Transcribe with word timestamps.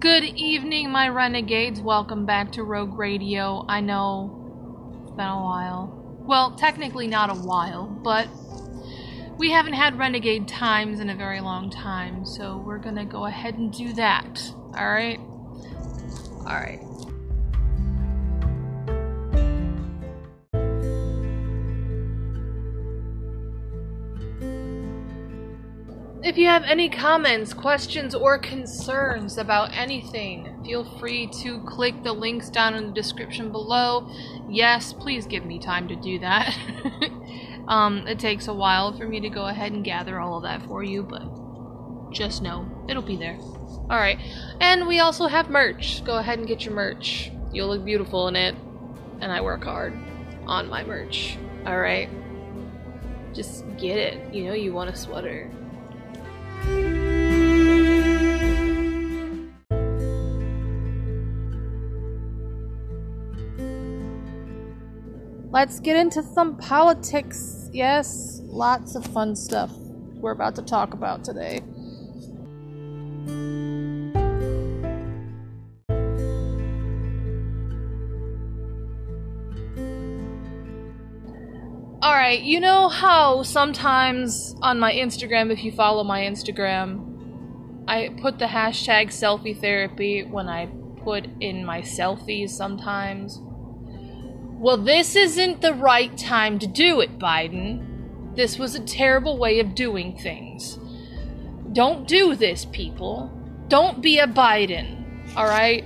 Good 0.00 0.24
evening, 0.24 0.90
my 0.90 1.10
renegades. 1.10 1.82
Welcome 1.82 2.24
back 2.24 2.52
to 2.52 2.64
Rogue 2.64 2.98
Radio. 2.98 3.66
I 3.68 3.82
know 3.82 5.02
it's 5.02 5.10
been 5.10 5.26
a 5.26 5.42
while. 5.42 5.92
Well, 6.20 6.52
technically 6.52 7.06
not 7.06 7.28
a 7.28 7.34
while, 7.34 7.84
but 7.84 8.26
we 9.36 9.50
haven't 9.50 9.74
had 9.74 9.98
renegade 9.98 10.48
times 10.48 11.00
in 11.00 11.10
a 11.10 11.14
very 11.14 11.42
long 11.42 11.68
time, 11.68 12.24
so 12.24 12.56
we're 12.56 12.78
gonna 12.78 13.04
go 13.04 13.26
ahead 13.26 13.58
and 13.58 13.70
do 13.70 13.92
that. 13.92 14.40
Alright? 14.74 15.20
Alright. 16.46 16.80
If 26.30 26.38
you 26.38 26.46
have 26.46 26.62
any 26.62 26.88
comments, 26.88 27.52
questions, 27.52 28.14
or 28.14 28.38
concerns 28.38 29.36
about 29.36 29.76
anything, 29.76 30.62
feel 30.64 30.84
free 31.00 31.26
to 31.42 31.60
click 31.62 32.04
the 32.04 32.12
links 32.12 32.48
down 32.48 32.76
in 32.76 32.86
the 32.86 32.92
description 32.92 33.50
below. 33.50 34.08
Yes, 34.48 34.92
please 34.92 35.26
give 35.26 35.44
me 35.44 35.58
time 35.58 35.88
to 35.88 35.96
do 35.96 36.20
that. 36.20 36.56
um, 37.66 38.06
it 38.06 38.20
takes 38.20 38.46
a 38.46 38.54
while 38.54 38.96
for 38.96 39.08
me 39.08 39.18
to 39.18 39.28
go 39.28 39.46
ahead 39.46 39.72
and 39.72 39.84
gather 39.84 40.20
all 40.20 40.36
of 40.36 40.44
that 40.44 40.64
for 40.68 40.84
you, 40.84 41.02
but 41.02 41.24
just 42.12 42.42
know 42.42 42.64
it'll 42.88 43.02
be 43.02 43.16
there. 43.16 43.36
Alright, 43.90 44.20
and 44.60 44.86
we 44.86 45.00
also 45.00 45.26
have 45.26 45.50
merch. 45.50 46.04
Go 46.04 46.18
ahead 46.18 46.38
and 46.38 46.46
get 46.46 46.64
your 46.64 46.74
merch. 46.74 47.32
You'll 47.52 47.70
look 47.70 47.84
beautiful 47.84 48.28
in 48.28 48.36
it, 48.36 48.54
and 49.20 49.32
I 49.32 49.40
work 49.40 49.64
hard 49.64 49.98
on 50.46 50.68
my 50.68 50.84
merch. 50.84 51.36
Alright? 51.66 52.08
Just 53.34 53.64
get 53.78 53.98
it. 53.98 54.32
You 54.32 54.44
know 54.44 54.52
you 54.52 54.72
want 54.72 54.90
a 54.90 54.96
sweater. 54.96 55.50
Let's 65.52 65.80
get 65.80 65.96
into 65.96 66.22
some 66.22 66.56
politics. 66.56 67.68
Yes, 67.72 68.40
lots 68.44 68.94
of 68.94 69.04
fun 69.04 69.34
stuff 69.34 69.70
we're 70.14 70.30
about 70.32 70.54
to 70.56 70.62
talk 70.62 70.94
about 70.94 71.24
today. 71.24 71.60
Alright, 82.10 82.42
you 82.42 82.58
know 82.58 82.88
how 82.88 83.44
sometimes 83.44 84.56
on 84.62 84.80
my 84.80 84.92
Instagram, 84.92 85.52
if 85.52 85.62
you 85.62 85.70
follow 85.70 86.02
my 86.02 86.22
Instagram, 86.22 87.84
I 87.86 88.08
put 88.20 88.40
the 88.40 88.46
hashtag 88.46 89.10
selfie 89.10 89.56
therapy 89.56 90.24
when 90.24 90.48
I 90.48 90.66
put 91.04 91.28
in 91.38 91.64
my 91.64 91.82
selfies 91.82 92.50
sometimes? 92.50 93.38
Well, 94.58 94.76
this 94.76 95.14
isn't 95.14 95.60
the 95.60 95.72
right 95.72 96.18
time 96.18 96.58
to 96.58 96.66
do 96.66 97.00
it, 97.00 97.16
Biden. 97.16 98.34
This 98.34 98.58
was 98.58 98.74
a 98.74 98.80
terrible 98.80 99.38
way 99.38 99.60
of 99.60 99.76
doing 99.76 100.18
things. 100.18 100.80
Don't 101.72 102.08
do 102.08 102.34
this, 102.34 102.64
people. 102.64 103.30
Don't 103.68 104.02
be 104.02 104.18
a 104.18 104.26
Biden, 104.26 105.36
alright? 105.36 105.84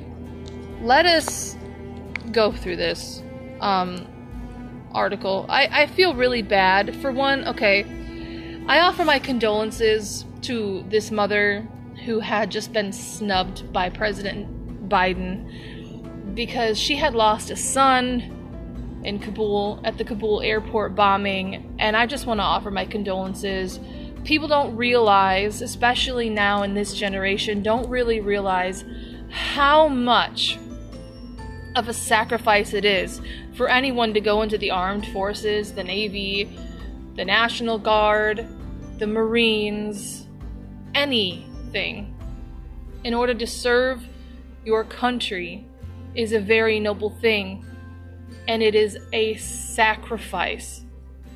Let 0.81 1.05
us 1.05 1.55
go 2.33 2.51
through 2.51 2.77
this 2.77 3.23
um, 3.61 4.07
article. 4.95 5.47
I, 5.49 5.83
I 5.83 5.87
feel 5.87 6.15
really 6.15 6.43
bad. 6.43 6.97
For 6.97 7.13
one, 7.13 7.47
okay, 7.49 7.85
I 8.67 8.81
offer 8.81 9.05
my 9.05 9.19
condolences 9.19 10.25
to 10.43 10.85
this 10.89 11.11
mother 11.11 11.67
who 12.05 12.21
had 12.21 12.51
just 12.51 12.73
been 12.73 12.93
snubbed 12.93 13.73
by 13.73 13.91
President 13.91 14.89
Biden 14.89 16.35
because 16.35 16.79
she 16.79 16.97
had 16.97 17.15
lost 17.15 17.51
a 17.51 17.57
son 17.57 19.01
in 19.05 19.19
Kabul 19.19 19.81
at 19.85 19.99
the 19.99 20.05
Kabul 20.05 20.41
airport 20.41 20.95
bombing, 20.95 21.77
and 21.79 21.97
I 21.97 22.07
just 22.07 22.27
want 22.27 22.41
to 22.41 22.45
offer 22.45 22.71
my 22.71 22.87
condolences. 22.87 23.79
People 24.25 24.49
don't 24.49 24.75
realize, 24.77 25.61
especially 25.61 26.31
now 26.31 26.63
in 26.63 26.75
this 26.75 26.95
generation, 26.95 27.63
don't 27.63 27.89
really 27.89 28.21
realize 28.21 28.85
how 29.31 29.89
much 29.89 30.59
of 31.77 31.89
a 31.89 31.93
sacrifice 31.93 32.73
it 32.73 32.85
is 32.85 33.21
for 33.55 33.69
anyone 33.69 34.13
to 34.15 34.21
go 34.21 34.43
into 34.43 34.59
the 34.59 34.71
armed 34.71 35.07
forces, 35.09 35.73
the 35.73 35.85
Navy, 35.85 36.59
the 37.15 37.25
National 37.25 37.79
Guard, 37.79 38.47
the 38.99 39.07
Marines, 39.07 40.27
anything, 40.95 42.15
in 43.05 43.15
order 43.15 43.35
to 43.35 43.47
serve 43.47 44.07
your 44.65 44.85
country 44.85 45.67
is 46.15 46.33
a 46.33 46.41
very 46.41 46.81
noble 46.81 47.11
thing 47.11 47.65
and 48.49 48.63
it 48.63 48.75
is 48.75 48.99
a 49.13 49.35
sacrifice. 49.37 50.85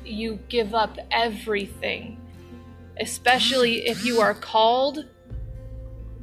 You 0.03 0.39
give 0.49 0.73
up 0.73 0.97
everything, 1.11 2.19
especially 2.99 3.87
if 3.87 4.03
you 4.05 4.19
are 4.19 4.33
called 4.33 5.05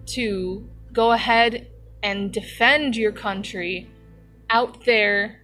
to 0.06 0.69
go 0.93 1.12
ahead 1.12 1.69
and 2.03 2.33
defend 2.33 2.97
your 2.97 3.12
country 3.12 3.89
out 4.51 4.85
there 4.85 5.43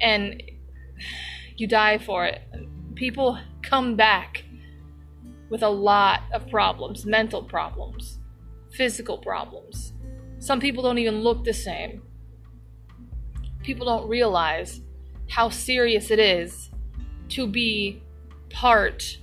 and 0.00 0.42
you 1.56 1.66
die 1.66 1.98
for 1.98 2.26
it. 2.26 2.40
People 2.94 3.38
come 3.62 3.96
back 3.96 4.44
with 5.50 5.62
a 5.62 5.68
lot 5.68 6.22
of 6.32 6.48
problems 6.48 7.06
mental 7.06 7.42
problems, 7.42 8.18
physical 8.70 9.18
problems. 9.18 9.92
Some 10.38 10.60
people 10.60 10.82
don't 10.82 10.98
even 10.98 11.20
look 11.20 11.44
the 11.44 11.54
same 11.54 12.02
people 13.68 13.86
don't 13.86 14.08
realize 14.08 14.80
how 15.28 15.50
serious 15.50 16.10
it 16.10 16.18
is 16.18 16.70
to 17.28 17.46
be 17.46 18.02
part 18.50 19.18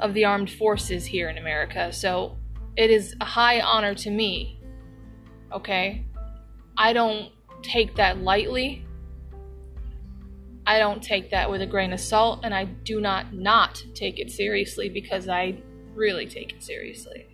of 0.00 0.12
the 0.12 0.24
armed 0.24 0.50
forces 0.50 1.06
here 1.06 1.28
in 1.28 1.38
America. 1.38 1.92
So 1.92 2.36
it 2.76 2.90
is 2.90 3.14
a 3.20 3.24
high 3.24 3.60
honor 3.60 3.94
to 3.94 4.10
me. 4.10 4.60
Okay? 5.52 6.04
I 6.76 6.92
don't 6.92 7.30
take 7.62 7.94
that 7.94 8.18
lightly. 8.18 8.84
I 10.66 10.78
don't 10.78 11.00
take 11.02 11.30
that 11.30 11.48
with 11.48 11.62
a 11.62 11.66
grain 11.66 11.92
of 11.92 12.00
salt, 12.00 12.40
and 12.42 12.52
I 12.52 12.64
do 12.64 13.00
not 13.00 13.32
not 13.32 13.84
take 13.94 14.18
it 14.18 14.30
seriously 14.32 14.88
because 14.88 15.28
I 15.28 15.58
really 15.94 16.26
take 16.26 16.54
it 16.54 16.62
seriously. 16.62 17.26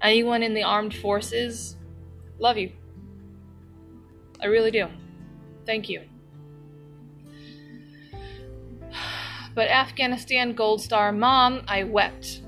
Anyone 0.00 0.44
in 0.44 0.54
the 0.54 0.62
armed 0.62 0.94
forces, 0.94 1.76
love 2.38 2.56
you. 2.56 2.70
I 4.40 4.46
really 4.46 4.70
do. 4.70 4.86
Thank 5.66 5.88
you. 5.88 6.02
But 9.54 9.68
Afghanistan 9.70 10.52
Gold 10.52 10.80
Star 10.80 11.10
mom, 11.10 11.64
I 11.66 11.82
wept. 11.82 12.42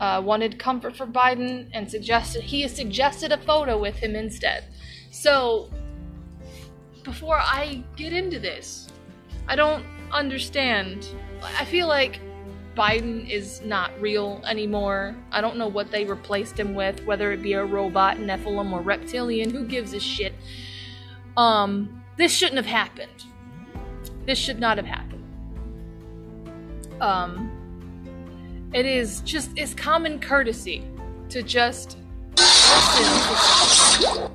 Uh, 0.00 0.20
wanted 0.24 0.58
comfort 0.58 0.96
for 0.96 1.06
Biden 1.06 1.68
and 1.72 1.88
suggested 1.88 2.42
he 2.42 2.62
has 2.62 2.74
suggested 2.74 3.30
a 3.30 3.38
photo 3.38 3.78
with 3.78 3.94
him 3.94 4.16
instead. 4.16 4.64
So 5.12 5.70
before 7.04 7.38
I 7.38 7.84
get 7.94 8.12
into 8.12 8.40
this, 8.40 8.83
I 9.48 9.56
don't 9.56 9.84
understand. 10.10 11.08
I 11.42 11.64
feel 11.64 11.88
like 11.88 12.20
Biden 12.76 13.28
is 13.28 13.60
not 13.62 13.90
real 14.00 14.42
anymore. 14.46 15.14
I 15.30 15.40
don't 15.40 15.56
know 15.56 15.68
what 15.68 15.90
they 15.90 16.04
replaced 16.04 16.58
him 16.58 16.74
with, 16.74 17.04
whether 17.04 17.32
it 17.32 17.42
be 17.42 17.52
a 17.52 17.64
robot, 17.64 18.16
Nephilim, 18.16 18.72
or 18.72 18.80
reptilian. 18.80 19.50
Who 19.50 19.64
gives 19.64 19.92
a 19.92 20.00
shit? 20.00 20.34
Um, 21.36 22.02
this 22.16 22.32
shouldn't 22.32 22.56
have 22.56 22.66
happened. 22.66 23.24
This 24.26 24.38
should 24.38 24.58
not 24.58 24.76
have 24.76 24.86
happened. 24.86 25.22
Um, 27.00 27.50
it 28.72 28.86
is 28.86 29.20
just 29.20 29.50
it's 29.56 29.74
common 29.74 30.20
courtesy 30.20 30.84
to 31.28 31.42
just 31.42 31.98
listen 32.36 34.30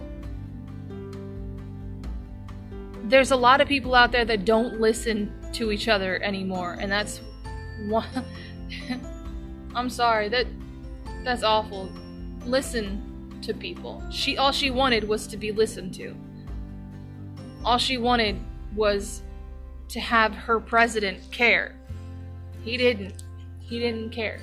There's 3.10 3.32
a 3.32 3.36
lot 3.36 3.60
of 3.60 3.68
people 3.68 3.96
out 3.96 4.12
there 4.12 4.24
that 4.26 4.46
don't 4.46 4.80
listen 4.80 5.34
to 5.54 5.72
each 5.72 5.88
other 5.88 6.22
anymore, 6.22 6.78
and 6.80 6.92
that's 6.92 7.22
one. 7.88 8.06
I'm 9.76 9.90
sorry 9.90 10.30
that 10.30 10.46
that's 11.24 11.42
awful. 11.42 11.90
Listen 12.46 13.40
to 13.42 13.54
people. 13.56 14.04
She 14.12 14.38
all 14.38 14.52
she 14.52 14.70
wanted 14.70 15.08
was 15.08 15.26
to 15.26 15.38
be 15.38 15.52
listened 15.52 15.96
to. 15.96 16.16
All 17.66 17.80
she 17.80 17.98
wanted 17.98 18.40
was 18.76 19.24
to 19.88 20.00
have 20.00 20.36
her 20.36 20.60
president 20.60 21.20
care. 21.32 21.76
He 22.64 22.78
didn't. 22.78 23.24
He 23.60 23.80
didn't 23.80 24.12
care. 24.12 24.40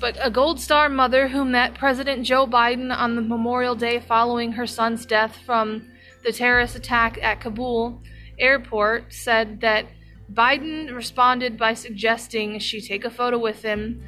But 0.00 0.18
a 0.20 0.28
Gold 0.28 0.60
Star 0.60 0.88
mother 0.88 1.28
who 1.28 1.44
met 1.44 1.74
President 1.74 2.24
Joe 2.24 2.48
Biden 2.48 2.92
on 2.92 3.14
the 3.14 3.22
Memorial 3.22 3.76
Day 3.76 4.00
following 4.00 4.52
her 4.52 4.66
son's 4.66 5.06
death 5.06 5.36
from 5.36 5.86
the 6.24 6.32
terrorist 6.32 6.76
attack 6.76 7.18
at 7.22 7.40
Kabul 7.40 8.00
airport 8.38 9.12
said 9.12 9.60
that 9.60 9.86
Biden 10.32 10.94
responded 10.94 11.58
by 11.58 11.74
suggesting 11.74 12.58
she 12.58 12.80
take 12.80 13.04
a 13.04 13.10
photo 13.10 13.38
with 13.38 13.62
him 13.62 14.02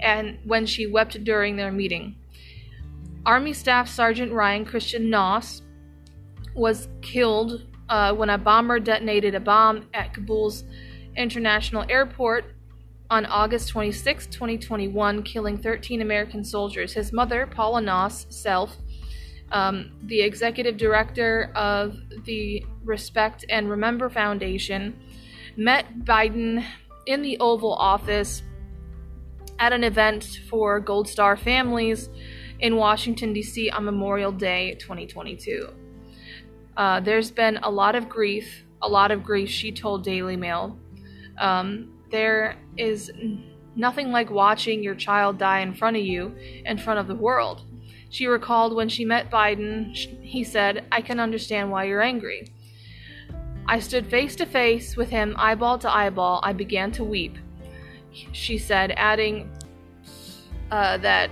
and 0.00 0.38
when 0.44 0.66
she 0.66 0.86
wept 0.86 1.22
during 1.24 1.56
their 1.56 1.72
meeting. 1.72 2.16
Army 3.24 3.52
Staff 3.52 3.88
Sergeant 3.88 4.32
Ryan 4.32 4.64
Christian 4.64 5.04
Knauss 5.04 5.62
was 6.54 6.88
killed 7.00 7.66
uh, 7.88 8.12
when 8.14 8.30
a 8.30 8.38
bomber 8.38 8.80
detonated 8.80 9.34
a 9.34 9.40
bomb 9.40 9.86
at 9.94 10.12
Kabul's 10.12 10.64
International 11.16 11.84
Airport 11.88 12.46
on 13.10 13.26
August 13.26 13.68
26, 13.68 14.26
2021, 14.26 15.22
killing 15.22 15.58
13 15.58 16.00
American 16.00 16.44
soldiers. 16.44 16.94
His 16.94 17.12
mother, 17.12 17.46
Paula 17.46 17.80
Knauss, 17.80 18.26
Selph, 18.28 18.76
um, 19.52 19.92
the 20.04 20.20
executive 20.20 20.76
director 20.76 21.52
of 21.54 21.96
the 22.24 22.64
Respect 22.84 23.44
and 23.48 23.70
Remember 23.70 24.08
Foundation, 24.08 24.98
met 25.56 26.04
Biden 26.04 26.64
in 27.06 27.22
the 27.22 27.38
Oval 27.38 27.74
Office 27.74 28.42
at 29.58 29.72
an 29.72 29.84
event 29.84 30.40
for 30.48 30.80
Gold 30.80 31.08
Star 31.08 31.36
families 31.36 32.08
in 32.60 32.76
Washington, 32.76 33.32
D.C. 33.32 33.70
on 33.70 33.84
Memorial 33.84 34.32
Day 34.32 34.74
2022. 34.80 35.68
Uh, 36.76 37.00
there's 37.00 37.30
been 37.30 37.58
a 37.62 37.70
lot 37.70 37.94
of 37.94 38.08
grief, 38.08 38.64
a 38.80 38.88
lot 38.88 39.10
of 39.10 39.22
grief, 39.22 39.50
she 39.50 39.70
told 39.70 40.02
Daily 40.02 40.36
Mail. 40.36 40.78
Um, 41.38 41.92
there 42.10 42.56
is 42.76 43.10
nothing 43.76 44.10
like 44.10 44.30
watching 44.30 44.82
your 44.82 44.94
child 44.94 45.38
die 45.38 45.60
in 45.60 45.74
front 45.74 45.96
of 45.96 46.02
you, 46.02 46.34
in 46.64 46.78
front 46.78 46.98
of 46.98 47.06
the 47.06 47.14
world. 47.14 47.62
She 48.12 48.26
recalled 48.26 48.76
when 48.76 48.90
she 48.90 49.06
met 49.06 49.30
Biden, 49.30 49.96
he 49.96 50.44
said, 50.44 50.84
I 50.92 51.00
can 51.00 51.18
understand 51.18 51.70
why 51.70 51.84
you're 51.84 52.02
angry. 52.02 52.46
I 53.66 53.78
stood 53.78 54.10
face 54.10 54.36
to 54.36 54.44
face 54.44 54.98
with 54.98 55.08
him, 55.08 55.34
eyeball 55.38 55.78
to 55.78 55.90
eyeball. 55.90 56.40
I 56.42 56.52
began 56.52 56.92
to 56.92 57.04
weep. 57.04 57.38
She 58.32 58.58
said, 58.58 58.92
adding 58.98 59.50
uh, 60.70 60.98
that 60.98 61.30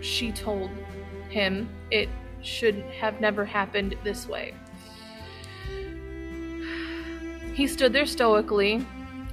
she 0.00 0.32
told 0.32 0.70
him 1.28 1.68
it 1.92 2.08
should 2.42 2.74
have 3.00 3.20
never 3.20 3.44
happened 3.44 3.94
this 4.02 4.26
way. 4.26 4.54
He 7.54 7.68
stood 7.68 7.92
there 7.92 8.06
stoically, 8.06 8.84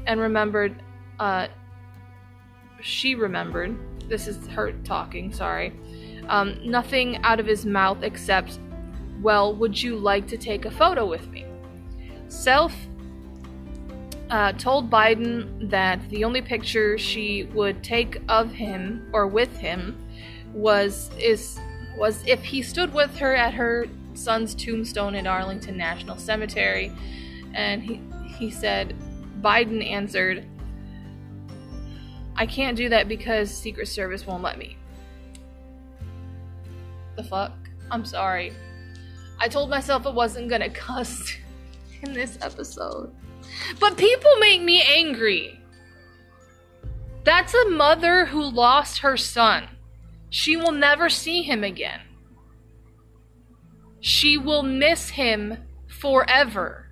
and 0.06 0.20
remembered, 0.20 0.84
uh, 1.20 1.48
she 2.80 3.16
remembered, 3.16 3.76
this 4.08 4.28
is 4.28 4.46
her 4.50 4.74
talking, 4.84 5.34
sorry, 5.34 5.74
um, 6.30 6.60
nothing 6.64 7.18
out 7.24 7.40
of 7.40 7.46
his 7.46 7.66
mouth 7.66 8.04
except, 8.04 8.60
well, 9.22 9.54
would 9.56 9.82
you 9.82 9.98
like 9.98 10.28
to 10.28 10.38
take 10.38 10.66
a 10.66 10.72
photo 10.72 11.06
with 11.06 11.28
me? 11.30 11.46
Selph 12.28 12.74
uh, 14.30 14.54
told 14.54 14.90
Biden 14.90 15.70
that 15.70 16.08
the 16.10 16.24
only 16.24 16.42
picture 16.42 16.98
she 16.98 17.44
would 17.54 17.84
take 17.84 18.22
of 18.30 18.52
him 18.52 19.10
or 19.12 19.28
with 19.28 19.56
him 19.58 19.98
was 20.54 21.12
is 21.20 21.60
was 21.98 22.24
if 22.26 22.44
he 22.44 22.62
stood 22.62 22.94
with 22.94 23.18
her 23.18 23.36
at 23.36 23.54
her 23.54 23.88
son's 24.14 24.54
tombstone 24.56 25.16
in 25.16 25.26
Arlington 25.26 25.76
National 25.76 26.18
Cemetery, 26.18 26.92
and 27.54 27.82
he 27.84 28.02
he 28.38 28.52
said 28.52 28.96
Biden 29.42 29.84
answered, 29.84 30.46
I 32.36 32.46
can't 32.46 32.78
do 32.78 32.88
that 32.90 33.08
because 33.08 33.52
Secret 33.52 33.88
Service 33.88 34.26
won't 34.28 34.44
let 34.44 34.58
me. 34.58 34.79
The 37.20 37.26
fuck? 37.26 37.52
I'm 37.92 38.06
sorry. 38.06 38.54
I 39.40 39.50
told 39.50 39.70
myself 39.70 40.08
I 40.08 40.10
wasn't 40.10 40.48
gonna 40.50 40.70
cuss 40.86 41.36
in 42.02 42.14
this 42.14 42.38
episode. 42.42 43.14
But 43.78 43.98
people 43.98 44.32
make 44.40 44.62
me 44.62 44.82
angry. 44.82 45.60
That's 47.26 47.54
a 47.54 47.72
mother 47.72 48.26
who 48.26 48.42
lost 48.42 49.00
her 49.00 49.18
son. 49.18 49.68
She 50.30 50.56
will 50.56 50.72
never 50.72 51.10
see 51.10 51.44
him 51.44 51.66
again. 51.66 52.00
She 54.00 54.38
will 54.38 54.64
miss 54.64 55.10
him 55.10 55.58
forever 55.90 56.86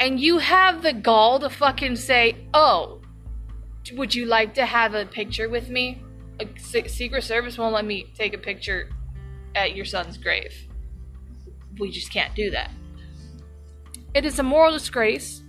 and 0.00 0.18
you 0.18 0.38
have 0.38 0.80
the 0.80 0.94
gall 0.94 1.38
to 1.40 1.50
fucking 1.50 1.96
say, 1.96 2.36
"Oh, 2.54 3.02
would 3.92 4.14
you 4.14 4.24
like 4.24 4.54
to 4.54 4.64
have 4.64 4.94
a 4.94 5.04
picture 5.04 5.50
with 5.50 5.68
me?" 5.68 6.02
Secret 6.58 7.24
Service 7.24 7.58
won't 7.58 7.74
let 7.74 7.84
me 7.84 8.06
take 8.16 8.34
a 8.34 8.38
picture 8.38 8.90
at 9.54 9.74
your 9.74 9.84
son's 9.84 10.16
grave. 10.16 10.52
We 11.78 11.90
just 11.90 12.12
can't 12.12 12.34
do 12.34 12.50
that. 12.50 12.70
It 14.14 14.24
is 14.24 14.38
a 14.38 14.42
moral 14.42 14.72
disgrace 14.72 15.42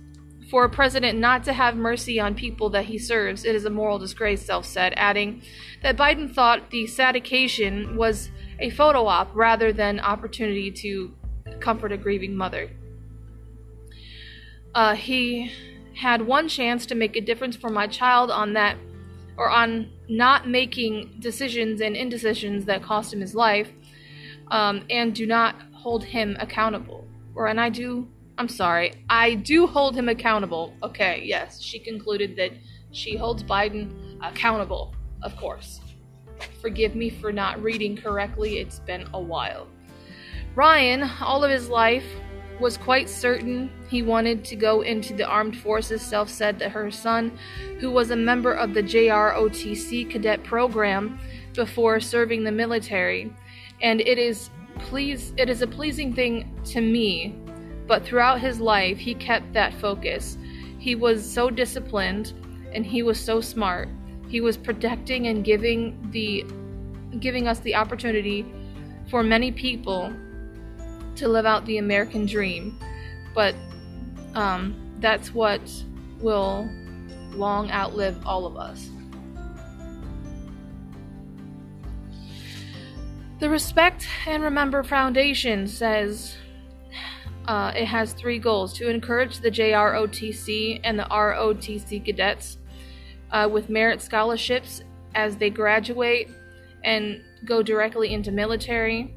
for 0.50 0.64
a 0.64 0.68
president 0.68 1.18
not 1.18 1.44
to 1.44 1.52
have 1.52 1.76
mercy 1.76 2.20
on 2.20 2.34
people 2.34 2.68
that 2.70 2.84
he 2.84 2.98
serves. 2.98 3.44
It 3.44 3.54
is 3.54 3.64
a 3.64 3.70
moral 3.70 3.98
disgrace, 3.98 4.46
Selph 4.46 4.66
said, 4.66 4.92
adding 4.96 5.42
that 5.82 5.96
Biden 5.96 6.32
thought 6.32 6.70
the 6.70 6.86
sad 6.86 7.16
occasion 7.16 7.96
was 7.96 8.30
a 8.58 8.68
photo 8.70 9.06
op 9.06 9.30
rather 9.34 9.72
than 9.72 9.98
opportunity 9.98 10.70
to 10.70 11.14
comfort 11.60 11.90
a 11.90 11.96
grieving 11.96 12.36
mother. 12.36 12.70
Uh, 14.74 14.94
he 14.94 15.50
had 15.94 16.22
one 16.22 16.48
chance 16.48 16.86
to 16.86 16.94
make 16.94 17.16
a 17.16 17.20
difference 17.20 17.56
for 17.56 17.70
my 17.70 17.86
child 17.86 18.30
on 18.30 18.52
that, 18.52 18.76
or 19.36 19.50
on 19.50 19.90
not 20.08 20.48
making 20.48 21.16
decisions 21.20 21.80
and 21.80 21.96
indecisions 21.96 22.64
that 22.66 22.82
cost 22.82 23.12
him 23.12 23.20
his 23.20 23.34
life, 23.34 23.70
um, 24.48 24.84
and 24.90 25.14
do 25.14 25.26
not 25.26 25.56
hold 25.72 26.04
him 26.04 26.36
accountable. 26.38 27.06
Or, 27.34 27.46
and 27.46 27.60
I 27.60 27.70
do, 27.70 28.08
I'm 28.38 28.48
sorry, 28.48 28.92
I 29.08 29.34
do 29.34 29.66
hold 29.66 29.96
him 29.96 30.08
accountable. 30.08 30.74
Okay, 30.82 31.22
yes, 31.24 31.60
she 31.60 31.78
concluded 31.78 32.36
that 32.36 32.52
she 32.90 33.16
holds 33.16 33.42
Biden 33.42 34.18
accountable, 34.22 34.94
of 35.22 35.36
course. 35.36 35.80
Forgive 36.60 36.94
me 36.94 37.08
for 37.08 37.32
not 37.32 37.62
reading 37.62 37.96
correctly, 37.96 38.58
it's 38.58 38.80
been 38.80 39.06
a 39.14 39.20
while. 39.20 39.66
Ryan, 40.54 41.08
all 41.20 41.42
of 41.42 41.50
his 41.50 41.68
life, 41.70 42.04
was 42.62 42.78
quite 42.78 43.10
certain 43.10 43.68
he 43.88 44.02
wanted 44.02 44.44
to 44.44 44.56
go 44.56 44.82
into 44.82 45.12
the 45.12 45.26
armed 45.26 45.58
forces. 45.58 46.00
Selph 46.00 46.28
said 46.28 46.60
that 46.60 46.70
her 46.70 46.90
son, 46.90 47.36
who 47.80 47.90
was 47.90 48.10
a 48.10 48.16
member 48.16 48.52
of 48.52 48.72
the 48.72 48.82
JROTC 48.82 50.08
cadet 50.08 50.42
program 50.44 51.18
before 51.54 51.98
serving 51.98 52.44
the 52.44 52.52
military, 52.52 53.34
and 53.82 54.00
it 54.00 54.16
is 54.16 54.48
please 54.78 55.34
it 55.36 55.50
is 55.50 55.60
a 55.60 55.66
pleasing 55.66 56.14
thing 56.14 56.56
to 56.64 56.80
me, 56.80 57.34
but 57.86 58.04
throughout 58.04 58.40
his 58.40 58.60
life 58.60 58.96
he 58.96 59.12
kept 59.14 59.52
that 59.52 59.74
focus. 59.74 60.38
He 60.78 60.94
was 60.94 61.28
so 61.28 61.50
disciplined 61.50 62.32
and 62.72 62.86
he 62.86 63.02
was 63.02 63.20
so 63.20 63.40
smart. 63.40 63.88
He 64.28 64.40
was 64.40 64.56
protecting 64.56 65.26
and 65.26 65.44
giving 65.44 65.98
the 66.12 66.46
giving 67.18 67.48
us 67.48 67.58
the 67.58 67.74
opportunity 67.74 68.46
for 69.10 69.22
many 69.22 69.50
people 69.50 70.12
to 71.16 71.28
live 71.28 71.46
out 71.46 71.64
the 71.66 71.78
American 71.78 72.26
dream, 72.26 72.78
but 73.34 73.54
um, 74.34 74.74
that's 75.00 75.34
what 75.34 75.60
will 76.20 76.68
long 77.32 77.70
outlive 77.70 78.26
all 78.26 78.46
of 78.46 78.56
us. 78.56 78.88
The 83.40 83.50
Respect 83.50 84.06
and 84.26 84.42
Remember 84.44 84.84
Foundation 84.84 85.66
says 85.66 86.36
uh, 87.46 87.72
it 87.74 87.86
has 87.86 88.12
three 88.12 88.38
goals 88.38 88.72
to 88.74 88.88
encourage 88.88 89.40
the 89.40 89.50
JROTC 89.50 90.80
and 90.84 90.96
the 90.96 91.04
ROTC 91.04 92.04
cadets 92.04 92.58
uh, 93.32 93.48
with 93.50 93.68
merit 93.68 94.00
scholarships 94.00 94.82
as 95.14 95.36
they 95.36 95.50
graduate 95.50 96.28
and 96.84 97.20
go 97.44 97.62
directly 97.62 98.12
into 98.12 98.30
military 98.30 99.12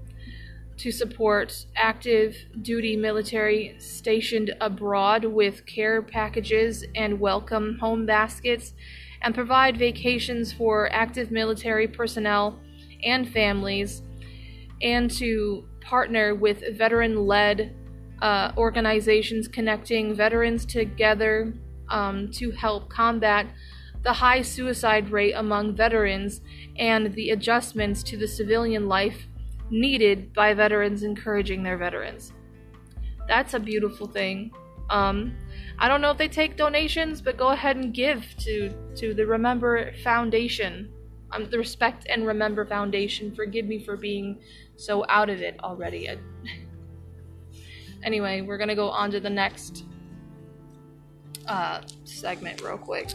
to 0.77 0.91
support 0.91 1.65
active 1.75 2.35
duty 2.61 2.95
military 2.95 3.75
stationed 3.79 4.53
abroad 4.59 5.23
with 5.25 5.65
care 5.65 6.01
packages 6.01 6.83
and 6.95 7.19
welcome 7.19 7.77
home 7.79 8.05
baskets, 8.05 8.73
and 9.21 9.33
provide 9.33 9.77
vacations 9.77 10.51
for 10.51 10.91
active 10.91 11.31
military 11.31 11.87
personnel 11.87 12.59
and 13.03 13.29
families, 13.29 14.01
and 14.81 15.09
to 15.09 15.65
partner 15.81 16.35
with 16.35 16.63
veteran 16.77 17.25
led 17.25 17.73
uh, 18.21 18.51
organizations 18.57 19.47
connecting 19.47 20.13
veterans 20.13 20.65
together 20.65 21.53
um, 21.89 22.29
to 22.31 22.51
help 22.51 22.89
combat 22.89 23.47
the 24.03 24.13
high 24.13 24.41
suicide 24.41 25.09
rate 25.09 25.33
among 25.33 25.75
veterans 25.75 26.41
and 26.77 27.13
the 27.13 27.31
adjustments 27.31 28.03
to 28.03 28.17
the 28.17 28.27
civilian 28.27 28.87
life 28.87 29.27
needed 29.69 30.33
by 30.33 30.53
veterans 30.53 31.03
encouraging 31.03 31.63
their 31.63 31.77
veterans. 31.77 32.33
That's 33.27 33.53
a 33.53 33.59
beautiful 33.59 34.07
thing. 34.07 34.51
Um, 34.89 35.35
I 35.79 35.87
don't 35.87 36.01
know 36.01 36.11
if 36.11 36.17
they 36.17 36.27
take 36.27 36.57
donations, 36.57 37.21
but 37.21 37.37
go 37.37 37.49
ahead 37.49 37.75
and 37.75 37.93
give 37.93 38.23
to 38.39 38.71
to 38.95 39.13
the 39.13 39.25
Remember 39.25 39.93
Foundation, 40.03 40.89
um, 41.31 41.49
the 41.49 41.57
Respect 41.57 42.05
and 42.09 42.25
Remember 42.27 42.65
Foundation. 42.65 43.33
Forgive 43.33 43.65
me 43.65 43.83
for 43.83 43.97
being 43.97 44.39
so 44.75 45.05
out 45.09 45.29
of 45.29 45.41
it 45.41 45.59
already. 45.63 46.07
anyway, 48.03 48.41
we're 48.41 48.57
gonna 48.57 48.75
go 48.75 48.89
on 48.89 49.09
to 49.11 49.19
the 49.19 49.29
next 49.29 49.85
uh, 51.47 51.81
segment 52.03 52.61
real 52.61 52.77
quick. 52.77 53.09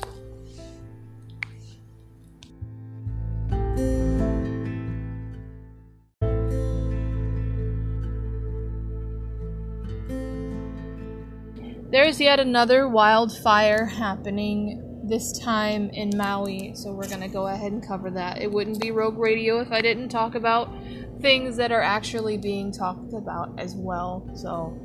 There's 12.11 12.21
yet 12.21 12.41
another 12.41 12.89
wildfire 12.89 13.87
happening 13.87 14.83
this 15.05 15.39
time 15.39 15.89
in 15.91 16.11
Maui, 16.17 16.73
so 16.75 16.91
we're 16.91 17.09
gonna 17.09 17.29
go 17.29 17.47
ahead 17.47 17.71
and 17.71 17.87
cover 17.87 18.11
that. 18.11 18.43
It 18.43 18.51
wouldn't 18.51 18.81
be 18.81 18.91
Rogue 18.91 19.17
Radio 19.17 19.61
if 19.61 19.71
I 19.71 19.81
didn't 19.81 20.09
talk 20.09 20.35
about 20.35 20.75
things 21.21 21.57
that 21.57 21.71
are 21.71 21.81
actually 21.81 22.37
being 22.37 22.73
talked 22.73 23.13
about 23.13 23.57
as 23.61 23.77
well. 23.77 24.29
So, 24.35 24.77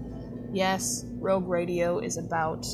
yes, 0.54 1.04
Rogue 1.14 1.48
Radio 1.48 1.98
is 1.98 2.18
about 2.18 2.68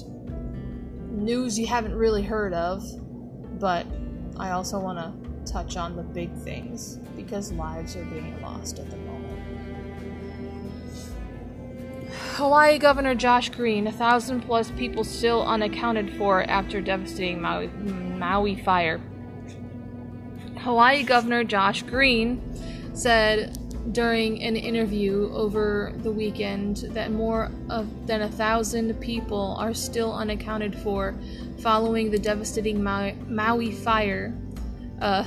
news 1.10 1.58
you 1.58 1.68
haven't 1.68 1.96
really 1.96 2.24
heard 2.24 2.54
of, 2.54 2.84
but 3.58 3.86
I 4.36 4.52
also 4.52 4.82
want 4.82 5.00
to 5.00 5.50
touch 5.50 5.78
on 5.78 5.96
the 5.96 6.04
big 6.04 6.30
things 6.40 6.98
because 7.16 7.54
lives 7.54 7.96
are 7.96 8.04
being 8.04 8.42
lost 8.42 8.80
at 8.80 8.90
the 8.90 8.98
moment. 8.98 9.31
Hawaii 12.36 12.80
Governor 12.80 13.14
Josh 13.14 13.50
Green, 13.50 13.88
a 13.88 13.92
thousand 13.92 14.42
plus 14.42 14.72
people 14.72 15.04
still 15.04 15.44
unaccounted 15.46 16.16
for 16.18 16.44
after 16.44 16.80
devastating 16.80 17.42
Maui, 17.42 17.68
Maui 17.68 18.56
fire. 18.56 19.02
Hawaii 20.60 21.04
Governor 21.04 21.44
Josh 21.44 21.84
Green 21.84 22.42
said 22.94 23.58
during 23.94 24.42
an 24.44 24.56
interview 24.56 25.30
over 25.34 25.92
the 25.98 26.12
weekend 26.12 26.78
that 26.92 27.12
more 27.12 27.52
of, 27.70 28.08
than 28.08 28.22
a 28.22 28.30
thousand 28.30 28.94
people 29.02 29.58
are 29.60 29.74
still 29.74 30.14
unaccounted 30.14 30.74
for 30.74 31.14
following 31.60 32.12
the 32.12 32.20
devastating 32.20 32.82
Maui, 32.82 33.12
Maui 33.28 33.72
fire 33.72 34.34
uh, 35.02 35.26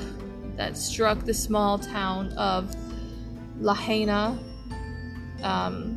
that 0.57 0.75
struck 0.75 1.19
the 1.25 1.35
small 1.35 1.79
town 1.79 2.33
of 2.33 2.75
Lahaina 3.61 4.39
um, 5.43 5.94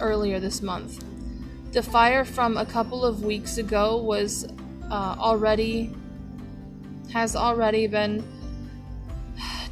earlier 0.00 0.40
this 0.40 0.62
month. 0.62 1.04
The 1.72 1.82
fire 1.82 2.24
from 2.24 2.56
a 2.56 2.66
couple 2.66 3.04
of 3.04 3.22
weeks 3.22 3.58
ago 3.58 3.96
was 3.96 4.46
uh, 4.90 5.16
already 5.18 5.94
has 7.12 7.36
already 7.36 7.86
been 7.86 8.24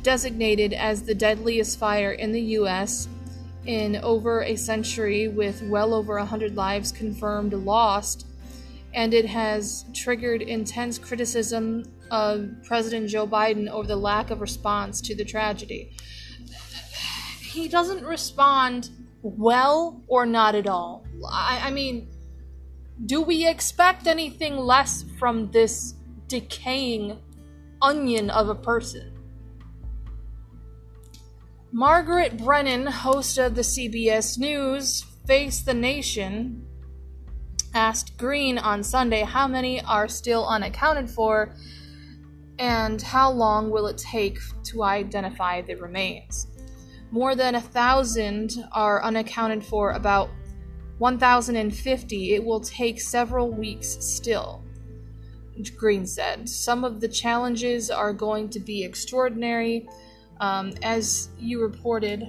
designated 0.03 0.73
as 0.73 1.03
the 1.03 1.15
deadliest 1.15 1.79
fire 1.79 2.13
in 2.13 2.33
the 2.33 2.41
U.S. 2.59 3.09
in 3.67 3.97
over 3.97 4.43
a 4.43 4.57
century, 4.57 5.29
with 5.29 5.63
well 5.63 5.93
over 5.95 6.17
a 6.17 6.21
100 6.21 6.57
lives 6.57 6.93
confirmed 6.93 7.53
lost, 7.53 8.27
and 8.95 9.13
it 9.13 9.27
has 9.27 9.85
triggered 9.93 10.43
intense 10.43 10.99
criticism 10.99 11.85
of 12.11 12.49
President 12.65 13.09
Joe 13.09 13.27
Biden 13.27 13.69
over 13.69 13.87
the 13.87 13.97
lack 13.97 14.31
of 14.31 14.41
response 14.41 15.01
to 15.03 15.15
the 15.15 15.25
tragedy. 15.25 15.93
He 17.41 17.69
doesn't 17.69 18.05
respond 18.05 18.91
well 19.23 20.03
or 20.07 20.27
not 20.27 20.55
at 20.55 20.67
all. 20.67 21.05
I, 21.29 21.61
I 21.65 21.71
mean, 21.71 22.09
do 23.07 23.23
we 23.23 23.47
expect 23.47 24.07
anything 24.07 24.57
less 24.57 25.05
from 25.19 25.51
this 25.51 25.95
decaying 26.27 27.19
onion 27.81 28.31
of 28.31 28.49
a 28.49 28.55
person? 28.55 29.13
Margaret 31.71 32.39
Brennan, 32.39 32.87
host 32.87 33.39
of 33.39 33.55
the 33.55 33.63
CBS 33.63 34.39
News 34.39 35.05
Face 35.27 35.61
the 35.61 35.75
Nation, 35.75 36.67
asked 37.75 38.17
Green 38.17 38.57
on 38.59 38.83
Sunday 38.83 39.23
how 39.23 39.47
many 39.47 39.83
are 39.83 40.09
still 40.09 40.47
unaccounted 40.47 41.11
for 41.11 41.55
and 42.59 43.01
how 43.01 43.31
long 43.31 43.71
will 43.71 43.87
it 43.87 43.99
take 43.99 44.39
to 44.65 44.83
identify 44.83 45.61
the 45.61 45.75
remains. 45.75 46.47
More 47.11 47.35
than 47.35 47.55
a 47.55 47.61
thousand 47.61 48.65
are 48.73 49.03
unaccounted 49.03 49.65
for, 49.65 49.93
about 49.93 50.31
1,050. 50.99 52.35
It 52.35 52.45
will 52.45 52.61
take 52.61 53.01
several 53.01 53.51
weeks 53.51 53.97
still. 54.01 54.63
Green 55.77 56.07
said. 56.07 56.49
Some 56.49 56.85
of 56.85 57.01
the 57.01 57.09
challenges 57.09 57.91
are 57.91 58.13
going 58.13 58.49
to 58.51 58.61
be 58.61 58.85
extraordinary 58.85 59.89
um, 60.41 60.73
as 60.83 61.31
you 61.39 61.61
reported, 61.61 62.25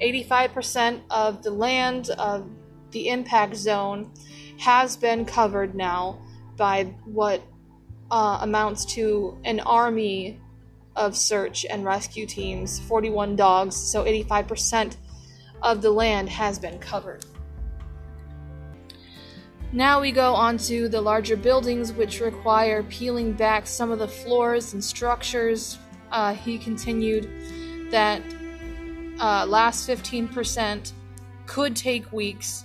85% 0.00 1.00
of 1.10 1.42
the 1.42 1.50
land 1.50 2.10
of 2.10 2.48
the 2.90 3.08
impact 3.08 3.54
zone 3.56 4.10
has 4.58 4.96
been 4.96 5.24
covered 5.24 5.74
now 5.74 6.18
by 6.56 6.84
what 7.04 7.42
uh, 8.10 8.38
amounts 8.40 8.84
to 8.84 9.38
an 9.44 9.60
army 9.60 10.40
of 10.96 11.16
search 11.16 11.64
and 11.68 11.84
rescue 11.84 12.26
teams, 12.26 12.80
41 12.80 13.36
dogs, 13.36 13.76
so 13.76 14.04
85% 14.04 14.96
of 15.62 15.82
the 15.82 15.90
land 15.90 16.28
has 16.28 16.58
been 16.58 16.78
covered. 16.78 17.24
Now 19.72 20.00
we 20.00 20.10
go 20.10 20.34
on 20.34 20.58
to 20.58 20.88
the 20.88 21.00
larger 21.00 21.36
buildings, 21.36 21.92
which 21.92 22.20
require 22.20 22.82
peeling 22.82 23.32
back 23.32 23.66
some 23.66 23.92
of 23.92 23.98
the 24.00 24.08
floors 24.08 24.72
and 24.72 24.82
structures 24.82 25.78
uh, 26.10 26.34
he 26.34 26.58
continued 26.58 27.30
that 27.90 28.22
uh, 29.20 29.46
last 29.46 29.88
15% 29.88 30.92
could 31.46 31.76
take 31.76 32.10
weeks, 32.12 32.64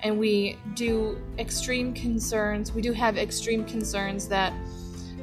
and 0.00 0.18
we 0.18 0.58
do 0.74 1.20
extreme 1.38 1.92
concerns. 1.94 2.72
We 2.72 2.82
do 2.82 2.92
have 2.92 3.16
extreme 3.16 3.64
concerns 3.64 4.28
that 4.28 4.52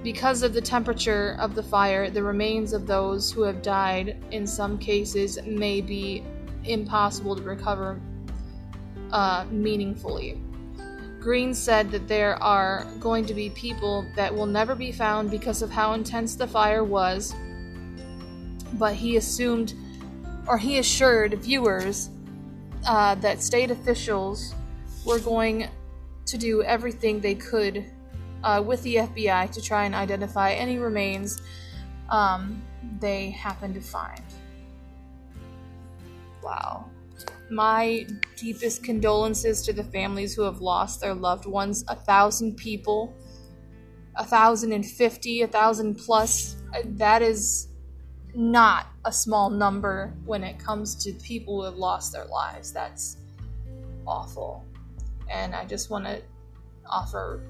because 0.04 0.44
of 0.44 0.54
the 0.54 0.62
temperature 0.62 1.36
of 1.40 1.56
the 1.56 1.64
fire, 1.64 2.10
the 2.10 2.24
remains 2.24 2.74
of 2.74 2.88
those 2.88 3.32
who 3.32 3.42
have 3.42 3.62
died 3.62 4.24
in 4.32 4.48
some 4.48 4.78
cases 4.78 5.40
may 5.46 5.82
be 5.82 6.24
impossible 6.64 7.36
to 7.36 7.44
recover 7.44 8.00
uh, 9.12 9.46
meaningfully. 9.52 10.42
Green 11.20 11.54
said 11.54 11.92
that 11.92 12.08
there 12.08 12.42
are 12.42 12.86
going 13.00 13.26
to 13.26 13.34
be 13.34 13.52
people 13.52 14.06
that 14.16 14.34
will 14.34 14.48
never 14.48 14.74
be 14.74 14.92
found 14.92 15.30
because 15.30 15.62
of 15.62 15.70
how 15.70 15.94
intense 15.94 16.36
the 16.36 16.48
fire 16.48 16.84
was 16.84 17.36
but 18.74 18.96
he 18.96 19.18
assumed, 19.18 19.74
or 20.48 20.58
he 20.58 20.78
assured 20.78 21.34
viewers, 21.36 22.10
uh, 22.88 23.16
that 23.16 23.42
state 23.42 23.72
officials 23.72 24.54
were 25.06 25.20
going 25.20 25.68
to 26.26 26.38
do 26.38 26.64
everything 26.64 27.20
they 27.20 27.36
could 27.36 27.86
uh, 28.44 28.64
with 28.66 28.82
the 28.84 28.96
FBI 28.96 29.52
to 29.52 29.62
try 29.62 29.86
and 29.86 29.96
identify 29.96 30.52
any 30.52 30.78
remains 30.78 31.42
um, 32.10 32.62
they 33.00 33.32
happen 33.32 33.74
to 33.74 33.82
find. 33.82 34.22
Wow. 36.44 36.90
My 37.50 38.06
deepest 38.36 38.84
condolences 38.84 39.62
to 39.64 39.74
the 39.74 39.84
families 39.84 40.34
who 40.34 40.44
have 40.44 40.62
lost 40.62 41.02
their 41.02 41.14
loved 41.14 41.46
ones. 41.46 41.84
A 41.88 41.96
thousand 41.96 42.58
people, 42.58 43.14
a 44.16 44.26
thousand 44.26 44.72
and 44.72 44.86
fifty, 44.86 45.42
a 45.42 45.48
thousand 45.48 45.96
plus. 45.96 46.58
That 46.86 47.22
is 47.22 47.68
not 48.34 48.88
a 49.04 49.12
small 49.12 49.50
number 49.50 50.14
when 50.26 50.44
it 50.44 50.58
comes 50.58 50.96
to 51.04 51.12
people 51.14 51.60
who 51.60 51.66
have 51.66 51.76
lost 51.76 52.14
their 52.14 52.26
lives. 52.26 52.72
That's 52.72 53.18
awful. 54.08 54.66
And 55.30 55.54
I 55.54 55.66
just 55.66 55.90
want 55.90 56.06
to 56.06 56.22
offer 56.90 57.44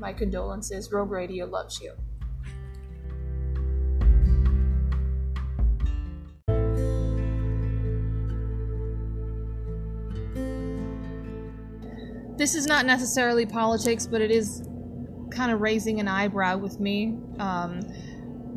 my 0.00 0.12
condolences. 0.12 0.90
Rogue 0.90 1.10
Radio 1.10 1.46
loves 1.46 1.80
you. 1.80 1.92
This 12.36 12.54
is 12.54 12.66
not 12.66 12.86
necessarily 12.86 13.44
politics, 13.44 14.06
but 14.06 14.22
it 14.22 14.30
is 14.30 14.66
kind 15.30 15.52
of 15.52 15.60
raising 15.60 16.00
an 16.00 16.08
eyebrow 16.08 16.56
with 16.56 16.80
me. 16.80 17.18
Um, 17.38 17.82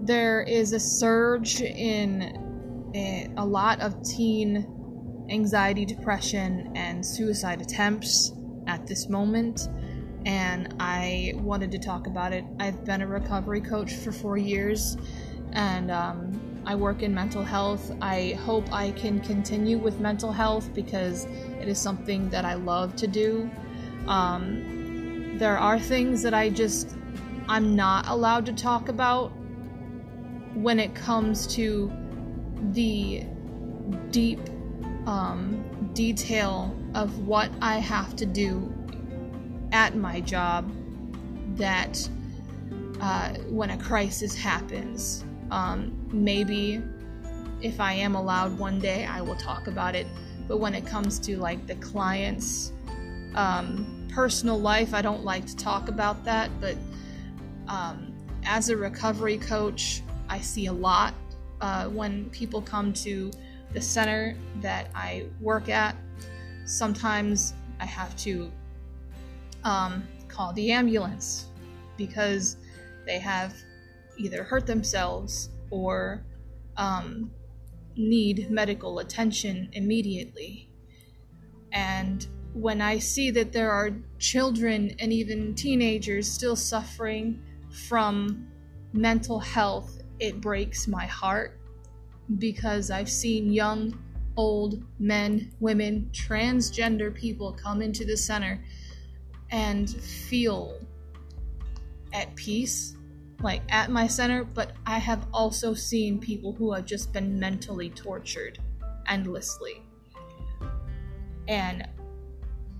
there 0.01 0.41
is 0.41 0.71
a 0.71 0.79
surge 0.79 1.59
in 1.59 2.91
a, 2.95 3.29
a 3.35 3.45
lot 3.45 3.81
of 3.81 4.01
teen 4.03 5.27
anxiety, 5.29 5.85
depression, 5.85 6.71
and 6.75 7.05
suicide 7.05 7.61
attempts 7.61 8.31
at 8.67 8.87
this 8.87 9.09
moment, 9.09 9.67
and 10.25 10.73
I 10.79 11.33
wanted 11.35 11.71
to 11.71 11.79
talk 11.79 12.07
about 12.07 12.33
it. 12.33 12.45
I've 12.59 12.85
been 12.85 13.01
a 13.01 13.07
recovery 13.07 13.61
coach 13.61 13.93
for 13.93 14.11
four 14.11 14.37
years, 14.37 14.97
and 15.51 15.91
um, 15.91 16.61
I 16.65 16.75
work 16.75 17.03
in 17.03 17.13
mental 17.13 17.43
health. 17.43 17.91
I 18.01 18.37
hope 18.45 18.71
I 18.71 18.91
can 18.91 19.19
continue 19.19 19.77
with 19.77 19.99
mental 19.99 20.31
health 20.31 20.73
because 20.73 21.25
it 21.25 21.67
is 21.67 21.77
something 21.77 22.29
that 22.29 22.45
I 22.45 22.53
love 22.53 22.95
to 22.97 23.07
do. 23.07 23.49
Um, 24.07 25.37
there 25.37 25.57
are 25.57 25.79
things 25.79 26.21
that 26.23 26.33
I 26.33 26.49
just 26.49 26.95
I'm 27.47 27.75
not 27.75 28.07
allowed 28.07 28.45
to 28.45 28.53
talk 28.53 28.87
about 28.87 29.29
when 30.53 30.79
it 30.79 30.95
comes 30.95 31.47
to 31.55 31.91
the 32.71 33.25
deep 34.11 34.39
um, 35.05 35.91
detail 35.93 36.73
of 36.95 37.27
what 37.27 37.51
I 37.61 37.79
have 37.79 38.15
to 38.17 38.25
do 38.25 38.73
at 39.73 39.97
my 39.97 40.21
job 40.21 40.71
that 41.57 42.07
uh, 43.01 43.33
when 43.49 43.71
a 43.71 43.77
crisis 43.77 44.33
happens. 44.35 45.25
Um, 45.51 46.07
maybe 46.11 46.81
if 47.61 47.79
I 47.79 47.93
am 47.93 48.15
allowed 48.15 48.57
one 48.57 48.79
day, 48.79 49.05
I 49.05 49.21
will 49.21 49.35
talk 49.35 49.67
about 49.67 49.95
it. 49.95 50.07
But 50.47 50.57
when 50.57 50.73
it 50.73 50.85
comes 50.85 51.19
to 51.19 51.37
like 51.37 51.67
the 51.67 51.75
client's 51.75 52.71
um, 53.35 54.07
personal 54.09 54.59
life, 54.59 54.93
I 54.93 55.01
don't 55.01 55.23
like 55.23 55.45
to 55.47 55.55
talk 55.55 55.89
about 55.89 56.23
that, 56.25 56.49
but 56.61 56.77
um, 57.67 58.13
as 58.45 58.69
a 58.69 58.77
recovery 58.77 59.37
coach, 59.37 60.01
I 60.29 60.39
see 60.39 60.67
a 60.67 60.73
lot 60.73 61.13
uh, 61.61 61.87
when 61.87 62.29
people 62.29 62.61
come 62.61 62.93
to 62.93 63.31
the 63.73 63.81
center 63.81 64.35
that 64.61 64.89
I 64.93 65.25
work 65.39 65.69
at. 65.69 65.95
Sometimes 66.65 67.53
I 67.79 67.85
have 67.85 68.15
to 68.17 68.51
um, 69.63 70.07
call 70.27 70.53
the 70.53 70.71
ambulance 70.71 71.47
because 71.97 72.57
they 73.05 73.19
have 73.19 73.53
either 74.17 74.43
hurt 74.43 74.65
themselves 74.65 75.49
or 75.69 76.23
um, 76.77 77.31
need 77.95 78.49
medical 78.49 78.99
attention 78.99 79.69
immediately. 79.73 80.69
And 81.71 82.25
when 82.53 82.81
I 82.81 82.99
see 82.99 83.31
that 83.31 83.51
there 83.51 83.71
are 83.71 83.91
children 84.19 84.95
and 84.99 85.11
even 85.11 85.55
teenagers 85.55 86.31
still 86.31 86.55
suffering 86.55 87.41
from 87.87 88.47
mental 88.93 89.39
health, 89.39 90.01
it 90.19 90.39
breaks 90.39 90.87
my 90.87 91.05
heart 91.05 91.59
because 92.37 92.91
I've 92.91 93.09
seen 93.09 93.51
young, 93.51 93.97
old 94.37 94.83
men, 94.99 95.51
women, 95.59 96.09
transgender 96.13 97.13
people 97.13 97.53
come 97.53 97.81
into 97.81 98.05
the 98.05 98.17
center 98.17 98.63
and 99.53 99.87
feel 99.87 100.79
at 102.11 102.35
peace, 102.35 102.97
like 103.41 103.61
at 103.69 103.91
my 103.91 104.07
center, 104.07 104.43
but 104.43 104.71
I 104.85 104.97
have 104.97 105.27
also 105.31 105.75
seen 105.75 106.19
people 106.19 106.53
who 106.53 106.73
have 106.73 106.85
just 106.85 107.13
been 107.13 107.39
mentally 107.39 107.91
tortured 107.91 108.57
endlessly. 109.07 109.83
And 111.47 111.87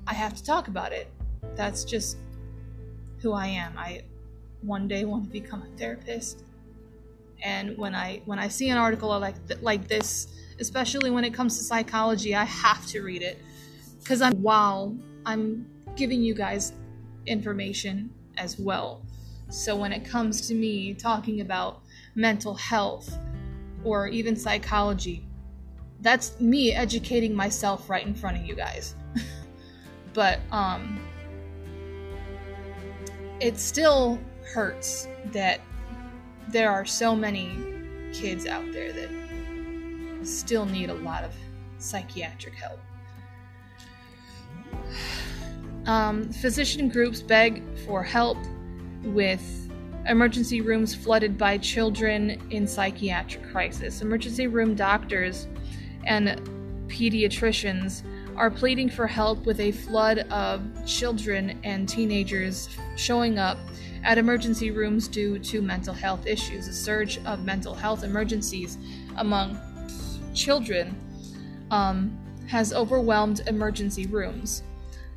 I 0.07 0.15
have 0.15 0.33
to 0.33 0.43
talk 0.43 0.67
about 0.67 0.91
it. 0.91 1.11
That's 1.55 1.83
just 1.83 2.17
who 3.19 3.33
I 3.33 3.45
am. 3.47 3.77
I 3.77 4.01
one 4.61 4.87
day 4.87 5.05
want 5.05 5.25
to 5.25 5.29
become 5.29 5.61
a 5.61 5.77
therapist. 5.77 6.43
And 7.43 7.77
when 7.77 7.93
I 7.93 8.21
when 8.25 8.39
I 8.39 8.47
see 8.47 8.69
an 8.69 8.77
article 8.77 9.09
like 9.19 9.47
th- 9.47 9.61
like 9.61 9.87
this, 9.87 10.27
especially 10.59 11.11
when 11.11 11.23
it 11.23 11.35
comes 11.35 11.57
to 11.59 11.63
psychology, 11.63 12.33
I 12.33 12.45
have 12.45 12.87
to 12.87 13.01
read 13.01 13.21
it 13.21 13.37
cuz 14.05 14.21
I'm 14.21 14.41
while 14.41 14.97
I'm 15.25 15.72
giving 15.95 16.21
you 16.21 16.33
guys 16.33 16.73
information 17.25 18.09
as 18.37 18.59
well. 18.59 19.01
So 19.49 19.75
when 19.75 19.93
it 19.93 20.03
comes 20.03 20.47
to 20.47 20.53
me 20.53 20.93
talking 20.93 21.41
about 21.41 21.81
mental 22.15 22.55
health 22.55 23.17
or 23.83 24.07
even 24.07 24.35
psychology, 24.35 25.27
that's 26.01 26.39
me 26.39 26.73
educating 26.73 27.35
myself 27.35 27.89
right 27.89 28.05
in 28.05 28.13
front 28.13 28.37
of 28.37 28.45
you 28.45 28.55
guys. 28.55 28.95
but 30.13 30.39
um 30.51 30.99
it 33.39 33.57
still 33.57 34.19
hurts 34.53 35.07
that 35.31 35.59
there 36.49 36.71
are 36.71 36.85
so 36.85 37.15
many 37.15 37.51
kids 38.13 38.45
out 38.45 38.63
there 38.71 38.93
that 38.93 39.09
still 40.25 40.65
need 40.65 40.89
a 40.89 40.93
lot 40.93 41.23
of 41.23 41.33
psychiatric 41.77 42.53
help. 42.53 42.79
Um, 45.85 46.31
physician 46.31 46.89
groups 46.89 47.21
beg 47.21 47.61
for 47.85 48.03
help 48.03 48.37
with 49.03 49.41
emergency 50.07 50.61
rooms 50.61 50.93
flooded 50.95 51.37
by 51.37 51.57
children 51.57 52.41
in 52.49 52.67
psychiatric 52.67 53.49
crisis. 53.51 54.01
Emergency 54.01 54.47
room 54.47 54.75
doctors 54.75 55.47
and 56.05 56.39
pediatricians 56.87 58.03
are 58.35 58.49
pleading 58.49 58.89
for 58.89 59.07
help 59.07 59.45
with 59.45 59.59
a 59.59 59.71
flood 59.71 60.19
of 60.31 60.61
children 60.85 61.59
and 61.63 61.87
teenagers 61.87 62.69
showing 62.95 63.37
up 63.37 63.57
at 64.03 64.17
emergency 64.17 64.71
rooms 64.71 65.07
due 65.07 65.39
to 65.39 65.61
mental 65.61 65.93
health 65.93 66.25
issues. 66.25 66.67
A 66.67 66.73
surge 66.73 67.19
of 67.25 67.45
mental 67.45 67.73
health 67.73 68.03
emergencies 68.03 68.77
among 69.17 69.57
children 70.33 70.95
um, 71.71 72.17
has 72.47 72.73
overwhelmed 72.73 73.41
emergency 73.47 74.05
rooms. 74.07 74.63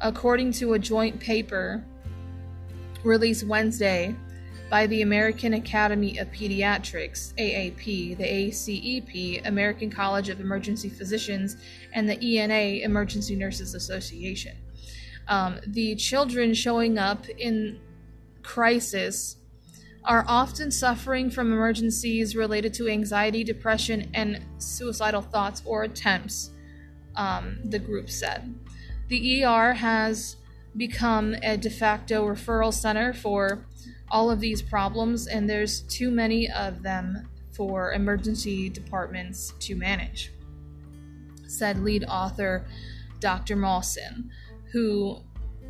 According 0.00 0.52
to 0.52 0.74
a 0.74 0.78
joint 0.78 1.18
paper 1.20 1.84
released 3.02 3.44
Wednesday 3.46 4.14
by 4.68 4.86
the 4.86 5.02
American 5.02 5.54
Academy 5.54 6.18
of 6.18 6.30
Pediatrics, 6.32 7.32
AAP, 7.38 8.16
the 8.18 8.24
ACEP, 8.24 9.46
American 9.46 9.90
College 9.90 10.28
of 10.28 10.40
Emergency 10.40 10.88
Physicians, 10.88 11.56
and 11.92 12.08
the 12.08 12.22
ENA, 12.22 12.82
Emergency 12.84 13.36
Nurses 13.36 13.74
Association. 13.74 14.56
Um, 15.28 15.60
the 15.66 15.94
children 15.96 16.52
showing 16.52 16.98
up 16.98 17.28
in 17.28 17.80
crisis 18.42 19.36
are 20.04 20.24
often 20.28 20.70
suffering 20.70 21.30
from 21.30 21.52
emergencies 21.52 22.36
related 22.36 22.72
to 22.74 22.88
anxiety, 22.88 23.42
depression, 23.42 24.08
and 24.14 24.40
suicidal 24.58 25.22
thoughts 25.22 25.62
or 25.64 25.82
attempts, 25.82 26.50
um, 27.16 27.58
the 27.64 27.78
group 27.78 28.08
said. 28.08 28.54
The 29.08 29.44
ER 29.44 29.74
has 29.74 30.36
become 30.76 31.34
a 31.42 31.56
de 31.56 31.70
facto 31.70 32.26
referral 32.26 32.72
center 32.72 33.12
for 33.12 33.64
all 34.10 34.30
of 34.30 34.40
these 34.40 34.62
problems, 34.62 35.26
and 35.26 35.48
there's 35.48 35.80
too 35.82 36.10
many 36.10 36.50
of 36.50 36.82
them 36.82 37.28
for 37.52 37.92
emergency 37.92 38.68
departments 38.68 39.54
to 39.60 39.74
manage, 39.74 40.32
said 41.46 41.82
lead 41.82 42.04
author 42.04 42.66
Dr. 43.20 43.56
Mawson, 43.56 44.30
who 44.72 45.18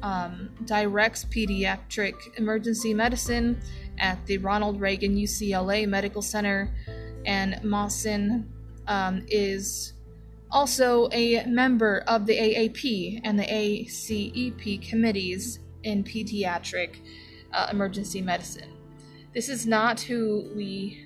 um, 0.02 0.50
directs 0.64 1.24
pediatric 1.24 2.14
emergency 2.38 2.92
medicine 2.92 3.58
at 3.98 4.24
the 4.26 4.38
Ronald 4.38 4.80
Reagan 4.80 5.16
UCLA 5.16 5.86
Medical 5.86 6.22
Center, 6.22 6.74
and 7.24 7.62
Mawson 7.62 8.52
um, 8.86 9.24
is 9.28 9.94
also 10.50 11.08
a 11.12 11.44
member 11.46 12.04
of 12.06 12.26
the 12.26 12.36
AAP 12.36 13.20
and 13.24 13.38
the 13.38 13.44
ACEP 13.44 14.88
committees 14.88 15.60
in 15.82 16.04
pediatric 16.04 16.96
uh, 17.52 17.68
emergency 17.70 18.20
medicine. 18.20 18.70
This 19.32 19.48
is 19.48 19.66
not 19.66 20.00
who 20.00 20.50
we 20.54 21.04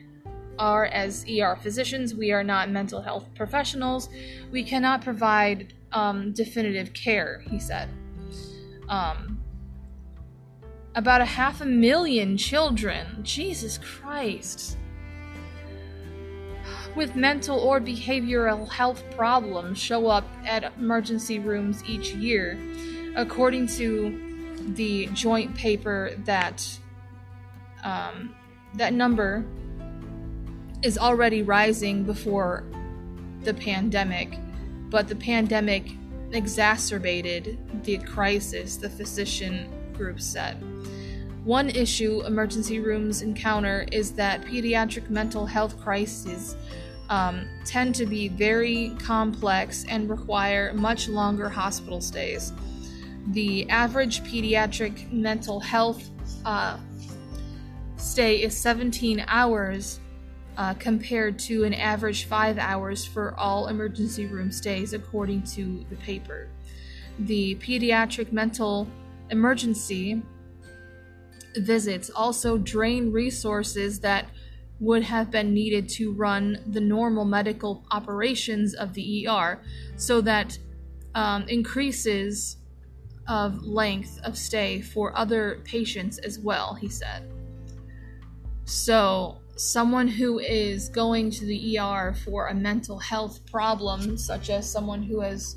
are 0.58 0.86
as 0.86 1.24
ER 1.28 1.56
physicians. 1.56 2.14
We 2.14 2.32
are 2.32 2.44
not 2.44 2.70
mental 2.70 3.00
health 3.00 3.26
professionals. 3.34 4.08
We 4.52 4.62
cannot 4.62 5.02
provide 5.02 5.74
um, 5.92 6.32
definitive 6.32 6.92
care, 6.92 7.42
he 7.50 7.58
said. 7.58 7.88
Um, 8.88 9.40
about 10.94 11.20
a 11.20 11.24
half 11.24 11.60
a 11.60 11.66
million 11.66 12.36
children, 12.36 13.06
Jesus 13.22 13.78
Christ, 13.78 14.76
with 16.96 17.16
mental 17.16 17.58
or 17.58 17.80
behavioral 17.80 18.68
health 18.68 19.02
problems 19.16 19.78
show 19.78 20.06
up 20.06 20.24
at 20.46 20.64
emergency 20.78 21.38
rooms 21.38 21.82
each 21.86 22.12
year, 22.14 22.58
according 23.16 23.66
to 23.66 24.54
the 24.74 25.06
joint 25.06 25.54
paper 25.54 26.12
that 26.24 26.78
um, 27.82 28.34
that 28.74 28.92
number 28.92 29.44
is 30.82 30.98
already 30.98 31.42
rising 31.42 32.04
before 32.04 32.64
the 33.42 33.54
pandemic, 33.54 34.38
but 34.90 35.08
the 35.08 35.16
pandemic 35.16 35.92
exacerbated 36.32 37.58
the 37.84 37.98
crisis, 37.98 38.76
the 38.76 38.88
physician 38.88 39.70
group 39.92 40.20
said. 40.20 40.62
One 41.44 41.70
issue 41.70 42.22
emergency 42.26 42.80
rooms 42.80 43.22
encounter 43.22 43.86
is 43.90 44.12
that 44.12 44.42
pediatric 44.42 45.08
mental 45.08 45.46
health 45.46 45.80
crises 45.80 46.54
um, 47.08 47.48
tend 47.64 47.94
to 47.94 48.04
be 48.04 48.28
very 48.28 48.94
complex 49.00 49.86
and 49.88 50.10
require 50.10 50.74
much 50.74 51.08
longer 51.08 51.48
hospital 51.48 52.02
stays. 52.02 52.52
The 53.28 53.68
average 53.70 54.22
pediatric 54.22 55.10
mental 55.10 55.60
health 55.60 56.10
uh, 56.44 56.78
stay 57.96 58.42
is 58.42 58.56
17 58.56 59.24
hours 59.26 59.98
uh, 60.58 60.74
compared 60.74 61.38
to 61.38 61.64
an 61.64 61.72
average 61.72 62.26
five 62.26 62.58
hours 62.58 63.06
for 63.06 63.34
all 63.38 63.68
emergency 63.68 64.26
room 64.26 64.52
stays, 64.52 64.92
according 64.92 65.42
to 65.44 65.86
the 65.88 65.96
paper. 65.96 66.48
The 67.20 67.54
pediatric 67.56 68.30
mental 68.30 68.86
emergency 69.30 70.22
visits 71.56 72.10
also 72.10 72.58
drain 72.58 73.12
resources 73.12 74.00
that 74.00 74.28
would 74.78 75.02
have 75.02 75.30
been 75.30 75.52
needed 75.52 75.88
to 75.88 76.12
run 76.12 76.58
the 76.66 76.80
normal 76.80 77.24
medical 77.24 77.84
operations 77.90 78.74
of 78.74 78.94
the 78.94 79.26
ER, 79.28 79.60
so 79.96 80.20
that 80.22 80.58
um, 81.14 81.46
increases 81.48 82.56
of 83.28 83.62
length 83.62 84.18
of 84.24 84.36
stay 84.36 84.80
for 84.80 85.16
other 85.16 85.60
patients 85.64 86.18
as 86.18 86.38
well, 86.38 86.74
he 86.74 86.88
said. 86.88 87.30
So, 88.64 89.40
someone 89.56 90.08
who 90.08 90.38
is 90.38 90.88
going 90.88 91.30
to 91.30 91.44
the 91.44 91.78
ER 91.78 92.14
for 92.24 92.48
a 92.48 92.54
mental 92.54 92.98
health 92.98 93.44
problem, 93.50 94.16
such 94.16 94.48
as 94.48 94.70
someone 94.70 95.02
who 95.02 95.20
has 95.20 95.56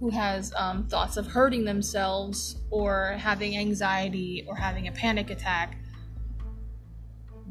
who 0.00 0.10
has 0.10 0.52
um, 0.56 0.86
thoughts 0.86 1.16
of 1.16 1.26
hurting 1.26 1.64
themselves 1.64 2.56
or 2.70 3.16
having 3.18 3.56
anxiety 3.56 4.44
or 4.48 4.54
having 4.54 4.86
a 4.88 4.92
panic 4.92 5.30
attack, 5.30 5.76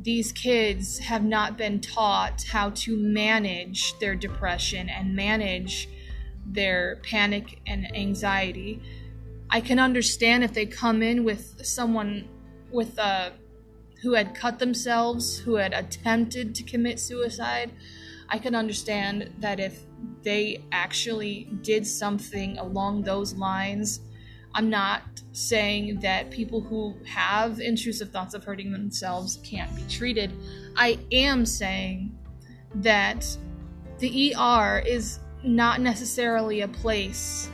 these 0.01 0.31
kids 0.31 0.99
have 0.99 1.23
not 1.23 1.57
been 1.57 1.81
taught 1.81 2.43
how 2.43 2.69
to 2.69 2.95
manage 2.95 3.97
their 3.99 4.15
depression 4.15 4.88
and 4.89 5.15
manage 5.15 5.89
their 6.45 7.01
panic 7.03 7.60
and 7.67 7.93
anxiety. 7.95 8.81
I 9.49 9.60
can 9.60 9.79
understand 9.79 10.43
if 10.43 10.53
they 10.53 10.65
come 10.65 11.01
in 11.01 11.23
with 11.23 11.65
someone 11.65 12.29
with 12.71 12.97
a 12.97 13.33
who 14.03 14.13
had 14.13 14.36
cut 14.36 14.60
themselves, 14.60 15.39
who 15.39 15.55
had 15.55 15.73
attempted 15.73 16.53
to 16.55 16.63
commit 16.63 16.99
suicide, 16.99 17.71
I 18.29 18.38
can 18.38 18.53
understand 18.53 19.33
that 19.39 19.60
if 19.60 19.87
they 20.23 20.63
actually 20.71 21.49
did 21.62 21.86
something 21.86 22.57
along 22.57 23.03
those 23.03 23.33
lines, 23.33 24.01
I'm 24.53 24.69
not 24.69 25.03
saying 25.33 25.99
that 25.99 26.31
people 26.31 26.62
who 26.62 26.95
have 27.05 27.60
intrusive 27.60 28.12
thoughts 28.12 28.33
of 28.33 28.43
hurting 28.43 28.71
themselves 28.71 29.39
can't 29.43 29.73
be 29.75 29.83
treated. 29.83 30.33
I 30.75 30.99
am 31.12 31.45
saying 31.45 32.17
that 32.75 33.38
the 33.99 34.36
ER 34.36 34.83
is 34.86 35.19
not 35.43 35.81
necessarily 35.81 36.62
a 36.62 36.67
place 36.67 37.49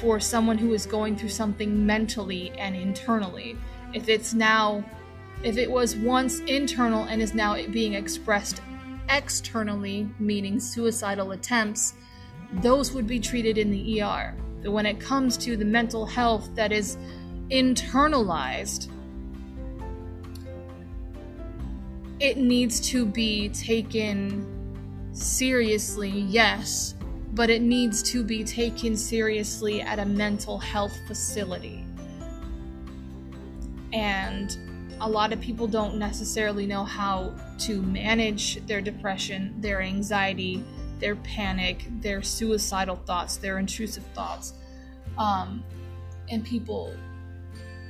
for 0.00 0.18
someone 0.18 0.58
who 0.58 0.74
is 0.74 0.86
going 0.86 1.16
through 1.16 1.28
something 1.28 1.86
mentally 1.86 2.50
and 2.58 2.74
internally. 2.74 3.56
If 3.92 4.08
it's 4.08 4.34
now 4.34 4.84
if 5.44 5.58
it 5.58 5.70
was 5.70 5.94
once 5.94 6.40
internal 6.40 7.04
and 7.04 7.20
is 7.20 7.34
now 7.34 7.54
being 7.66 7.94
expressed 7.94 8.62
externally, 9.08 10.08
meaning 10.18 10.60
suicidal 10.60 11.32
attempts, 11.32 11.94
those 12.54 12.92
would 12.92 13.06
be 13.06 13.18
treated 13.18 13.58
in 13.58 13.70
the 13.70 14.02
ER. 14.02 14.36
But 14.62 14.72
when 14.72 14.86
it 14.86 15.00
comes 15.00 15.36
to 15.38 15.56
the 15.56 15.64
mental 15.64 16.06
health 16.06 16.50
that 16.54 16.72
is 16.72 16.96
internalized, 17.50 18.90
it 22.20 22.36
needs 22.38 22.80
to 22.90 23.04
be 23.04 23.48
taken 23.50 24.50
seriously, 25.12 26.10
yes, 26.10 26.94
but 27.34 27.50
it 27.50 27.62
needs 27.62 28.02
to 28.02 28.24
be 28.24 28.44
taken 28.44 28.96
seriously 28.96 29.82
at 29.82 29.98
a 29.98 30.04
mental 30.04 30.58
health 30.58 30.96
facility. 31.06 31.84
And 33.92 34.56
a 35.04 35.08
lot 35.08 35.34
of 35.34 35.40
people 35.40 35.66
don't 35.66 35.96
necessarily 35.96 36.66
know 36.66 36.82
how 36.82 37.34
to 37.58 37.82
manage 37.82 38.64
their 38.66 38.80
depression, 38.80 39.54
their 39.60 39.82
anxiety, 39.82 40.64
their 40.98 41.14
panic, 41.16 41.84
their 42.00 42.22
suicidal 42.22 42.96
thoughts, 43.04 43.36
their 43.36 43.58
intrusive 43.58 44.04
thoughts. 44.14 44.54
Um, 45.18 45.62
and 46.30 46.42
people, 46.42 46.96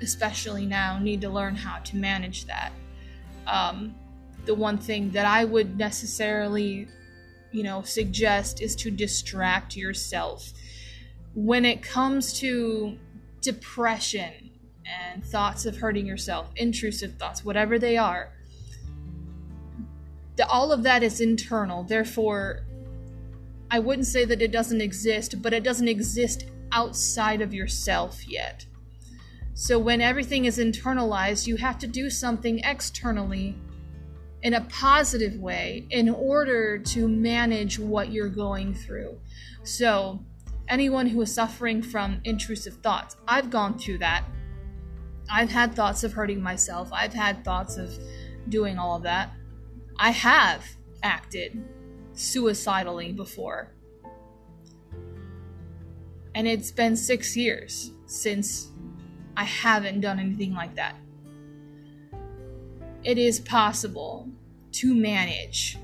especially 0.02 0.66
now, 0.66 0.98
need 0.98 1.20
to 1.20 1.28
learn 1.28 1.54
how 1.54 1.78
to 1.78 1.96
manage 1.96 2.46
that. 2.46 2.72
Um, 3.46 3.94
the 4.44 4.54
one 4.56 4.76
thing 4.76 5.12
that 5.12 5.24
I 5.24 5.44
would 5.44 5.78
necessarily, 5.78 6.88
you 7.52 7.62
know, 7.62 7.82
suggest 7.82 8.60
is 8.60 8.74
to 8.76 8.90
distract 8.90 9.76
yourself. 9.76 10.52
When 11.32 11.64
it 11.64 11.80
comes 11.80 12.32
to 12.40 12.98
depression, 13.40 14.50
and 14.86 15.24
thoughts 15.24 15.66
of 15.66 15.76
hurting 15.76 16.06
yourself, 16.06 16.50
intrusive 16.56 17.14
thoughts, 17.14 17.44
whatever 17.44 17.78
they 17.78 17.96
are, 17.96 18.30
the, 20.36 20.46
all 20.48 20.72
of 20.72 20.82
that 20.82 21.02
is 21.02 21.20
internal. 21.20 21.84
Therefore, 21.84 22.60
I 23.70 23.78
wouldn't 23.78 24.06
say 24.06 24.24
that 24.24 24.42
it 24.42 24.52
doesn't 24.52 24.80
exist, 24.80 25.40
but 25.42 25.52
it 25.52 25.62
doesn't 25.62 25.88
exist 25.88 26.46
outside 26.72 27.40
of 27.40 27.54
yourself 27.54 28.26
yet. 28.28 28.66
So 29.54 29.78
when 29.78 30.00
everything 30.00 30.46
is 30.46 30.58
internalized, 30.58 31.46
you 31.46 31.56
have 31.56 31.78
to 31.78 31.86
do 31.86 32.10
something 32.10 32.58
externally 32.60 33.56
in 34.42 34.54
a 34.54 34.60
positive 34.62 35.38
way 35.38 35.86
in 35.90 36.08
order 36.08 36.78
to 36.78 37.08
manage 37.08 37.78
what 37.78 38.12
you're 38.12 38.28
going 38.28 38.74
through. 38.74 39.18
So, 39.62 40.20
anyone 40.68 41.06
who 41.06 41.20
is 41.22 41.32
suffering 41.32 41.82
from 41.82 42.20
intrusive 42.24 42.74
thoughts, 42.82 43.16
I've 43.26 43.48
gone 43.48 43.78
through 43.78 43.98
that. 43.98 44.24
I've 45.30 45.50
had 45.50 45.74
thoughts 45.74 46.04
of 46.04 46.12
hurting 46.12 46.42
myself. 46.42 46.90
I've 46.92 47.14
had 47.14 47.44
thoughts 47.44 47.76
of 47.76 47.98
doing 48.48 48.78
all 48.78 48.96
of 48.96 49.02
that. 49.04 49.32
I 49.98 50.10
have 50.10 50.64
acted 51.02 51.62
suicidally 52.12 53.12
before. 53.12 53.72
And 56.34 56.48
it's 56.48 56.70
been 56.72 56.96
six 56.96 57.36
years 57.36 57.92
since 58.06 58.70
I 59.36 59.44
haven't 59.44 60.00
done 60.00 60.18
anything 60.18 60.52
like 60.52 60.74
that. 60.76 60.96
It 63.04 63.18
is 63.18 63.40
possible 63.40 64.28
to 64.72 64.94
manage, 64.94 65.78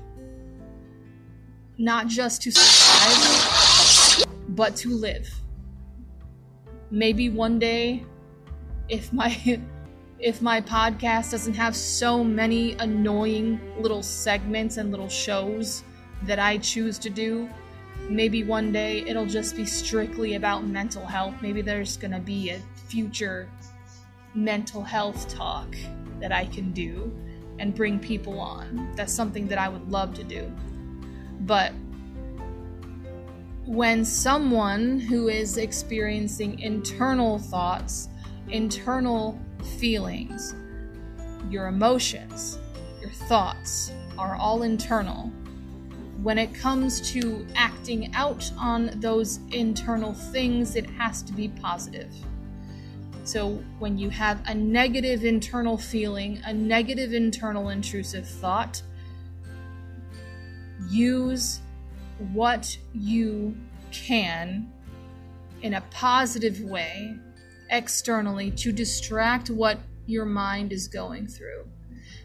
not 1.77 2.07
just 2.07 2.41
to 2.43 2.51
survive, 2.51 4.25
but 4.49 4.75
to 4.77 4.89
live. 4.89 5.29
Maybe 6.89 7.29
one 7.29 7.57
day 7.59 8.03
if 8.91 9.11
my 9.13 9.59
if 10.19 10.39
my 10.39 10.61
podcast 10.61 11.31
doesn't 11.31 11.55
have 11.55 11.75
so 11.75 12.23
many 12.23 12.73
annoying 12.73 13.59
little 13.79 14.03
segments 14.03 14.77
and 14.77 14.91
little 14.91 15.09
shows 15.09 15.83
that 16.23 16.37
I 16.37 16.59
choose 16.59 16.99
to 16.99 17.09
do, 17.09 17.49
maybe 18.07 18.43
one 18.43 18.71
day 18.71 19.03
it'll 19.07 19.25
just 19.25 19.55
be 19.55 19.65
strictly 19.65 20.35
about 20.35 20.63
mental 20.63 21.03
health. 21.03 21.33
Maybe 21.41 21.63
there's 21.63 21.97
going 21.97 22.11
to 22.11 22.19
be 22.19 22.51
a 22.51 22.59
future 22.75 23.49
mental 24.35 24.83
health 24.83 25.27
talk 25.33 25.75
that 26.19 26.31
I 26.31 26.45
can 26.45 26.71
do 26.71 27.11
and 27.57 27.73
bring 27.73 27.97
people 27.97 28.39
on. 28.39 28.91
That's 28.95 29.11
something 29.11 29.47
that 29.47 29.57
I 29.57 29.69
would 29.69 29.89
love 29.89 30.13
to 30.15 30.23
do. 30.23 30.51
But 31.41 31.73
when 33.65 34.05
someone 34.05 34.99
who 34.99 35.29
is 35.29 35.57
experiencing 35.57 36.59
internal 36.59 37.39
thoughts 37.39 38.09
internal 38.51 39.39
feelings, 39.77 40.55
your 41.49 41.67
emotions, 41.67 42.59
your 43.01 43.11
thoughts 43.11 43.91
are 44.17 44.35
all 44.35 44.63
internal. 44.63 45.31
When 46.21 46.37
it 46.37 46.53
comes 46.53 47.01
to 47.11 47.45
acting 47.55 48.13
out 48.13 48.51
on 48.57 48.91
those 48.99 49.39
internal 49.51 50.13
things, 50.13 50.75
it 50.75 50.89
has 50.91 51.23
to 51.23 51.33
be 51.33 51.47
positive. 51.47 52.13
So, 53.23 53.63
when 53.79 53.97
you 53.97 54.09
have 54.09 54.41
a 54.47 54.53
negative 54.53 55.23
internal 55.25 55.77
feeling, 55.77 56.41
a 56.45 56.53
negative 56.53 57.13
internal 57.13 57.69
intrusive 57.69 58.27
thought, 58.27 58.81
use 60.89 61.59
what 62.33 62.77
you 62.93 63.55
can 63.91 64.71
in 65.61 65.75
a 65.75 65.81
positive 65.91 66.61
way 66.61 67.15
externally 67.71 68.51
to 68.51 68.71
distract 68.71 69.49
what 69.49 69.79
your 70.05 70.25
mind 70.25 70.71
is 70.71 70.87
going 70.87 71.27
through. 71.27 71.65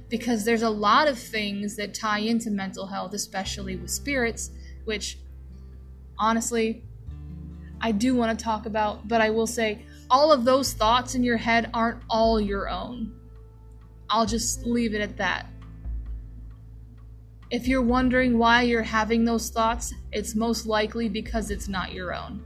Because 0.09 0.45
there's 0.45 0.63
a 0.63 0.71
lot 0.71 1.09
of 1.09 1.19
things 1.19 1.77
that 1.77 1.95
tie 1.95 2.19
into 2.19 2.51
mental 2.51 2.87
health, 2.87 3.15
especially 3.15 3.77
with 3.77 3.91
spirits, 3.91 4.51
which 4.85 5.19
honestly, 6.19 6.85
I 7.81 7.93
do 7.93 8.15
want 8.15 8.39
to 8.39 8.45
talk 8.45 8.67
about, 8.67 9.09
but 9.09 9.21
I 9.21 9.31
will 9.31 9.47
say 9.47 9.85
all 10.11 10.33
of 10.33 10.45
those 10.45 10.73
thoughts 10.73 11.15
in 11.15 11.25
your 11.25 11.37
head 11.37 11.71
aren't 11.75 12.03
all 12.09 12.41
your 12.41 12.69
own. 12.69 13.13
I'll 14.09 14.27
just 14.27 14.65
leave 14.65 14.95
it 14.95 15.01
at 15.01 15.17
that. 15.17 15.47
If 17.51 17.69
you're 17.69 17.83
wondering 17.83 18.39
why 18.39 18.63
you're 18.63 18.83
having 18.83 19.25
those 19.25 19.51
thoughts, 19.51 19.93
it's 20.13 20.35
most 20.35 20.67
likely 20.67 21.09
because 21.09 21.51
it's 21.51 21.69
not 21.69 21.93
your 21.93 22.15
own. 22.15 22.45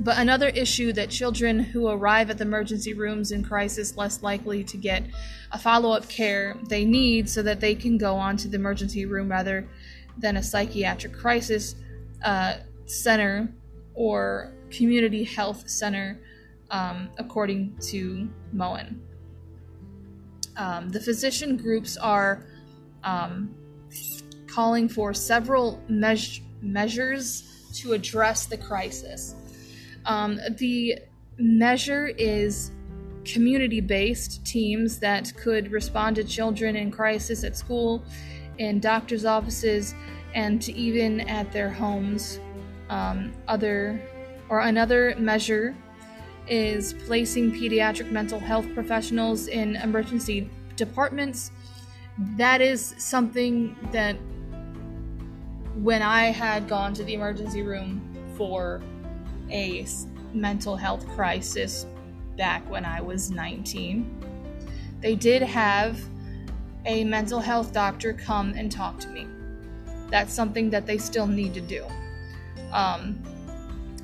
But 0.00 0.18
another 0.18 0.48
issue 0.48 0.92
that 0.92 1.10
children 1.10 1.58
who 1.58 1.88
arrive 1.88 2.30
at 2.30 2.38
the 2.38 2.44
emergency 2.44 2.94
rooms 2.94 3.32
in 3.32 3.42
crisis 3.42 3.96
less 3.96 4.22
likely 4.22 4.62
to 4.64 4.76
get 4.76 5.02
a 5.50 5.58
follow-up 5.58 6.08
care 6.08 6.56
they 6.68 6.84
need 6.84 7.28
so 7.28 7.42
that 7.42 7.60
they 7.60 7.74
can 7.74 7.98
go 7.98 8.14
on 8.14 8.36
to 8.38 8.48
the 8.48 8.56
emergency 8.56 9.06
room 9.06 9.28
rather 9.28 9.68
than 10.16 10.36
a 10.36 10.42
psychiatric 10.42 11.12
crisis 11.12 11.74
uh, 12.24 12.54
center 12.86 13.48
or 13.94 14.52
community 14.70 15.24
health 15.24 15.68
center, 15.68 16.20
um, 16.70 17.08
according 17.18 17.76
to 17.80 18.28
Moen. 18.52 19.02
Um, 20.56 20.90
the 20.90 21.00
physician 21.00 21.56
groups 21.56 21.96
are 21.96 22.44
um, 23.02 23.54
calling 24.46 24.88
for 24.88 25.12
several 25.12 25.82
me- 25.88 26.42
measures 26.60 27.70
to 27.74 27.92
address 27.92 28.46
the 28.46 28.56
crisis. 28.56 29.34
Um, 30.08 30.40
the 30.56 30.98
measure 31.38 32.08
is 32.08 32.72
community 33.24 33.80
based 33.80 34.44
teams 34.44 34.98
that 34.98 35.32
could 35.36 35.70
respond 35.70 36.16
to 36.16 36.24
children 36.24 36.74
in 36.76 36.90
crisis 36.90 37.44
at 37.44 37.56
school 37.56 38.02
in 38.56 38.80
doctor's 38.80 39.24
offices, 39.24 39.94
and 40.34 40.68
even 40.70 41.20
at 41.20 41.52
their 41.52 41.70
homes. 41.70 42.40
Um, 42.90 43.32
other 43.46 44.00
or 44.48 44.60
another 44.60 45.14
measure 45.18 45.76
is 46.48 46.94
placing 47.06 47.52
pediatric 47.52 48.10
mental 48.10 48.40
health 48.40 48.66
professionals 48.74 49.46
in 49.48 49.76
emergency 49.76 50.50
departments. 50.74 51.50
That 52.36 52.60
is 52.62 52.94
something 52.98 53.76
that 53.92 54.16
when 55.76 56.02
I 56.02 56.26
had 56.26 56.66
gone 56.66 56.94
to 56.94 57.04
the 57.04 57.14
emergency 57.14 57.62
room 57.62 58.02
for 58.36 58.80
a 59.50 59.86
mental 60.32 60.76
health 60.76 61.06
crisis 61.08 61.86
back 62.36 62.68
when 62.70 62.84
I 62.84 63.00
was 63.00 63.30
19, 63.30 64.24
they 65.00 65.14
did 65.14 65.42
have 65.42 66.00
a 66.86 67.04
mental 67.04 67.40
health 67.40 67.72
doctor 67.72 68.12
come 68.12 68.54
and 68.54 68.70
talk 68.70 68.98
to 69.00 69.08
me. 69.08 69.26
That's 70.10 70.32
something 70.32 70.70
that 70.70 70.86
they 70.86 70.98
still 70.98 71.26
need 71.26 71.54
to 71.54 71.60
do. 71.60 71.84
Um, 72.72 73.22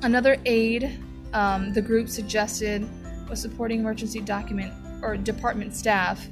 another 0.03 0.37
aid 0.45 0.99
um, 1.33 1.73
the 1.73 1.81
group 1.81 2.09
suggested 2.09 2.87
was 3.29 3.41
supporting 3.41 3.79
emergency 3.79 4.21
document 4.21 4.73
or 5.03 5.17
department 5.17 5.75
staff 5.75 6.27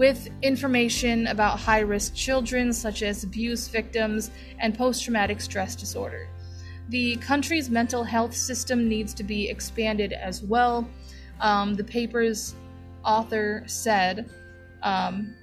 with 0.00 0.30
information 0.40 1.26
about 1.26 1.58
high 1.58 1.80
risk 1.80 2.14
children, 2.14 2.72
such 2.72 3.02
as 3.02 3.22
abuse 3.22 3.68
victims 3.68 4.30
and 4.58 4.74
post 4.74 5.04
traumatic 5.04 5.42
stress 5.42 5.76
disorder. 5.76 6.29
The 6.90 7.16
country's 7.16 7.70
mental 7.70 8.02
health 8.02 8.34
system 8.34 8.88
needs 8.88 9.14
to 9.14 9.22
be 9.22 9.48
expanded 9.48 10.12
as 10.12 10.42
well. 10.42 10.88
Um, 11.40 11.74
the 11.74 11.84
paper's 11.84 12.56
author 13.04 13.62
said 13.66 14.28
um, 14.82 15.36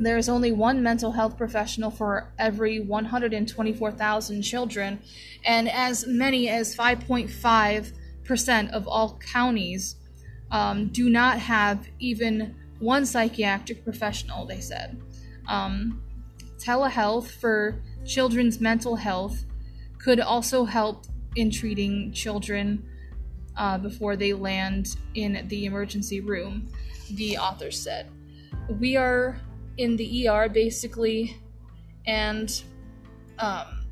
there 0.00 0.16
is 0.16 0.30
only 0.30 0.52
one 0.52 0.82
mental 0.82 1.12
health 1.12 1.36
professional 1.36 1.90
for 1.90 2.32
every 2.38 2.80
124,000 2.80 4.40
children, 4.42 4.98
and 5.44 5.68
as 5.68 6.06
many 6.06 6.48
as 6.48 6.74
5.5% 6.74 8.70
of 8.70 8.88
all 8.88 9.18
counties 9.18 9.96
um, 10.50 10.88
do 10.88 11.10
not 11.10 11.38
have 11.38 11.88
even 11.98 12.56
one 12.78 13.04
psychiatric 13.04 13.84
professional, 13.84 14.46
they 14.46 14.60
said. 14.60 14.98
Um, 15.46 16.02
telehealth 16.58 17.26
for 17.26 17.82
children's 18.06 18.60
mental 18.60 18.96
health 18.96 19.44
could 19.98 20.20
also 20.20 20.64
help 20.64 21.06
in 21.36 21.50
treating 21.50 22.12
children 22.12 22.88
uh, 23.56 23.76
before 23.76 24.16
they 24.16 24.32
land 24.32 24.96
in 25.14 25.44
the 25.48 25.66
emergency 25.66 26.20
room, 26.20 26.68
the 27.14 27.36
author 27.36 27.70
said. 27.70 28.08
We 28.68 28.96
are 28.96 29.40
in 29.76 29.96
the 29.96 30.28
ER 30.28 30.48
basically, 30.48 31.36
and 32.06 32.62
um, 33.38 33.86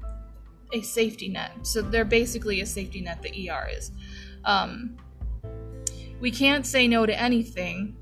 a 0.73 0.83
safety 0.83 1.29
net. 1.29 1.53
So 1.62 1.83
they're 1.83 2.05
basically 2.05 2.61
a 2.61 2.66
safety 2.66 3.01
net, 3.01 3.23
the 3.23 3.51
ER 3.51 3.69
is. 3.77 3.90
Um, 4.45 4.97
we 6.21 6.31
can't 6.31 6.66
say 6.66 6.88
no 6.88 7.07
to 7.07 7.21
anything, 7.21 7.97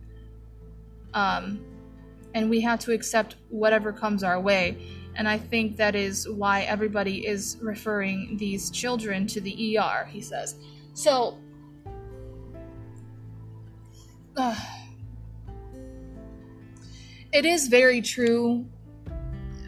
um, 1.15 1.65
and 2.35 2.51
we 2.51 2.61
have 2.61 2.81
to 2.81 2.93
accept 2.93 3.37
whatever 3.49 3.93
comes 3.93 4.23
our 4.23 4.41
way. 4.41 4.79
And 5.17 5.29
I 5.29 5.39
think 5.39 5.77
that 5.77 5.95
is 5.95 6.29
why 6.29 6.63
everybody 6.63 7.27
is 7.27 7.57
referring 7.61 8.37
these 8.37 8.71
children 8.71 9.27
to 9.29 9.41
the 9.41 9.79
ER, 9.79 10.09
he 10.11 10.21
says. 10.21 10.57
So, 10.95 11.39
uh, 14.37 14.57
it 17.33 17.45
is 17.45 17.69
very 17.69 18.01
true. 18.01 18.67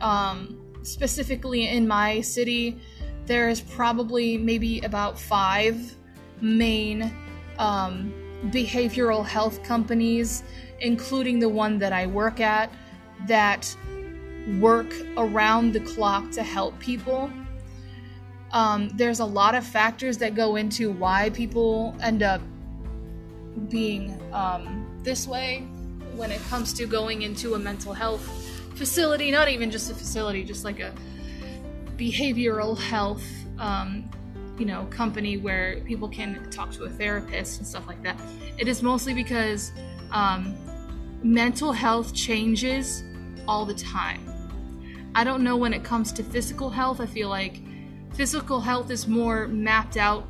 Um, 0.00 0.62
specifically 0.82 1.68
in 1.68 1.86
my 1.86 2.20
city, 2.20 2.78
there 3.26 3.48
is 3.48 3.60
probably 3.60 4.38
maybe 4.38 4.80
about 4.80 5.18
five 5.18 5.96
main 6.40 7.12
um, 7.58 8.12
behavioral 8.46 9.26
health 9.26 9.62
companies, 9.62 10.42
including 10.80 11.38
the 11.38 11.48
one 11.48 11.78
that 11.78 11.92
I 11.92 12.06
work 12.06 12.40
at, 12.40 12.72
that 13.26 13.74
work 14.60 14.92
around 15.16 15.72
the 15.72 15.80
clock 15.80 16.30
to 16.32 16.42
help 16.42 16.78
people. 16.78 17.30
Um, 18.52 18.88
there's 18.94 19.20
a 19.20 19.24
lot 19.24 19.54
of 19.54 19.66
factors 19.66 20.18
that 20.18 20.34
go 20.34 20.56
into 20.56 20.90
why 20.92 21.30
people 21.30 21.94
end 22.00 22.22
up 22.22 22.40
being 23.68 24.18
um, 24.32 24.86
this 25.02 25.26
way 25.26 25.60
when 26.14 26.30
it 26.30 26.40
comes 26.44 26.72
to 26.74 26.86
going 26.86 27.22
into 27.22 27.54
a 27.54 27.58
mental 27.58 27.92
health 27.92 28.24
facility, 28.76 29.30
not 29.30 29.48
even 29.48 29.70
just 29.70 29.90
a 29.90 29.94
facility, 29.94 30.44
just 30.44 30.64
like 30.64 30.80
a 30.80 30.94
behavioral 31.96 32.78
health, 32.78 33.24
um, 33.58 34.08
you 34.58 34.64
know, 34.64 34.86
company 34.90 35.36
where 35.36 35.80
people 35.84 36.08
can 36.08 36.48
talk 36.50 36.70
to 36.72 36.84
a 36.84 36.90
therapist 36.90 37.58
and 37.58 37.66
stuff 37.66 37.86
like 37.86 38.02
that. 38.02 38.18
It 38.58 38.68
is 38.68 38.82
mostly 38.82 39.12
because 39.12 39.72
um, 40.10 40.56
mental 41.22 41.72
health 41.72 42.14
changes 42.14 43.02
all 43.48 43.64
the 43.64 43.74
time. 43.74 44.35
I 45.16 45.24
don't 45.24 45.42
know 45.42 45.56
when 45.56 45.72
it 45.72 45.82
comes 45.82 46.12
to 46.12 46.22
physical 46.22 46.68
health. 46.68 47.00
I 47.00 47.06
feel 47.06 47.30
like 47.30 47.62
physical 48.12 48.60
health 48.60 48.90
is 48.90 49.08
more 49.08 49.48
mapped 49.48 49.96
out 49.96 50.28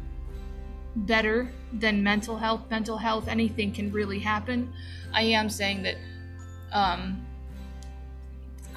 better 0.95 1.51
than 1.73 2.05
mental 2.05 2.37
health. 2.37 2.71
Mental 2.71 2.97
health, 2.97 3.27
anything 3.27 3.73
can 3.73 3.91
really 3.91 4.21
happen. 4.21 4.73
I 5.13 5.23
am 5.23 5.51
saying 5.51 5.83
that, 5.83 5.97
um, 6.71 7.27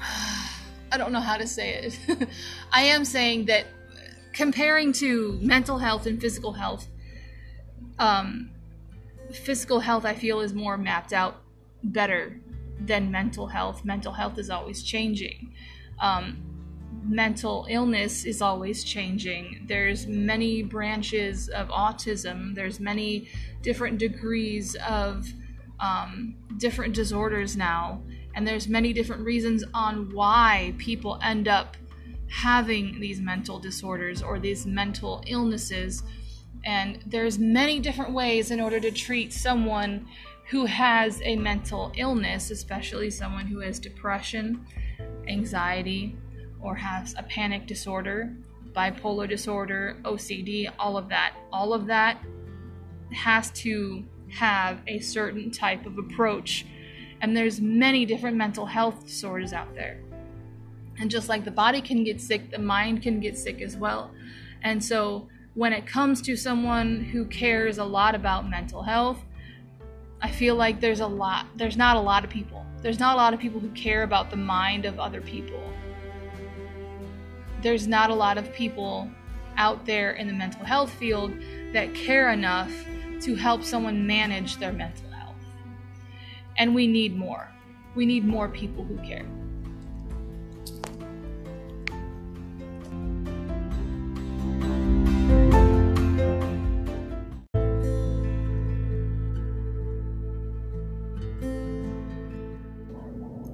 I 0.00 0.98
don't 0.98 1.12
know 1.12 1.20
how 1.20 1.36
to 1.36 1.46
say 1.46 1.74
it. 1.74 2.28
I 2.72 2.82
am 2.82 3.04
saying 3.04 3.44
that 3.44 3.66
comparing 4.32 4.92
to 4.94 5.38
mental 5.40 5.78
health 5.78 6.06
and 6.06 6.20
physical 6.20 6.54
health, 6.54 6.88
um, 8.00 8.50
physical 9.32 9.78
health 9.78 10.04
I 10.04 10.14
feel 10.14 10.40
is 10.40 10.54
more 10.54 10.76
mapped 10.76 11.12
out 11.12 11.40
better 11.84 12.40
than 12.80 13.12
mental 13.12 13.46
health. 13.46 13.84
Mental 13.84 14.12
health 14.12 14.38
is 14.38 14.50
always 14.50 14.82
changing. 14.82 15.54
Um, 16.00 16.42
mental 17.04 17.66
illness 17.68 18.24
is 18.24 18.42
always 18.42 18.84
changing. 18.84 19.64
There's 19.66 20.06
many 20.06 20.62
branches 20.62 21.48
of 21.48 21.68
autism. 21.68 22.54
There's 22.54 22.80
many 22.80 23.28
different 23.62 23.98
degrees 23.98 24.76
of 24.88 25.26
um, 25.80 26.36
different 26.58 26.94
disorders 26.94 27.56
now, 27.56 28.02
and 28.34 28.46
there's 28.46 28.68
many 28.68 28.92
different 28.92 29.24
reasons 29.24 29.64
on 29.72 30.12
why 30.12 30.74
people 30.78 31.18
end 31.22 31.48
up 31.48 31.76
having 32.28 33.00
these 33.00 33.20
mental 33.20 33.58
disorders 33.58 34.22
or 34.22 34.38
these 34.38 34.66
mental 34.66 35.22
illnesses. 35.26 36.02
And 36.64 37.00
there's 37.06 37.38
many 37.38 37.80
different 37.80 38.12
ways 38.12 38.50
in 38.50 38.60
order 38.60 38.78
to 38.78 38.90
treat 38.90 39.32
someone 39.32 40.06
who 40.50 40.66
has 40.66 41.20
a 41.22 41.36
mental 41.36 41.92
illness, 41.96 42.50
especially 42.50 43.10
someone 43.10 43.46
who 43.46 43.60
has 43.60 43.78
depression, 43.78 44.66
anxiety, 45.30 46.16
or 46.60 46.74
has 46.74 47.14
a 47.16 47.22
panic 47.22 47.66
disorder, 47.66 48.34
bipolar 48.72 49.28
disorder, 49.28 49.96
OCD, 50.02 50.70
all 50.78 50.96
of 50.96 51.08
that. 51.08 51.34
All 51.52 51.72
of 51.72 51.86
that 51.86 52.18
has 53.12 53.50
to 53.50 54.04
have 54.28 54.80
a 54.86 54.98
certain 55.00 55.50
type 55.50 55.86
of 55.86 55.98
approach. 55.98 56.66
And 57.20 57.36
there's 57.36 57.60
many 57.60 58.06
different 58.06 58.36
mental 58.36 58.66
health 58.66 59.06
disorders 59.06 59.52
out 59.52 59.74
there. 59.74 60.00
And 60.98 61.10
just 61.10 61.28
like 61.28 61.44
the 61.44 61.50
body 61.50 61.80
can 61.80 62.04
get 62.04 62.20
sick, 62.20 62.50
the 62.50 62.58
mind 62.58 63.02
can 63.02 63.20
get 63.20 63.36
sick 63.36 63.60
as 63.62 63.76
well. 63.76 64.10
And 64.62 64.82
so 64.82 65.28
when 65.54 65.72
it 65.72 65.86
comes 65.86 66.20
to 66.22 66.36
someone 66.36 67.02
who 67.04 67.24
cares 67.26 67.78
a 67.78 67.84
lot 67.84 68.14
about 68.14 68.48
mental 68.48 68.82
health, 68.82 69.18
I 70.22 70.30
feel 70.30 70.54
like 70.54 70.80
there's 70.80 71.00
a 71.00 71.06
lot 71.06 71.46
there's 71.56 71.78
not 71.78 71.96
a 71.96 72.00
lot 72.00 72.24
of 72.24 72.30
people. 72.30 72.64
There's 72.82 72.98
not 72.98 73.14
a 73.14 73.16
lot 73.16 73.34
of 73.34 73.40
people 73.40 73.60
who 73.60 73.70
care 73.70 74.02
about 74.02 74.30
the 74.30 74.36
mind 74.36 74.84
of 74.84 74.98
other 74.98 75.20
people 75.20 75.70
there's 77.62 77.86
not 77.86 78.10
a 78.10 78.14
lot 78.14 78.38
of 78.38 78.52
people 78.52 79.10
out 79.56 79.84
there 79.84 80.12
in 80.12 80.26
the 80.26 80.32
mental 80.32 80.64
health 80.64 80.92
field 80.94 81.32
that 81.72 81.94
care 81.94 82.32
enough 82.32 82.72
to 83.20 83.34
help 83.34 83.62
someone 83.62 84.06
manage 84.06 84.56
their 84.56 84.72
mental 84.72 85.10
health. 85.10 85.34
And 86.56 86.74
we 86.74 86.86
need 86.86 87.16
more. 87.16 87.48
We 87.94 88.06
need 88.06 88.24
more 88.24 88.48
people 88.48 88.84
who 88.84 88.96
care. 88.98 89.26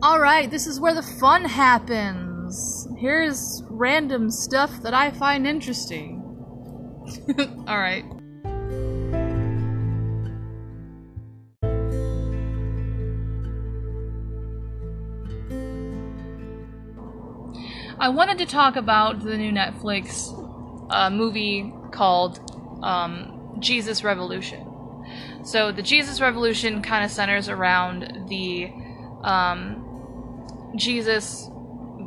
All 0.06 0.20
right, 0.20 0.48
this 0.48 0.68
is 0.68 0.78
where 0.78 0.94
the 0.94 1.02
fun 1.02 1.44
happens. 1.44 2.86
Here's 2.96 3.64
random 3.68 4.30
stuff 4.30 4.70
that 4.82 4.94
I 4.94 5.10
find 5.10 5.48
interesting. 5.48 6.22
Alright. 7.68 8.04
I 17.98 18.08
wanted 18.08 18.38
to 18.38 18.46
talk 18.46 18.76
about 18.76 19.24
the 19.24 19.36
new 19.36 19.50
Netflix 19.50 20.30
uh, 20.88 21.10
movie 21.10 21.74
called 21.90 22.38
um, 22.84 23.56
Jesus 23.58 24.04
Revolution. 24.04 24.72
So 25.42 25.72
the 25.72 25.82
Jesus 25.82 26.20
Revolution 26.20 26.80
kind 26.80 27.04
of 27.04 27.10
centers 27.10 27.48
around 27.48 28.28
the 28.28 28.70
um, 29.22 29.82
Jesus, 30.76 31.50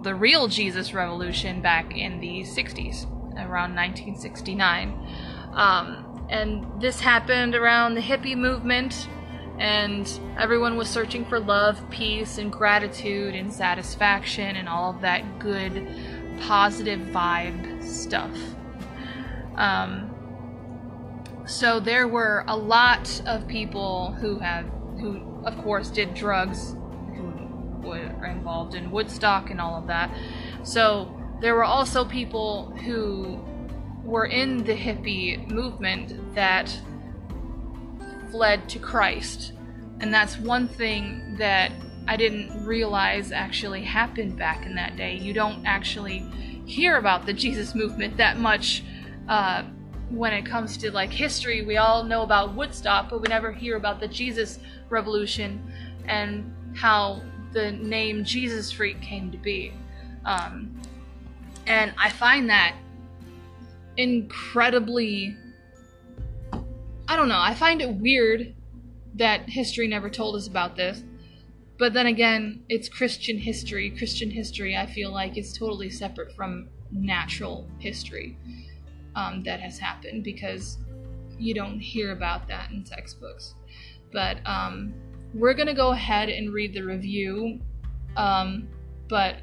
the 0.03 0.15
real 0.15 0.47
Jesus 0.47 0.93
Revolution 0.93 1.61
back 1.61 1.95
in 1.95 2.19
the 2.19 2.41
60s, 2.41 3.05
around 3.35 3.75
1969. 3.75 4.93
Um, 5.53 6.25
and 6.29 6.81
this 6.81 6.99
happened 6.99 7.55
around 7.55 7.95
the 7.95 8.01
hippie 8.01 8.37
movement, 8.37 9.07
and 9.57 10.19
everyone 10.37 10.77
was 10.77 10.87
searching 10.87 11.25
for 11.25 11.39
love, 11.39 11.81
peace, 11.89 12.37
and 12.37 12.51
gratitude, 12.51 13.35
and 13.35 13.51
satisfaction, 13.51 14.55
and 14.55 14.69
all 14.69 14.91
of 14.91 15.01
that 15.01 15.39
good, 15.39 15.87
positive 16.41 16.99
vibe 16.99 17.83
stuff. 17.83 18.37
Um, 19.55 20.09
so 21.45 21.79
there 21.79 22.07
were 22.07 22.45
a 22.47 22.55
lot 22.55 23.21
of 23.25 23.47
people 23.47 24.13
who 24.19 24.37
have, 24.39 24.65
who 24.99 25.43
of 25.45 25.57
course 25.57 25.89
did 25.89 26.13
drugs, 26.13 26.75
were 27.83 28.25
involved 28.25 28.75
in 28.75 28.91
Woodstock 28.91 29.49
and 29.49 29.59
all 29.59 29.77
of 29.77 29.87
that. 29.87 30.15
So 30.63 31.13
there 31.41 31.55
were 31.55 31.63
also 31.63 32.05
people 32.05 32.71
who 32.85 33.39
were 34.03 34.25
in 34.25 34.63
the 34.63 34.75
hippie 34.75 35.49
movement 35.49 36.35
that 36.35 36.77
fled 38.31 38.67
to 38.69 38.79
Christ. 38.79 39.53
And 39.99 40.13
that's 40.13 40.37
one 40.37 40.67
thing 40.67 41.35
that 41.37 41.71
I 42.07 42.15
didn't 42.15 42.65
realize 42.65 43.31
actually 43.31 43.83
happened 43.83 44.37
back 44.37 44.65
in 44.65 44.75
that 44.75 44.95
day. 44.95 45.17
You 45.17 45.33
don't 45.33 45.65
actually 45.65 46.19
hear 46.65 46.97
about 46.97 47.25
the 47.25 47.33
Jesus 47.33 47.75
movement 47.75 48.17
that 48.17 48.37
much 48.37 48.83
uh, 49.27 49.63
when 50.09 50.33
it 50.33 50.45
comes 50.45 50.77
to 50.77 50.91
like 50.91 51.11
history, 51.11 51.61
we 51.61 51.77
all 51.77 52.03
know 52.03 52.23
about 52.23 52.55
Woodstock, 52.55 53.09
but 53.09 53.21
we 53.21 53.27
never 53.27 53.51
hear 53.51 53.77
about 53.77 53.99
the 53.99 54.07
Jesus 54.07 54.59
Revolution 54.89 55.71
and 56.07 56.51
how 56.75 57.21
the 57.51 57.71
name 57.71 58.23
Jesus 58.23 58.71
Freak 58.71 59.01
came 59.01 59.31
to 59.31 59.37
be. 59.37 59.73
Um, 60.25 60.79
and 61.67 61.93
I 61.97 62.09
find 62.09 62.49
that 62.49 62.75
incredibly. 63.97 65.35
I 67.07 67.15
don't 67.15 67.27
know, 67.27 67.39
I 67.39 67.55
find 67.55 67.81
it 67.81 67.89
weird 67.89 68.53
that 69.15 69.49
history 69.49 69.87
never 69.87 70.09
told 70.09 70.35
us 70.35 70.47
about 70.47 70.75
this. 70.75 71.03
But 71.79 71.93
then 71.93 72.07
again, 72.07 72.63
it's 72.69 72.89
Christian 72.89 73.37
history. 73.37 73.89
Christian 73.89 74.29
history, 74.29 74.75
I 74.75 74.85
feel 74.85 75.11
like, 75.11 75.37
is 75.37 75.53
totally 75.53 75.89
separate 75.89 76.35
from 76.35 76.67
natural 76.91 77.67
history 77.79 78.37
um, 79.15 79.43
that 79.43 79.59
has 79.61 79.79
happened 79.79 80.23
because 80.23 80.77
you 81.37 81.53
don't 81.53 81.79
hear 81.79 82.11
about 82.11 82.47
that 82.49 82.71
in 82.71 82.83
textbooks. 82.83 83.55
But 84.11 84.45
um, 84.45 84.93
we're 85.33 85.53
gonna 85.53 85.73
go 85.73 85.91
ahead 85.91 86.29
and 86.29 86.53
read 86.53 86.73
the 86.73 86.81
review, 86.81 87.59
um, 88.17 88.67
but 89.07 89.37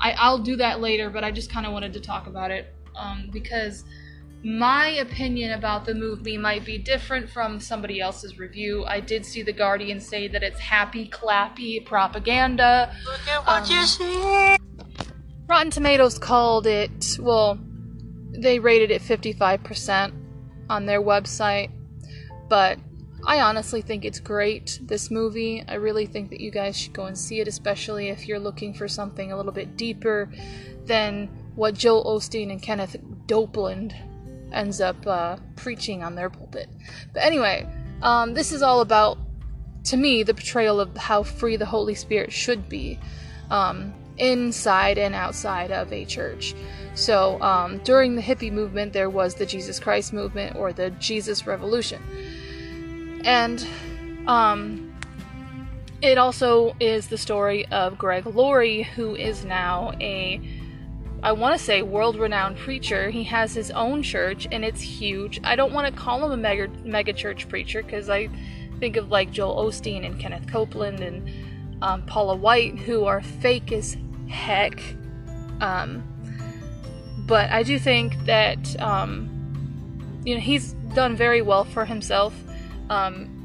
I, 0.00 0.30
will 0.30 0.38
do 0.38 0.56
that 0.56 0.80
later. 0.80 1.10
But 1.10 1.24
I 1.24 1.30
just 1.30 1.50
kind 1.50 1.66
of 1.66 1.72
wanted 1.72 1.92
to 1.94 2.00
talk 2.00 2.26
about 2.26 2.50
it 2.50 2.74
um, 2.94 3.28
because 3.32 3.84
my 4.42 4.88
opinion 4.88 5.52
about 5.52 5.84
the 5.84 5.94
movie 5.94 6.38
might 6.38 6.64
be 6.64 6.78
different 6.78 7.28
from 7.28 7.58
somebody 7.58 8.00
else's 8.00 8.38
review. 8.38 8.84
I 8.84 9.00
did 9.00 9.24
see 9.24 9.42
The 9.42 9.52
Guardian 9.52 9.98
say 9.98 10.28
that 10.28 10.42
it's 10.42 10.60
happy, 10.60 11.08
clappy 11.08 11.84
propaganda. 11.84 12.94
Look 13.04 13.28
at 13.28 13.46
what 13.46 13.68
you 13.68 13.78
um, 13.78 13.86
see. 13.86 14.56
Rotten 15.48 15.70
Tomatoes 15.70 16.18
called 16.18 16.66
it, 16.66 17.18
well, 17.20 17.58
they 18.30 18.58
rated 18.58 18.90
it 18.90 19.00
55% 19.02 20.12
on 20.68 20.86
their 20.86 21.00
website, 21.00 21.70
but 22.48 22.78
I 23.26 23.40
honestly 23.40 23.82
think 23.82 24.04
it's 24.04 24.20
great, 24.20 24.78
this 24.82 25.10
movie. 25.10 25.64
I 25.66 25.74
really 25.74 26.06
think 26.06 26.30
that 26.30 26.40
you 26.40 26.52
guys 26.52 26.78
should 26.78 26.92
go 26.92 27.06
and 27.06 27.18
see 27.18 27.40
it, 27.40 27.48
especially 27.48 28.08
if 28.08 28.28
you're 28.28 28.38
looking 28.38 28.72
for 28.72 28.86
something 28.86 29.32
a 29.32 29.36
little 29.36 29.52
bit 29.52 29.76
deeper 29.76 30.30
than 30.84 31.28
what 31.56 31.74
Joel 31.74 32.04
Osteen 32.04 32.52
and 32.52 32.62
Kenneth 32.62 32.96
Dopeland 33.26 33.94
ends 34.52 34.80
up 34.80 35.04
uh, 35.08 35.38
preaching 35.56 36.04
on 36.04 36.14
their 36.14 36.30
pulpit. 36.30 36.68
But 37.12 37.24
anyway, 37.24 37.68
um, 38.00 38.32
this 38.32 38.52
is 38.52 38.62
all 38.62 38.80
about, 38.80 39.18
to 39.84 39.96
me, 39.96 40.22
the 40.22 40.34
portrayal 40.34 40.78
of 40.78 40.96
how 40.96 41.24
free 41.24 41.56
the 41.56 41.66
Holy 41.66 41.96
Spirit 41.96 42.32
should 42.32 42.68
be. 42.68 43.00
Um, 43.50 43.92
inside 44.18 44.98
and 44.98 45.14
outside 45.14 45.70
of 45.70 45.92
a 45.92 46.04
church. 46.04 46.54
So 46.94 47.40
um, 47.42 47.78
during 47.78 48.16
the 48.16 48.22
hippie 48.22 48.52
movement, 48.52 48.92
there 48.92 49.10
was 49.10 49.34
the 49.34 49.44
Jesus 49.44 49.78
Christ 49.78 50.12
movement 50.12 50.56
or 50.56 50.72
the 50.72 50.90
Jesus 50.92 51.46
Revolution. 51.46 52.02
And 53.26 53.66
um, 54.28 54.94
it 56.00 56.16
also 56.16 56.76
is 56.78 57.08
the 57.08 57.18
story 57.18 57.66
of 57.66 57.98
Greg 57.98 58.24
Laurie, 58.24 58.84
who 58.84 59.16
is 59.16 59.44
now 59.44 59.92
a, 60.00 60.40
I 61.24 61.32
want 61.32 61.58
to 61.58 61.62
say, 61.62 61.82
world 61.82 62.16
renowned 62.16 62.56
preacher. 62.56 63.10
He 63.10 63.24
has 63.24 63.52
his 63.52 63.72
own 63.72 64.04
church 64.04 64.46
and 64.52 64.64
it's 64.64 64.80
huge. 64.80 65.40
I 65.42 65.56
don't 65.56 65.72
want 65.72 65.92
to 65.92 66.00
call 66.00 66.24
him 66.24 66.30
a 66.30 66.36
mega, 66.36 66.68
mega 66.84 67.12
church 67.12 67.48
preacher 67.48 67.82
because 67.82 68.08
I 68.08 68.28
think 68.78 68.96
of 68.96 69.10
like 69.10 69.32
Joel 69.32 69.56
Osteen 69.56 70.06
and 70.06 70.20
Kenneth 70.20 70.46
Copeland 70.46 71.00
and 71.00 71.28
um, 71.82 72.02
Paula 72.06 72.36
White, 72.36 72.78
who 72.78 73.06
are 73.06 73.22
fake 73.22 73.72
as 73.72 73.96
heck. 74.28 74.80
Um, 75.60 76.04
but 77.26 77.50
I 77.50 77.64
do 77.64 77.76
think 77.76 78.24
that 78.26 78.80
um, 78.80 80.22
you 80.24 80.34
know 80.36 80.40
he's 80.40 80.74
done 80.94 81.16
very 81.16 81.42
well 81.42 81.64
for 81.64 81.84
himself 81.84 82.32
um, 82.90 83.36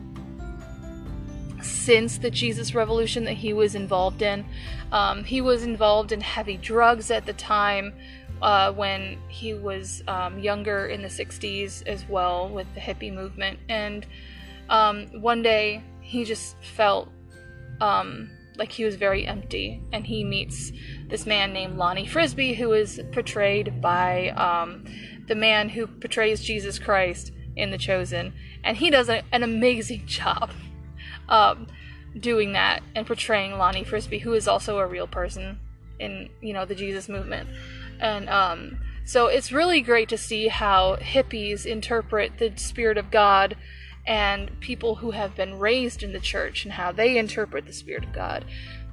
since 1.62 2.18
the 2.18 2.32
Jesus 2.32 2.74
Revolution 2.74 3.24
that 3.26 3.34
he 3.34 3.54
was 3.54 3.76
involved 3.76 4.22
in. 4.22 4.46
Um, 4.92 5.24
he 5.24 5.42
was 5.42 5.64
involved 5.64 6.12
in 6.12 6.22
heavy 6.22 6.58
drugs 6.58 7.12
at 7.12 7.26
the 7.26 7.34
time 7.34 7.94
uh, 8.42 8.74
when 8.74 9.20
he 9.28 9.54
was 9.54 10.04
um, 10.08 10.40
younger 10.40 10.88
in 10.88 11.02
the 11.02 11.08
60s 11.08 11.86
as 11.88 12.08
well 12.08 12.50
with 12.50 12.68
the 12.74 12.80
hippie 12.80 13.14
movement. 13.14 13.60
And 13.70 14.06
um, 14.70 15.08
one 15.22 15.42
day 15.42 15.84
he 16.02 16.26
just 16.26 16.56
felt 16.62 17.10
um, 17.80 18.30
like 18.58 18.72
he 18.72 18.84
was 18.84 18.96
very 18.96 19.26
empty 19.26 19.82
and 19.92 20.06
he 20.06 20.24
meets 20.24 20.72
this 21.08 21.26
man 21.26 21.54
named 21.54 21.78
Lonnie 21.78 22.08
Frisbee 22.08 22.54
who 22.54 22.74
is 22.74 23.02
portrayed 23.12 23.82
by 23.82 24.30
um, 24.30 24.86
the 25.28 25.36
man 25.36 25.70
who 25.70 25.88
portrays 25.88 26.44
Jesus 26.44 26.80
Christ 26.80 27.32
in 27.56 27.72
The 27.72 27.78
Chosen 27.78 28.34
and 28.64 28.78
he 28.78 28.90
does 28.90 29.10
a, 29.10 29.24
an 29.32 29.44
amazing 29.44 30.04
job 30.06 30.52
um, 31.30 31.68
doing 32.20 32.54
that 32.54 32.84
and 32.96 33.06
portraying 33.06 33.58
Lonnie 33.58 33.84
Frisbee 33.84 34.20
who 34.20 34.34
is 34.34 34.48
also 34.48 34.80
a 34.80 34.88
real 34.88 35.08
person 35.08 35.60
in 36.00 36.30
you 36.42 36.54
know 36.54 36.66
the 36.66 36.76
Jesus 36.76 37.08
movement 37.08 37.48
and 38.00 38.30
um, 38.30 38.80
so 39.06 39.28
it's 39.28 39.52
really 39.52 39.82
great 39.82 40.10
to 40.10 40.18
see 40.18 40.48
how 40.48 40.98
hippies 40.98 41.66
interpret 41.66 42.38
the 42.38 42.54
spirit 42.56 42.98
of 42.98 43.12
God 43.12 43.56
and 44.06 44.60
people 44.60 44.96
who 44.96 45.12
have 45.12 45.36
been 45.36 45.60
raised 45.60 46.04
in 46.04 46.14
the 46.14 46.20
church 46.20 46.64
and 46.64 46.74
how 46.74 46.92
they 46.92 47.18
interpret 47.18 47.66
the 47.66 47.74
spirit 47.74 48.04
of 48.04 48.14
God. 48.14 48.46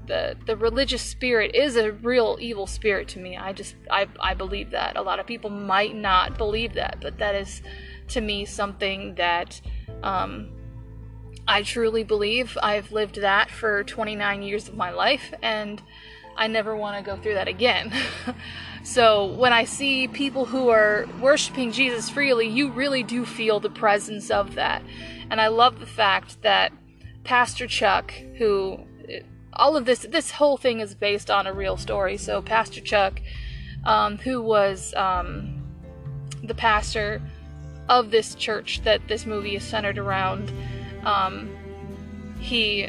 The 0.07 0.37
the 0.47 0.57
religious 0.57 1.03
spirit 1.03 1.55
is 1.55 1.77
a 1.77 1.93
real 1.93 2.39
evil 2.41 2.67
spirit 2.67 3.09
to 3.09 3.19
me. 3.19 3.37
I 3.37 3.53
just 3.53 3.75
I 3.91 4.07
I 4.21 4.35
believe 4.35 4.71
that. 4.71 4.97
A 4.97 5.03
lot 5.03 5.21
of 5.21 5.27
people 5.27 5.51
might 5.51 5.95
not 5.95 6.39
believe 6.39 6.75
that, 6.75 6.99
but 7.01 7.19
that 7.19 7.35
is 7.35 7.63
to 8.09 8.21
me 8.21 8.45
something 8.45 9.15
that 9.17 9.61
um, 10.03 10.51
I 11.47 11.63
truly 11.63 12.05
believe. 12.05 12.57
I've 12.63 12.93
lived 12.93 13.17
that 13.21 13.51
for 13.51 13.85
29 13.85 14.43
years 14.43 14.69
of 14.69 14.77
my 14.77 14.91
life 14.91 15.33
and 15.43 15.83
I 16.37 16.47
never 16.47 16.77
want 16.77 16.97
to 16.97 17.11
go 17.11 17.21
through 17.21 17.35
that 17.35 17.49
again. 17.49 17.93
so 18.85 19.27
when 19.27 19.53
I 19.53 19.65
see 19.65 20.07
people 20.07 20.45
who 20.45 20.69
are 20.69 21.07
worshiping 21.21 21.73
Jesus 21.73 22.09
freely, 22.09 22.47
you 22.47 22.71
really 22.71 23.03
do 23.03 23.25
feel 23.25 23.59
the 23.59 23.71
presence 23.71 24.31
of 24.31 24.55
that. 24.55 24.83
And 25.31 25.41
I 25.41 25.49
love 25.49 25.81
the 25.81 25.87
fact 25.87 26.43
that 26.43 26.73
Pastor 27.25 27.67
Chuck, 27.67 28.13
who 28.37 28.79
all 29.53 29.77
of 29.77 29.85
this 29.85 30.07
this 30.09 30.31
whole 30.31 30.57
thing 30.57 30.79
is 30.79 30.95
based 30.95 31.31
on 31.31 31.47
a 31.47 31.53
real 31.53 31.77
story. 31.77 32.17
So 32.17 32.41
Pastor 32.41 32.81
Chuck, 32.81 33.21
um, 33.85 34.19
who 34.19 34.41
was 34.41 34.95
um, 34.95 35.63
the 36.45 36.55
pastor 36.55 37.21
of 37.89 38.11
this 38.11 38.35
church 38.35 38.83
that 38.85 39.07
this 39.09 39.27
movie 39.27 39.57
is 39.57 39.65
centered 39.65 39.99
around, 39.99 40.53
um, 41.05 41.51
he 42.39 42.89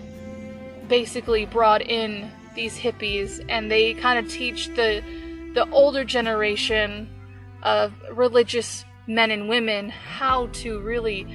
basically 0.88 1.45
brought 1.45 1.82
in 1.82 2.32
these 2.56 2.78
hippies 2.78 3.43
and 3.47 3.72
they 3.72 3.93
kind 3.93 4.20
of 4.20 4.32
teach 4.32 4.68
the 4.70 5.04
the 5.54 5.70
older 5.72 6.04
generation 6.04 7.10
of 7.64 7.93
religious 8.12 8.86
men 9.08 9.32
and 9.32 9.50
women 9.50 9.89
how 9.89 10.47
to 10.47 10.80
really 10.82 11.26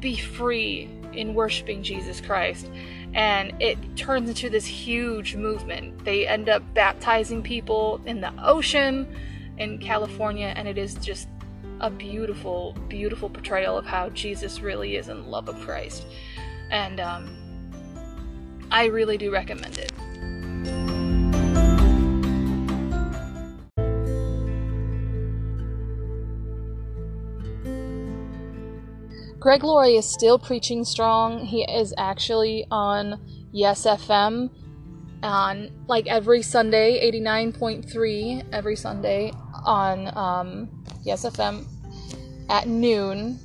be 0.00 0.16
free 0.16 0.88
in 1.12 1.34
worshiping 1.34 1.82
Jesus 1.82 2.20
Christ. 2.20 2.68
and 3.14 3.52
it 3.60 3.76
turns 3.96 4.28
into 4.28 4.48
this 4.48 4.64
huge 4.64 5.36
movement. 5.36 6.04
They 6.04 6.26
end 6.26 6.48
up 6.48 6.62
baptizing 6.72 7.42
people 7.42 8.00
in 8.06 8.22
the 8.22 8.32
ocean 8.42 9.06
in 9.58 9.78
California, 9.78 10.52
and 10.56 10.66
it 10.66 10.78
is 10.78 10.94
just 10.94 11.28
a 11.82 11.90
beautiful, 11.90 12.76
beautiful 12.88 13.28
portrayal 13.28 13.76
of 13.76 13.84
how 13.84 14.08
Jesus 14.10 14.60
really 14.60 14.96
is 14.96 15.08
in 15.08 15.26
love 15.26 15.48
of 15.48 15.60
Christ. 15.60 16.06
And 16.70 17.00
um, 17.00 17.36
I 18.70 18.86
really 18.86 19.18
do 19.18 19.32
recommend 19.32 19.78
it. 19.78 19.92
Greg 29.40 29.64
Laurie 29.64 29.96
is 29.96 30.06
still 30.08 30.38
preaching 30.38 30.84
strong. 30.84 31.44
He 31.44 31.64
is 31.64 31.92
actually 31.98 32.64
on 32.70 33.20
Yes 33.50 33.84
FM 33.84 34.50
on 35.24 35.70
like 35.88 36.06
every 36.06 36.42
Sunday, 36.42 37.10
89.3 37.10 38.44
every 38.52 38.76
Sunday 38.76 39.32
on 39.64 40.16
um, 40.16 40.84
Yes 41.02 41.24
FM 41.24 41.66
at 42.48 42.68
noon. 42.68 43.38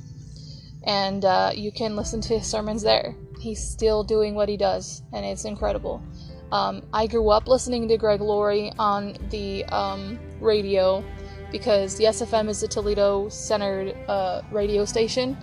And 0.84 1.24
uh, 1.24 1.52
you 1.54 1.72
can 1.72 1.96
listen 1.96 2.20
to 2.22 2.38
his 2.38 2.46
sermons 2.46 2.82
there. 2.82 3.14
He's 3.40 3.62
still 3.62 4.02
doing 4.02 4.34
what 4.34 4.48
he 4.48 4.56
does, 4.56 5.02
and 5.12 5.24
it's 5.24 5.44
incredible. 5.44 6.02
Um, 6.50 6.82
I 6.92 7.06
grew 7.06 7.28
up 7.28 7.46
listening 7.46 7.88
to 7.88 7.96
Greg 7.96 8.20
Laurie 8.20 8.72
on 8.78 9.16
the 9.30 9.64
um, 9.66 10.18
radio 10.40 11.04
because 11.52 11.96
the 11.96 12.04
Yes 12.04 12.22
FM 12.22 12.48
is 12.48 12.62
a 12.62 12.68
Toledo 12.68 13.28
centered 13.28 13.94
uh, 14.08 14.42
radio 14.50 14.84
station 14.84 15.36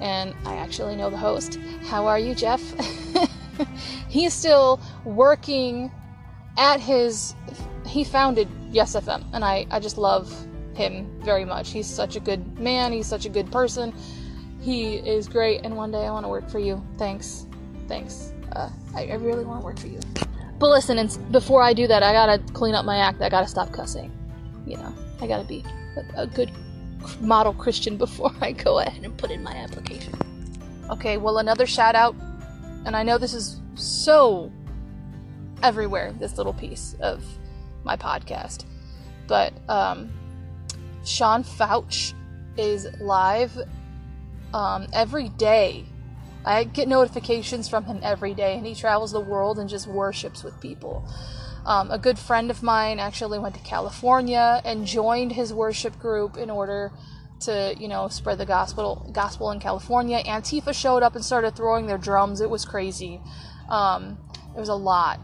and 0.00 0.34
I 0.44 0.56
actually 0.56 0.96
know 0.96 1.10
the 1.10 1.16
host. 1.16 1.58
How 1.86 2.06
are 2.06 2.18
you, 2.18 2.34
Jeff? 2.34 2.62
He's 4.08 4.32
still 4.32 4.80
working 5.04 5.90
at 6.56 6.80
his. 6.80 7.34
He 7.86 8.04
founded 8.04 8.48
Yes 8.70 8.94
FM, 8.96 9.24
and 9.32 9.44
I, 9.44 9.66
I 9.70 9.80
just 9.80 9.98
love 9.98 10.46
him 10.76 11.10
very 11.22 11.44
much. 11.44 11.70
He's 11.70 11.86
such 11.86 12.16
a 12.16 12.20
good 12.20 12.58
man, 12.58 12.92
he's 12.92 13.06
such 13.06 13.26
a 13.26 13.28
good 13.28 13.50
person. 13.50 13.92
He 14.60 14.96
is 14.96 15.28
great, 15.28 15.60
and 15.64 15.76
one 15.76 15.90
day 15.90 16.06
I 16.06 16.10
want 16.10 16.24
to 16.24 16.28
work 16.28 16.48
for 16.48 16.58
you. 16.58 16.82
Thanks. 16.96 17.46
Thanks. 17.86 18.32
Uh, 18.52 18.70
I, 18.94 19.08
I 19.08 19.14
really 19.14 19.44
want 19.44 19.60
to 19.60 19.64
work 19.64 19.78
for 19.78 19.88
you. 19.88 20.00
But 20.58 20.70
listen, 20.70 20.98
and 20.98 21.32
before 21.32 21.60
I 21.62 21.74
do 21.74 21.86
that, 21.86 22.02
I 22.02 22.12
gotta 22.12 22.42
clean 22.52 22.74
up 22.74 22.84
my 22.84 22.98
act. 22.98 23.20
I 23.20 23.28
gotta 23.28 23.48
stop 23.48 23.72
cussing. 23.72 24.10
You 24.66 24.76
know, 24.78 24.94
I 25.20 25.26
gotta 25.26 25.44
be 25.44 25.64
a, 25.96 26.22
a 26.22 26.26
good 26.26 26.50
model 27.20 27.52
Christian 27.52 27.96
before 28.04 28.32
I 28.40 28.52
go 28.52 28.78
ahead 28.78 29.04
and 29.04 29.16
put 29.16 29.30
in 29.30 29.42
my 29.42 29.54
application. 29.54 30.14
Okay, 30.90 31.16
well, 31.16 31.38
another 31.38 31.66
shout 31.66 31.94
out, 31.94 32.14
and 32.86 32.96
I 32.96 33.02
know 33.02 33.18
this 33.18 33.34
is 33.34 33.60
so 33.74 34.52
everywhere, 35.62 36.14
this 36.18 36.36
little 36.36 36.52
piece 36.52 36.94
of 37.00 37.24
my 37.84 37.96
podcast, 37.96 38.64
but 39.26 39.52
um, 39.68 40.10
Sean 41.04 41.44
Feucht 41.44 42.14
is 42.56 42.86
live 43.00 43.58
um, 44.52 44.86
every 44.92 45.28
day. 45.28 45.84
I 46.44 46.64
get 46.64 46.88
notifications 46.88 47.68
from 47.68 47.84
him 47.84 48.00
every 48.02 48.34
day, 48.34 48.56
and 48.56 48.66
he 48.66 48.74
travels 48.74 49.12
the 49.12 49.20
world 49.20 49.58
and 49.58 49.68
just 49.68 49.86
worships 49.86 50.42
with 50.42 50.60
people. 50.60 51.06
Um, 51.64 51.90
a 51.90 51.98
good 51.98 52.18
friend 52.18 52.50
of 52.50 52.62
mine 52.62 52.98
actually 52.98 53.38
went 53.38 53.54
to 53.54 53.60
California 53.62 54.60
and 54.64 54.86
joined 54.86 55.32
his 55.32 55.52
worship 55.52 55.98
group 55.98 56.36
in 56.36 56.50
order 56.50 56.92
to, 57.40 57.74
you 57.78 57.88
know, 57.88 58.08
spread 58.08 58.38
the 58.38 58.46
gospel 58.46 59.10
gospel 59.12 59.50
in 59.50 59.60
California. 59.60 60.22
Antifa 60.24 60.74
showed 60.74 61.02
up 61.02 61.14
and 61.14 61.24
started 61.24 61.56
throwing 61.56 61.86
their 61.86 61.98
drums. 61.98 62.40
It 62.40 62.50
was 62.50 62.64
crazy. 62.64 63.20
Um, 63.68 64.18
there 64.52 64.60
was 64.60 64.68
a 64.68 64.74
lot 64.74 65.18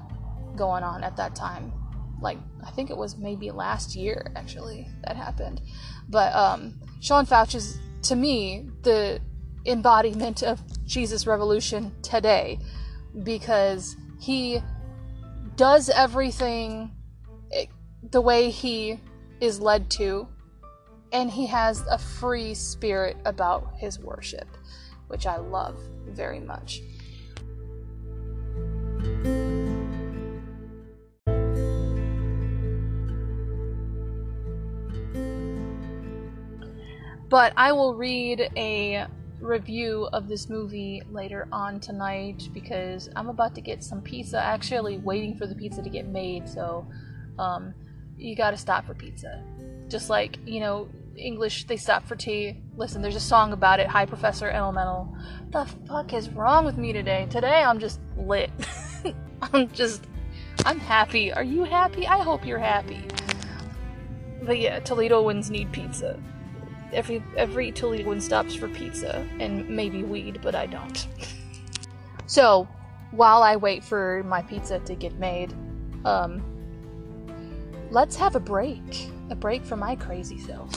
going 0.56 0.82
on 0.82 1.04
at 1.04 1.16
that 1.18 1.34
time. 1.34 1.72
Like 2.20 2.38
I 2.64 2.70
think 2.70 2.90
it 2.90 2.96
was 2.96 3.16
maybe 3.16 3.50
last 3.50 3.96
year 3.96 4.32
actually 4.36 4.88
that 5.04 5.16
happened. 5.16 5.60
But 6.08 6.34
um, 6.34 6.80
Sean 7.00 7.26
Feucht 7.26 7.54
is 7.54 7.78
to 8.02 8.16
me 8.16 8.68
the 8.82 9.20
embodiment 9.66 10.42
of 10.42 10.60
Jesus 10.86 11.26
Revolution 11.26 11.94
today 12.02 12.58
because 13.22 13.96
he 14.18 14.60
does 15.56 15.90
everything 15.90 16.90
the 18.02 18.20
way 18.20 18.50
he 18.50 18.98
is 19.40 19.60
led 19.60 19.90
to, 19.90 20.28
and 21.12 21.30
he 21.30 21.46
has 21.46 21.82
a 21.90 21.98
free 21.98 22.54
spirit 22.54 23.16
about 23.24 23.74
his 23.76 23.98
worship, 23.98 24.48
which 25.08 25.26
I 25.26 25.36
love 25.36 25.78
very 26.06 26.40
much. 26.40 26.80
But 37.30 37.52
I 37.56 37.70
will 37.70 37.94
read 37.94 38.50
a 38.56 39.06
review 39.40 40.08
of 40.12 40.26
this 40.26 40.48
movie 40.48 41.00
later 41.12 41.46
on 41.52 41.78
tonight 41.78 42.48
because 42.52 43.08
I'm 43.14 43.28
about 43.28 43.54
to 43.54 43.60
get 43.60 43.84
some 43.84 44.02
pizza. 44.02 44.42
Actually, 44.42 44.98
waiting 44.98 45.36
for 45.36 45.46
the 45.46 45.54
pizza 45.54 45.80
to 45.80 45.88
get 45.88 46.08
made, 46.08 46.48
so 46.48 46.84
um, 47.38 47.72
you 48.18 48.34
gotta 48.34 48.56
stop 48.56 48.84
for 48.84 48.94
pizza. 48.94 49.44
Just 49.86 50.10
like, 50.10 50.38
you 50.44 50.58
know, 50.58 50.88
English, 51.16 51.68
they 51.68 51.76
stop 51.76 52.04
for 52.04 52.16
tea. 52.16 52.56
Listen, 52.76 53.00
there's 53.00 53.14
a 53.14 53.20
song 53.20 53.52
about 53.52 53.78
it 53.78 53.86
Hi, 53.86 54.06
Professor 54.06 54.50
Elemental. 54.50 55.16
The 55.50 55.66
fuck 55.86 56.12
is 56.12 56.30
wrong 56.30 56.64
with 56.64 56.76
me 56.76 56.92
today? 56.92 57.28
Today 57.30 57.62
I'm 57.62 57.78
just 57.78 58.00
lit. 58.16 58.50
I'm 59.54 59.70
just. 59.70 60.04
I'm 60.66 60.80
happy. 60.80 61.32
Are 61.32 61.44
you 61.44 61.62
happy? 61.62 62.08
I 62.08 62.22
hope 62.24 62.44
you're 62.44 62.58
happy. 62.58 63.04
But 64.42 64.58
yeah, 64.58 64.80
Toledoans 64.80 65.48
need 65.48 65.70
pizza 65.70 66.18
every 66.92 67.22
every 67.36 67.72
Toledoan 67.72 68.20
stops 68.20 68.54
for 68.54 68.68
pizza 68.68 69.26
and 69.38 69.68
maybe 69.68 70.02
weed, 70.02 70.40
but 70.42 70.54
I 70.54 70.66
don't. 70.66 71.06
so, 72.26 72.68
while 73.12 73.42
I 73.42 73.56
wait 73.56 73.84
for 73.84 74.22
my 74.24 74.42
pizza 74.42 74.78
to 74.80 74.94
get 74.94 75.14
made, 75.14 75.52
um, 76.04 76.42
let's 77.90 78.16
have 78.16 78.36
a 78.36 78.40
break. 78.40 79.10
A 79.30 79.34
break 79.34 79.64
from 79.64 79.80
my 79.80 79.94
crazy 79.94 80.38
self. 80.38 80.70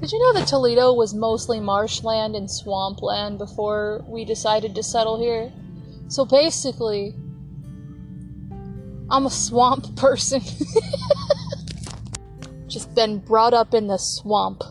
Did 0.00 0.12
you 0.12 0.20
know 0.20 0.34
that 0.34 0.46
Toledo 0.46 0.92
was 0.92 1.12
mostly 1.14 1.58
marshland 1.58 2.36
and 2.36 2.48
swampland 2.48 3.38
before 3.38 4.04
we 4.06 4.24
decided 4.24 4.76
to 4.76 4.82
settle 4.84 5.18
here? 5.18 5.50
So 6.08 6.24
basically, 6.24 7.14
I'm 9.10 9.26
a 9.26 9.30
swamp 9.30 9.96
person. 10.00 10.40
Just 12.68 12.94
been 12.94 13.18
brought 13.18 13.54
up 13.54 13.74
in 13.74 13.86
the 13.86 13.96
swamp. 13.96 14.62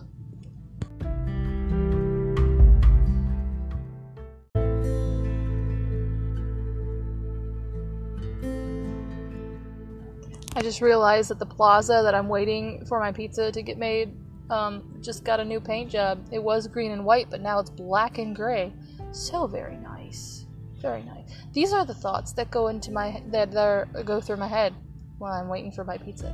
I 10.57 10.61
just 10.61 10.81
realized 10.81 11.29
that 11.31 11.39
the 11.39 11.45
plaza 11.45 12.01
that 12.03 12.15
I'm 12.15 12.29
waiting 12.29 12.85
for 12.85 12.99
my 12.99 13.11
pizza 13.11 13.51
to 13.51 13.61
get 13.61 13.77
made 13.77 14.15
um, 14.49 14.97
just 15.01 15.25
got 15.25 15.39
a 15.41 15.45
new 15.45 15.59
paint 15.59 15.91
job. 15.91 16.25
It 16.31 16.41
was 16.41 16.67
green 16.67 16.91
and 16.91 17.03
white, 17.03 17.29
but 17.29 17.41
now 17.41 17.59
it's 17.59 17.69
black 17.69 18.19
and 18.19 18.33
gray. 18.35 18.71
So 19.11 19.47
very 19.47 19.75
nice. 19.77 19.84
Very 20.85 21.01
nice. 21.01 21.31
These 21.51 21.73
are 21.73 21.83
the 21.83 21.95
thoughts 21.95 22.33
that 22.33 22.51
go 22.51 22.67
into 22.67 22.91
my 22.91 23.23
that 23.31 23.55
are, 23.55 23.87
go 24.03 24.21
through 24.21 24.37
my 24.37 24.47
head 24.47 24.71
while 25.17 25.33
I'm 25.33 25.47
waiting 25.47 25.71
for 25.71 25.83
my 25.83 25.97
pizza. 25.97 26.31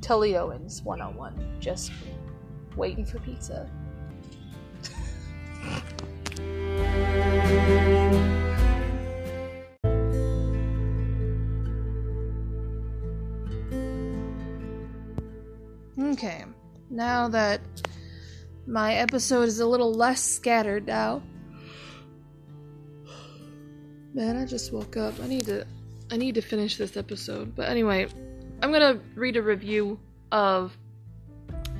Toledoans 0.00 0.82
101. 0.82 1.58
Just 1.60 1.92
waiting 2.76 3.04
for 3.04 3.18
pizza. 3.18 3.68
Okay, 15.98 16.46
now 16.88 17.28
that 17.28 17.60
my 18.66 18.94
episode 18.94 19.42
is 19.42 19.60
a 19.60 19.66
little 19.66 19.92
less 19.92 20.22
scattered 20.22 20.86
now, 20.86 21.20
Man, 24.12 24.36
I 24.36 24.44
just 24.44 24.72
woke 24.72 24.96
up. 24.96 25.14
I 25.22 25.28
need 25.28 25.46
to 25.46 25.64
I 26.10 26.16
need 26.16 26.34
to 26.34 26.42
finish 26.42 26.76
this 26.76 26.96
episode. 26.96 27.54
But 27.54 27.68
anyway, 27.68 28.08
I'm 28.62 28.72
going 28.72 28.96
to 28.96 29.00
read 29.14 29.36
a 29.36 29.42
review 29.42 30.00
of 30.32 30.76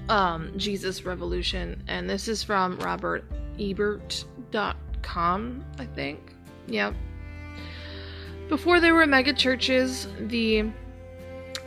um 0.08 0.52
Jesus 0.56 1.04
Revolution 1.04 1.82
and 1.88 2.08
this 2.08 2.28
is 2.28 2.42
from 2.42 2.78
rogerebert.com, 2.78 5.64
I 5.78 5.84
think. 5.86 6.34
Yep. 6.66 6.94
Before 8.48 8.80
there 8.80 8.94
were 8.94 9.06
mega 9.06 9.32
churches, 9.32 10.08
the 10.18 10.64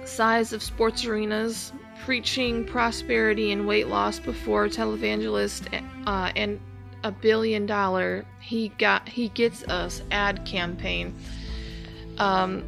size 0.05 0.53
of 0.53 0.61
sports 0.61 1.05
arenas, 1.05 1.71
preaching 2.03 2.65
prosperity 2.65 3.53
and 3.53 3.65
weight 3.65 3.87
loss 3.87 4.19
before 4.19 4.67
televangelist 4.67 5.81
uh, 6.05 6.31
and 6.35 6.59
a 7.03 7.11
billion 7.11 7.65
dollar 7.65 8.25
he 8.39 8.69
got 8.77 9.07
he 9.07 9.29
gets 9.29 9.63
us 9.63 10.01
ad 10.11 10.45
campaign. 10.45 11.13
Um, 12.17 12.63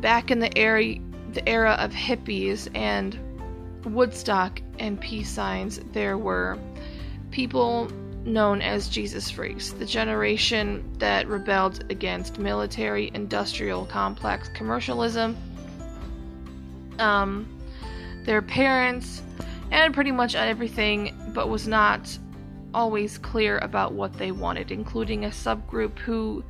back 0.00 0.30
in 0.30 0.38
the 0.38 0.56
era 0.56 0.96
the 1.32 1.46
era 1.48 1.72
of 1.72 1.92
hippies 1.92 2.68
and 2.74 3.18
Woodstock 3.84 4.60
and 4.78 5.00
peace 5.00 5.28
signs, 5.28 5.80
there 5.92 6.16
were 6.16 6.58
people 7.30 7.90
known 8.24 8.62
as 8.62 8.88
Jesus 8.88 9.30
freaks, 9.30 9.72
the 9.72 9.84
generation 9.84 10.84
that 10.98 11.26
rebelled 11.26 11.84
against 11.90 12.38
military 12.38 13.10
industrial 13.14 13.84
complex 13.86 14.48
commercialism. 14.50 15.36
Um, 16.98 17.48
their 18.24 18.42
parents, 18.42 19.22
and 19.72 19.92
pretty 19.92 20.12
much 20.12 20.36
everything, 20.36 21.32
but 21.34 21.48
was 21.48 21.66
not 21.66 22.16
always 22.74 23.18
clear 23.18 23.58
about 23.58 23.92
what 23.92 24.14
they 24.14 24.32
wanted, 24.32 24.70
including 24.70 25.24
a 25.24 25.28
subgroup 25.28 25.98
who 25.98 26.44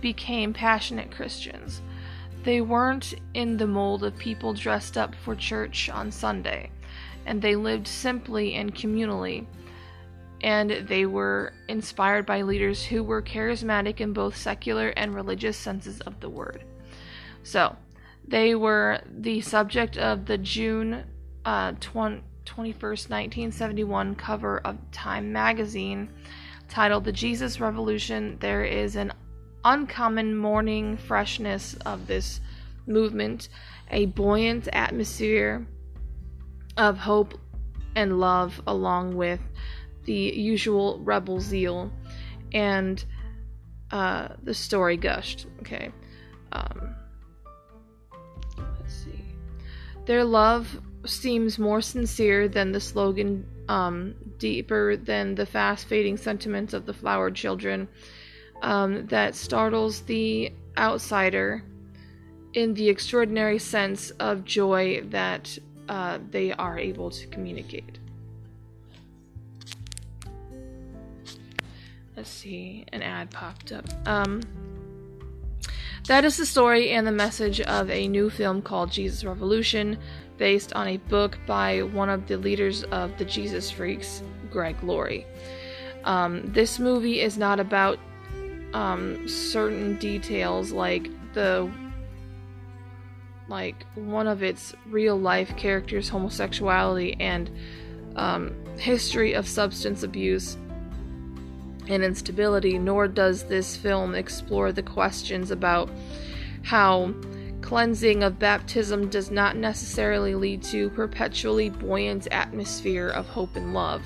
became 0.00 0.52
passionate 0.52 1.10
Christians. 1.10 1.80
They 2.44 2.60
weren't 2.60 3.14
in 3.32 3.56
the 3.56 3.66
mold 3.66 4.04
of 4.04 4.16
people 4.18 4.52
dressed 4.52 4.98
up 4.98 5.14
for 5.14 5.34
church 5.34 5.88
on 5.88 6.10
Sunday, 6.10 6.70
and 7.24 7.40
they 7.40 7.56
lived 7.56 7.88
simply 7.88 8.54
and 8.54 8.74
communally. 8.74 9.46
And 10.42 10.70
they 10.70 11.06
were 11.06 11.54
inspired 11.68 12.26
by 12.26 12.42
leaders 12.42 12.84
who 12.84 13.02
were 13.02 13.22
charismatic 13.22 14.00
in 14.00 14.12
both 14.12 14.36
secular 14.36 14.88
and 14.90 15.14
religious 15.14 15.56
senses 15.56 16.00
of 16.02 16.20
the 16.20 16.28
word. 16.28 16.64
So, 17.42 17.76
they 18.26 18.54
were 18.54 19.00
the 19.10 19.40
subject 19.40 19.96
of 19.96 20.26
the 20.26 20.38
June 20.38 21.04
uh, 21.44 21.72
20, 21.80 22.22
21st, 22.44 23.10
1971 23.10 24.14
cover 24.14 24.58
of 24.64 24.78
Time 24.92 25.32
magazine 25.32 26.08
titled 26.68 27.04
The 27.04 27.12
Jesus 27.12 27.60
Revolution. 27.60 28.36
There 28.40 28.64
is 28.64 28.96
an 28.96 29.12
uncommon 29.64 30.36
morning 30.36 30.96
freshness 30.96 31.74
of 31.86 32.06
this 32.06 32.40
movement, 32.86 33.48
a 33.90 34.06
buoyant 34.06 34.68
atmosphere 34.72 35.66
of 36.76 36.98
hope 36.98 37.38
and 37.96 38.20
love, 38.20 38.60
along 38.66 39.16
with 39.16 39.40
the 40.04 40.12
usual 40.12 40.98
rebel 41.00 41.40
zeal, 41.40 41.90
and 42.52 43.04
uh, 43.90 44.28
the 44.42 44.54
story 44.54 44.96
gushed. 44.96 45.46
Okay. 45.60 45.90
Um, 46.52 46.94
let's 48.58 48.94
see. 48.94 49.24
Their 50.06 50.24
love 50.24 50.80
seems 51.06 51.58
more 51.58 51.80
sincere 51.80 52.48
than 52.48 52.72
the 52.72 52.80
slogan, 52.80 53.46
um, 53.68 54.14
deeper 54.38 54.96
than 54.96 55.34
the 55.34 55.46
fast 55.46 55.86
fading 55.86 56.16
sentiments 56.16 56.72
of 56.72 56.86
the 56.86 56.94
flowered 56.94 57.34
children 57.34 57.88
um, 58.62 59.06
that 59.06 59.34
startles 59.34 60.00
the 60.02 60.52
outsider 60.76 61.62
in 62.54 62.74
the 62.74 62.88
extraordinary 62.88 63.58
sense 63.58 64.10
of 64.12 64.44
joy 64.44 65.02
that 65.10 65.58
uh, 65.88 66.18
they 66.30 66.52
are 66.52 66.78
able 66.78 67.10
to 67.10 67.26
communicate. 67.26 67.98
Let's 72.16 72.30
see, 72.30 72.86
an 72.92 73.02
ad 73.02 73.30
popped 73.30 73.72
up. 73.72 73.84
Um, 74.06 74.40
that 76.06 76.24
is 76.24 76.36
the 76.36 76.46
story 76.46 76.90
and 76.90 77.06
the 77.06 77.12
message 77.12 77.60
of 77.62 77.90
a 77.90 78.06
new 78.06 78.30
film 78.30 78.62
called 78.62 78.92
Jesus 78.92 79.24
Revolution, 79.24 79.98
based 80.36 80.72
on 80.72 80.88
a 80.88 80.96
book 80.96 81.38
by 81.46 81.82
one 81.82 82.08
of 82.08 82.26
the 82.26 82.36
leaders 82.36 82.82
of 82.84 83.16
the 83.18 83.24
Jesus 83.24 83.70
Freaks, 83.70 84.22
Greg 84.50 84.76
Laurie. 84.82 85.26
Um, 86.04 86.42
this 86.52 86.78
movie 86.78 87.20
is 87.20 87.38
not 87.38 87.60
about 87.60 87.98
um, 88.72 89.28
certain 89.28 89.96
details 89.98 90.72
like 90.72 91.08
the 91.32 91.70
like 93.46 93.84
one 93.94 94.26
of 94.26 94.42
its 94.42 94.74
real 94.86 95.18
life 95.18 95.54
characters 95.56 96.08
homosexuality 96.08 97.14
and 97.20 97.50
um, 98.16 98.54
history 98.78 99.34
of 99.34 99.46
substance 99.46 100.02
abuse 100.02 100.56
and 101.88 102.02
instability 102.02 102.78
nor 102.78 103.06
does 103.06 103.44
this 103.44 103.76
film 103.76 104.14
explore 104.14 104.72
the 104.72 104.82
questions 104.82 105.50
about 105.50 105.90
how 106.62 107.12
cleansing 107.64 108.22
of 108.22 108.38
baptism 108.38 109.08
does 109.08 109.30
not 109.30 109.56
necessarily 109.56 110.34
lead 110.34 110.62
to 110.62 110.90
perpetually 110.90 111.70
buoyant 111.70 112.28
atmosphere 112.30 113.08
of 113.08 113.26
hope 113.26 113.56
and 113.56 113.72
love 113.72 114.02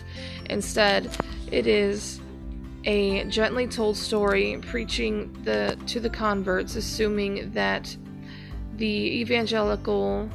instead 0.49 1.11
it 1.51 1.67
is 1.67 2.21
a 2.85 3.25
gently 3.25 3.67
told 3.67 3.97
story 3.97 4.61
preaching 4.69 5.37
the 5.43 5.77
to 5.89 5.99
the 5.99 6.09
converts 6.09 6.77
assuming 6.77 7.51
that 7.51 7.97
the 8.77 8.87
evangelical 8.87 10.31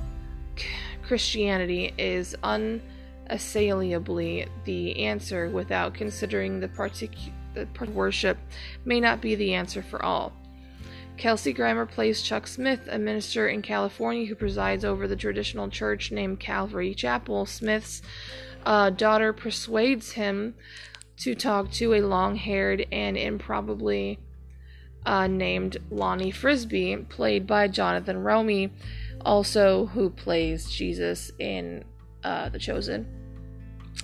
Christianity 1.03 1.93
is 1.97 2.35
unassailably 2.43 4.47
the 4.65 5.05
answer 5.05 5.49
without 5.49 5.93
considering 5.93 6.59
the 6.59 6.67
particular 6.67 7.31
worship 7.93 8.37
may 8.83 8.99
not 8.99 9.21
be 9.21 9.35
the 9.35 9.53
answer 9.53 9.81
for 9.81 10.03
all. 10.03 10.33
Kelsey 11.17 11.53
Grammer 11.53 11.85
plays 11.85 12.21
Chuck 12.21 12.47
Smith, 12.47 12.81
a 12.89 12.97
minister 12.97 13.47
in 13.47 13.61
California 13.61 14.25
who 14.25 14.35
presides 14.35 14.83
over 14.83 15.07
the 15.07 15.15
traditional 15.15 15.69
church 15.69 16.11
named 16.11 16.39
Calvary 16.39 16.93
Chapel. 16.93 17.45
Smith's 17.45 18.01
uh, 18.65 18.89
daughter 18.89 19.31
persuades 19.31 20.13
him 20.13 20.55
to 21.17 21.35
talk 21.35 21.71
to 21.71 21.93
a 21.93 22.01
long 22.01 22.35
haired 22.35 22.85
and 22.91 23.15
improbably 23.17 24.19
uh, 25.05 25.27
named 25.27 25.77
Lonnie 25.89 26.31
Frisbee, 26.31 26.97
played 26.97 27.45
by 27.45 27.67
Jonathan 27.67 28.17
Roumie, 28.17 28.71
also 29.21 29.87
who 29.87 30.09
plays 30.09 30.69
Jesus 30.71 31.31
in 31.39 31.83
uh, 32.23 32.49
The 32.49 32.59
Chosen. 32.59 33.07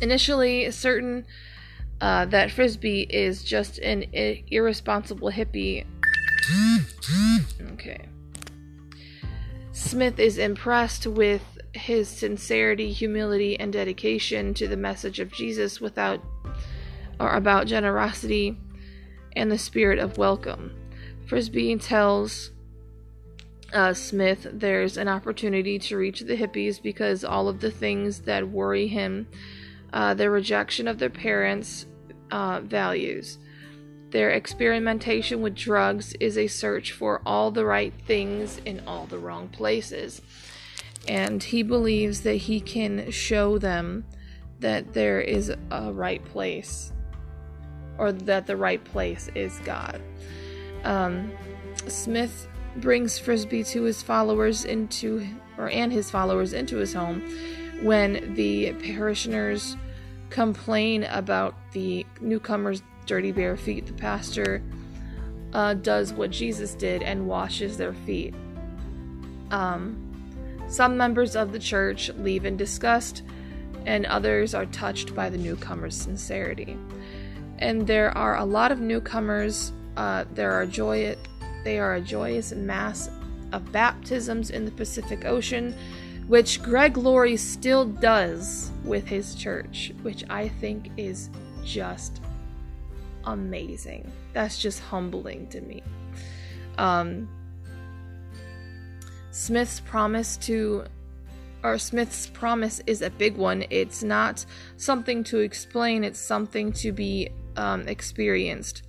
Initially, 0.01 0.69
certain 0.71 1.25
uh, 2.01 2.25
that 2.25 2.51
Frisbee 2.51 3.01
is 3.09 3.43
just 3.43 3.79
an 3.79 4.03
irresponsible 4.13 5.31
hippie. 5.31 5.85
Okay. 7.73 8.07
Smith 9.71 10.19
is 10.19 10.37
impressed 10.37 11.07
with 11.07 11.43
his 11.73 12.09
sincerity, 12.09 12.91
humility, 12.91 13.59
and 13.59 13.71
dedication 13.71 14.53
to 14.55 14.67
the 14.67 14.77
message 14.77 15.19
of 15.19 15.31
Jesus 15.31 15.79
without 15.79 16.21
or 17.19 17.35
about 17.35 17.67
generosity 17.67 18.57
and 19.35 19.51
the 19.51 19.57
spirit 19.57 19.99
of 19.99 20.17
welcome. 20.17 20.75
Frisbee 21.27 21.75
tells 21.77 22.51
uh, 23.73 23.93
Smith 23.93 24.47
there's 24.51 24.97
an 24.97 25.07
opportunity 25.07 25.77
to 25.77 25.97
reach 25.97 26.21
the 26.21 26.35
hippies 26.35 26.81
because 26.81 27.23
all 27.23 27.47
of 27.47 27.59
the 27.59 27.71
things 27.71 28.21
that 28.21 28.49
worry 28.49 28.87
him, 28.87 29.27
uh, 29.93 30.13
their 30.13 30.31
rejection 30.31 30.87
of 30.87 30.97
their 30.97 31.09
parents' 31.09 31.85
uh, 32.31 32.61
values, 32.61 33.37
their 34.11 34.31
experimentation 34.31 35.41
with 35.41 35.55
drugs 35.55 36.13
is 36.19 36.37
a 36.37 36.47
search 36.47 36.91
for 36.91 37.21
all 37.25 37.51
the 37.51 37.65
right 37.65 37.93
things 38.05 38.59
in 38.65 38.81
all 38.87 39.05
the 39.05 39.19
wrong 39.19 39.47
places. 39.49 40.21
And 41.07 41.41
he 41.41 41.63
believes 41.63 42.21
that 42.21 42.35
he 42.35 42.59
can 42.59 43.11
show 43.11 43.57
them 43.57 44.05
that 44.59 44.93
there 44.93 45.21
is 45.21 45.53
a 45.71 45.93
right 45.93 46.23
place 46.25 46.91
or 47.97 48.11
that 48.11 48.47
the 48.47 48.57
right 48.57 48.83
place 48.83 49.29
is 49.35 49.59
God. 49.59 50.01
Um, 50.83 51.31
Smith 51.87 52.47
brings 52.77 53.17
Frisbee 53.17 53.63
to 53.65 53.83
his 53.83 54.01
followers 54.01 54.65
into 54.65 55.25
or 55.57 55.69
and 55.69 55.91
his 55.91 56.09
followers 56.09 56.53
into 56.53 56.77
his 56.77 56.93
home 56.93 57.21
when 57.81 58.33
the 58.35 58.73
parishioners 58.73 59.75
complain 60.29 61.03
about 61.05 61.55
the 61.73 62.05
newcomers' 62.21 62.81
dirty 63.09 63.33
bare 63.33 63.57
feet. 63.57 63.85
The 63.85 63.93
pastor 63.93 64.63
uh, 65.51 65.73
does 65.73 66.13
what 66.13 66.31
Jesus 66.31 66.73
did 66.75 67.03
and 67.03 67.27
washes 67.27 67.75
their 67.75 67.93
feet. 67.93 68.33
Um, 69.51 70.05
some 70.69 70.95
members 70.95 71.35
of 71.35 71.51
the 71.51 71.59
church 71.59 72.09
leave 72.17 72.45
in 72.45 72.55
disgust, 72.55 73.23
and 73.85 74.05
others 74.05 74.53
are 74.53 74.67
touched 74.67 75.13
by 75.13 75.29
the 75.29 75.37
newcomers' 75.37 75.95
sincerity 75.95 76.77
and 77.59 77.85
there 77.85 78.17
are 78.17 78.37
a 78.37 78.45
lot 78.45 78.71
of 78.71 78.79
newcomers. 78.79 79.71
Uh, 79.95 80.25
there 80.33 80.51
are 80.51 80.65
joy, 80.65 81.15
they 81.63 81.77
are 81.77 81.95
a 81.95 82.01
joyous 82.01 82.53
mass 82.53 83.09
of 83.51 83.71
baptisms 83.71 84.49
in 84.49 84.65
the 84.65 84.71
Pacific 84.71 85.25
Ocean, 85.25 85.75
which 86.27 86.63
Greg 86.63 86.97
Laurie 86.97 87.37
still 87.37 87.85
does 87.85 88.71
with 88.83 89.05
his 89.07 89.35
church, 89.35 89.91
which 90.01 90.23
I 90.29 90.47
think 90.47 90.89
is 90.97 91.29
just 91.63 92.21
amazing. 93.33 94.11
That's 94.33 94.59
just 94.59 94.79
humbling 94.79 95.47
to 95.47 95.61
me. 95.61 95.83
Um, 96.77 97.27
Smith's 99.31 99.79
promise 99.79 100.37
to 100.37 100.85
or 101.63 101.77
Smith's 101.77 102.27
promise 102.27 102.81
is 102.87 103.01
a 103.01 103.09
big 103.09 103.35
one. 103.35 103.65
It's 103.69 104.01
not 104.01 104.45
something 104.77 105.23
to 105.25 105.39
explain, 105.39 106.03
it's 106.03 106.19
something 106.19 106.71
to 106.73 106.91
be 106.91 107.29
um, 107.57 107.87
experienced. 107.87 108.83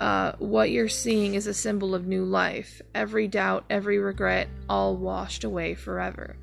Uh, 0.00 0.32
what 0.38 0.70
you're 0.70 0.88
seeing 0.88 1.34
is 1.34 1.46
a 1.46 1.54
symbol 1.54 1.94
of 1.94 2.06
new 2.06 2.24
life. 2.24 2.82
Every 2.94 3.28
doubt, 3.28 3.64
every 3.70 3.98
regret, 3.98 4.48
all 4.68 4.96
washed 4.96 5.44
away 5.44 5.74
forever. 5.74 6.36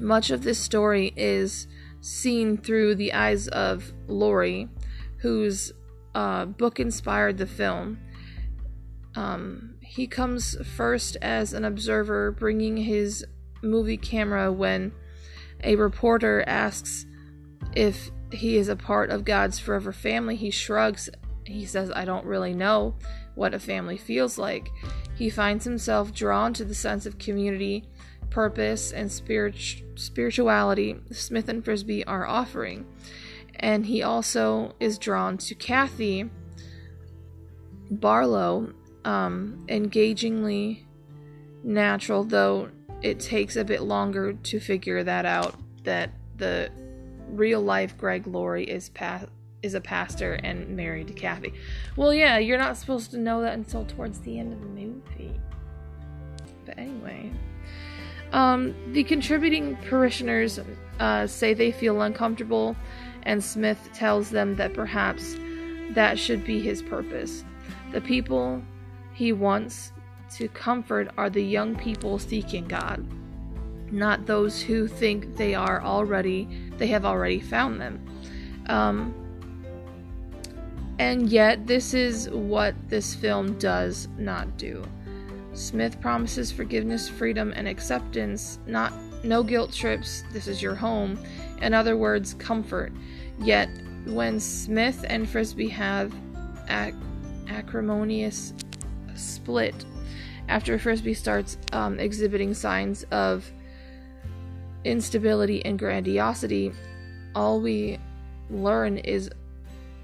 Much 0.00 0.30
of 0.30 0.42
this 0.42 0.58
story 0.58 1.12
is 1.16 1.66
seen 2.00 2.56
through 2.56 2.94
the 2.94 3.12
eyes 3.12 3.48
of 3.48 3.92
Laurie, 4.08 4.68
whose 5.18 5.72
uh, 6.14 6.46
book 6.46 6.80
inspired 6.80 7.38
the 7.38 7.46
film. 7.46 7.98
Um, 9.14 9.76
he 9.80 10.06
comes 10.06 10.56
first 10.76 11.16
as 11.22 11.52
an 11.52 11.64
observer, 11.64 12.32
bringing 12.32 12.76
his 12.76 13.24
movie 13.62 13.96
camera 13.96 14.52
when 14.52 14.92
a 15.64 15.76
reporter 15.76 16.44
asks 16.46 17.06
if 17.74 18.10
he 18.32 18.56
is 18.56 18.68
a 18.68 18.76
part 18.76 19.10
of 19.10 19.24
God's 19.24 19.58
forever 19.58 19.92
family. 19.92 20.36
He 20.36 20.50
shrugs. 20.50 21.08
He 21.44 21.64
says, 21.64 21.92
I 21.94 22.04
don't 22.04 22.26
really 22.26 22.54
know 22.54 22.96
what 23.34 23.54
a 23.54 23.58
family 23.58 23.96
feels 23.96 24.38
like. 24.38 24.68
He 25.14 25.30
finds 25.30 25.64
himself 25.64 26.12
drawn 26.12 26.52
to 26.54 26.64
the 26.64 26.74
sense 26.74 27.06
of 27.06 27.18
community, 27.18 27.84
purpose, 28.30 28.92
and 28.92 29.10
spirit- 29.10 29.82
spirituality 29.94 30.96
Smith 31.12 31.48
and 31.48 31.64
Frisbee 31.64 32.04
are 32.04 32.26
offering. 32.26 32.86
And 33.60 33.86
he 33.86 34.02
also 34.02 34.74
is 34.80 34.98
drawn 34.98 35.38
to 35.38 35.54
Kathy 35.54 36.30
Barlow, 37.90 38.72
um, 39.04 39.64
engagingly 39.68 40.86
natural, 41.62 42.24
though 42.24 42.70
it 43.02 43.20
takes 43.20 43.56
a 43.56 43.64
bit 43.64 43.82
longer 43.82 44.32
to 44.32 44.60
figure 44.60 45.02
that 45.04 45.24
out 45.26 45.54
that 45.84 46.10
the 46.36 46.70
real 47.28 47.60
life 47.60 47.96
Greg 47.96 48.26
Laurie 48.26 48.64
is 48.64 48.90
is 49.62 49.74
a 49.74 49.80
pastor 49.80 50.34
and 50.34 50.68
married 50.76 51.08
to 51.08 51.14
Kathy. 51.14 51.52
Well, 51.96 52.12
yeah, 52.12 52.38
you're 52.38 52.58
not 52.58 52.76
supposed 52.76 53.10
to 53.12 53.18
know 53.18 53.40
that 53.42 53.54
until 53.54 53.84
towards 53.84 54.20
the 54.20 54.38
end 54.38 54.52
of 54.52 54.60
the 54.60 54.66
movie. 54.66 55.40
But 56.64 56.78
anyway, 56.78 57.32
um, 58.32 58.74
the 58.92 59.04
contributing 59.04 59.76
parishioners 59.88 60.60
uh, 61.00 61.26
say 61.26 61.54
they 61.54 61.72
feel 61.72 62.02
uncomfortable, 62.02 62.76
and 63.26 63.42
Smith 63.42 63.90
tells 63.92 64.30
them 64.30 64.54
that 64.56 64.72
perhaps 64.72 65.36
that 65.90 66.18
should 66.18 66.44
be 66.44 66.60
his 66.60 66.80
purpose. 66.80 67.44
The 67.92 68.00
people 68.00 68.62
he 69.12 69.32
wants 69.32 69.92
to 70.36 70.48
comfort 70.48 71.10
are 71.18 71.28
the 71.28 71.42
young 71.42 71.76
people 71.76 72.18
seeking 72.18 72.66
God, 72.66 73.04
not 73.92 74.26
those 74.26 74.62
who 74.62 74.86
think 74.86 75.36
they 75.36 75.54
are 75.54 75.82
already 75.82 76.48
they 76.78 76.86
have 76.86 77.04
already 77.04 77.40
found 77.40 77.80
them. 77.80 78.00
Um, 78.68 79.14
and 80.98 81.28
yet, 81.28 81.66
this 81.66 81.92
is 81.92 82.30
what 82.30 82.74
this 82.88 83.14
film 83.14 83.58
does 83.58 84.08
not 84.16 84.56
do. 84.56 84.82
Smith 85.52 86.00
promises 86.00 86.52
forgiveness, 86.52 87.08
freedom, 87.08 87.52
and 87.56 87.68
acceptance, 87.68 88.60
not 88.66 88.92
no 89.24 89.42
guilt 89.42 89.72
trips, 89.72 90.22
this 90.32 90.46
is 90.46 90.62
your 90.62 90.74
home. 90.74 91.18
In 91.60 91.74
other 91.74 91.96
words, 91.96 92.34
comfort. 92.34 92.92
Yet, 93.38 93.68
when 94.06 94.40
Smith 94.40 95.04
and 95.08 95.28
Frisbee 95.28 95.68
have 95.68 96.14
ac- 96.68 96.96
acrimonious 97.48 98.54
split 99.14 99.84
after 100.48 100.78
Frisbee 100.78 101.14
starts 101.14 101.58
um, 101.72 101.98
exhibiting 101.98 102.54
signs 102.54 103.04
of 103.10 103.50
instability 104.84 105.64
and 105.64 105.78
grandiosity, 105.78 106.72
all 107.34 107.60
we 107.60 107.98
learn 108.48 108.98
is 108.98 109.28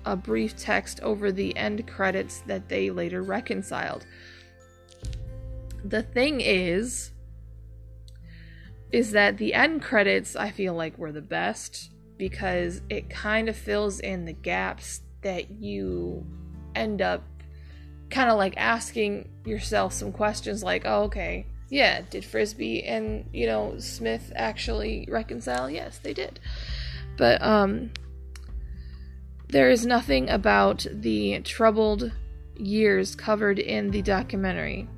a 0.05 0.17
brief 0.17 0.57
text 0.57 1.01
over 1.01 1.31
the 1.31 1.57
end 1.57 1.87
credits 1.87 2.41
that 2.47 2.69
they 2.69 2.91
later 2.91 3.23
reconciled. 3.23 4.05
The 5.85 6.03
thing 6.03 6.41
is, 6.41 7.13
is 8.91 9.13
that 9.13 9.39
the 9.39 9.55
end 9.55 9.81
credits 9.81 10.35
I 10.35 10.51
feel 10.51 10.75
like 10.75 10.99
were 10.99 11.13
the 11.13 11.23
best 11.23 11.92
because 12.23 12.83
it 12.89 13.11
kind 13.11 13.49
of 13.49 13.57
fills 13.57 13.99
in 13.99 14.27
the 14.27 14.33
gaps 14.33 15.01
that 15.23 15.51
you 15.51 16.25
end 16.73 17.03
up 17.03 17.25
kind 18.11 18.31
of 18.31 18.39
like 18.39 18.55
asking 18.57 19.29
yourself 19.45 19.93
some 19.93 20.13
questions 20.13 20.63
like, 20.63 20.83
oh, 20.85 21.03
okay, 21.03 21.45
yeah, 21.69 22.01
did 22.11 22.25
Frisbee 22.25 22.85
and, 22.85 23.29
you 23.33 23.47
know, 23.47 23.75
Smith 23.79 24.33
actually 24.37 25.05
reconcile? 25.11 25.69
Yes, 25.69 25.99
they 25.99 26.15
did. 26.15 26.39
But, 27.17 27.43
um, 27.43 27.91
there 29.49 29.69
is 29.69 29.85
nothing 29.85 30.31
about 30.31 30.87
the 30.93 31.41
troubled 31.41 32.13
years 32.57 33.17
covered 33.17 33.59
in 33.59 33.91
the 33.91 34.03
documentary. 34.03 34.89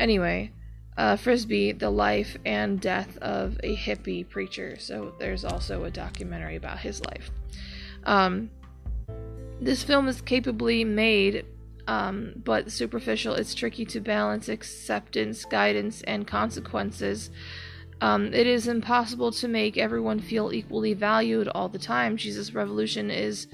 Anyway, 0.00 0.50
uh, 0.98 1.16
Frisbee, 1.16 1.72
the 1.72 1.90
life 1.90 2.36
and 2.44 2.80
death 2.80 3.16
of 3.18 3.56
a 3.62 3.76
hippie 3.76 4.28
preacher. 4.28 4.76
So 4.78 5.14
there's 5.18 5.44
also 5.44 5.84
a 5.84 5.90
documentary 5.90 6.56
about 6.56 6.80
his 6.80 7.00
life. 7.06 7.30
Um, 8.04 8.50
this 9.60 9.84
film 9.84 10.08
is 10.08 10.20
capably 10.20 10.84
made 10.84 11.46
um, 11.86 12.34
but 12.44 12.70
superficial. 12.70 13.34
It's 13.34 13.54
tricky 13.54 13.84
to 13.86 14.00
balance 14.00 14.48
acceptance, 14.48 15.44
guidance, 15.44 16.02
and 16.02 16.26
consequences. 16.26 17.30
Um, 18.00 18.34
it 18.34 18.46
is 18.46 18.68
impossible 18.68 19.32
to 19.32 19.48
make 19.48 19.78
everyone 19.78 20.18
feel 20.18 20.52
equally 20.52 20.94
valued 20.94 21.48
all 21.48 21.68
the 21.68 21.78
time. 21.78 22.16
Jesus' 22.16 22.54
Revolution 22.54 23.10
is 23.10 23.46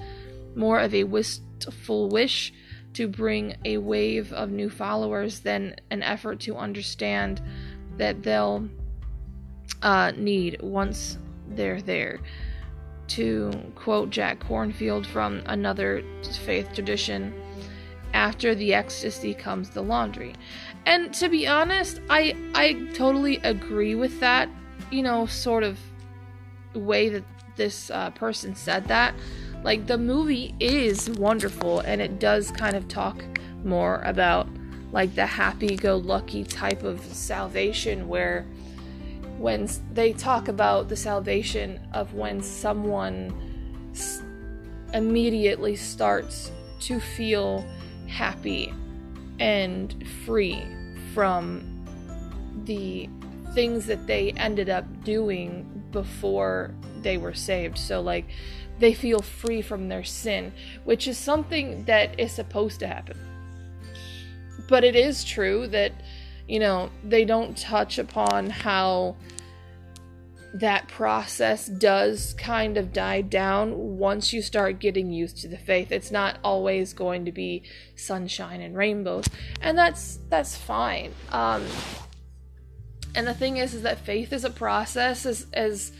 more 0.55 0.79
of 0.79 0.93
a 0.93 1.03
wistful 1.03 2.09
wish 2.09 2.53
to 2.95 3.07
bring 3.07 3.55
a 3.65 3.77
wave 3.77 4.33
of 4.33 4.51
new 4.51 4.69
followers 4.69 5.41
than 5.41 5.75
an 5.91 6.01
effort 6.01 6.39
to 6.41 6.57
understand 6.57 7.41
that 7.97 8.23
they'll 8.23 8.67
uh, 9.81 10.11
need 10.17 10.61
once 10.61 11.17
they're 11.49 11.81
there. 11.81 12.19
To 13.07 13.51
quote 13.75 14.09
Jack 14.09 14.39
Kornfield 14.39 15.05
from 15.05 15.43
another 15.45 16.03
faith 16.43 16.73
tradition, 16.73 17.33
after 18.13 18.55
the 18.55 18.73
ecstasy 18.73 19.33
comes 19.33 19.69
the 19.69 19.81
laundry. 19.81 20.33
And 20.85 21.13
to 21.15 21.29
be 21.29 21.47
honest, 21.47 22.01
I 22.09 22.35
I 22.55 22.87
totally 22.93 23.37
agree 23.37 23.93
with 23.93 24.19
that, 24.21 24.49
you 24.89 25.03
know, 25.03 25.25
sort 25.25 25.63
of 25.63 25.77
way 26.73 27.09
that 27.09 27.23
this 27.57 27.91
uh, 27.91 28.09
person 28.11 28.55
said 28.55 28.87
that. 28.87 29.13
Like 29.65 29.87
the 29.87 29.97
movie 29.97 30.53
is 30.59 31.09
wonderful 31.09 31.79
and 31.79 31.99
it 31.99 32.19
does 32.19 32.51
kind 32.51 32.75
of 32.75 32.87
talk 32.87 33.23
more 33.63 33.99
about 34.05 34.47
like 34.91 35.15
the 35.15 35.25
happy-go-lucky 35.25 36.43
type 36.43 36.83
of 36.83 37.01
salvation 37.01 38.07
where 38.07 38.45
when 39.39 39.67
they 39.91 40.13
talk 40.13 40.49
about 40.49 40.87
the 40.87 40.95
salvation 40.95 41.79
of 41.93 42.13
when 42.13 42.43
someone 42.43 43.33
immediately 44.93 45.75
starts 45.75 46.51
to 46.81 46.99
feel 46.99 47.65
happy 48.07 48.71
and 49.39 50.07
free 50.25 50.63
from 51.11 51.83
the 52.65 53.09
things 53.55 53.87
that 53.87 54.05
they 54.05 54.29
ended 54.33 54.69
up 54.69 54.85
doing 55.03 55.83
before 55.91 56.71
they 57.01 57.17
were 57.17 57.33
saved. 57.33 57.77
So, 57.77 58.01
like, 58.01 58.25
they 58.79 58.93
feel 58.93 59.21
free 59.21 59.61
from 59.61 59.87
their 59.87 60.03
sin, 60.03 60.53
which 60.83 61.07
is 61.07 61.17
something 61.17 61.85
that 61.85 62.19
is 62.19 62.31
supposed 62.31 62.79
to 62.79 62.87
happen. 62.87 63.17
But 64.67 64.83
it 64.83 64.95
is 64.95 65.23
true 65.23 65.67
that, 65.67 65.91
you 66.47 66.59
know, 66.59 66.89
they 67.03 67.25
don't 67.25 67.57
touch 67.57 67.97
upon 67.97 68.49
how 68.49 69.15
that 70.55 70.87
process 70.87 71.67
does 71.67 72.33
kind 72.35 72.77
of 72.77 72.93
die 72.93 73.19
down 73.19 73.97
once 73.97 74.31
you 74.31 74.41
start 74.41 74.79
getting 74.79 75.11
used 75.11 75.37
to 75.37 75.49
the 75.49 75.57
faith. 75.57 75.91
It's 75.91 76.11
not 76.11 76.39
always 76.45 76.93
going 76.93 77.25
to 77.25 77.31
be 77.33 77.63
sunshine 77.95 78.61
and 78.61 78.75
rainbows, 78.75 79.25
and 79.61 79.77
that's 79.77 80.19
that's 80.29 80.55
fine. 80.55 81.11
Um, 81.29 81.65
and 83.15 83.27
the 83.27 83.33
thing 83.33 83.57
is, 83.57 83.73
is 83.73 83.81
that 83.81 83.99
faith 83.99 84.31
is 84.31 84.45
a 84.45 84.49
process 84.49 85.25
as 85.25 85.47
as 85.53 85.91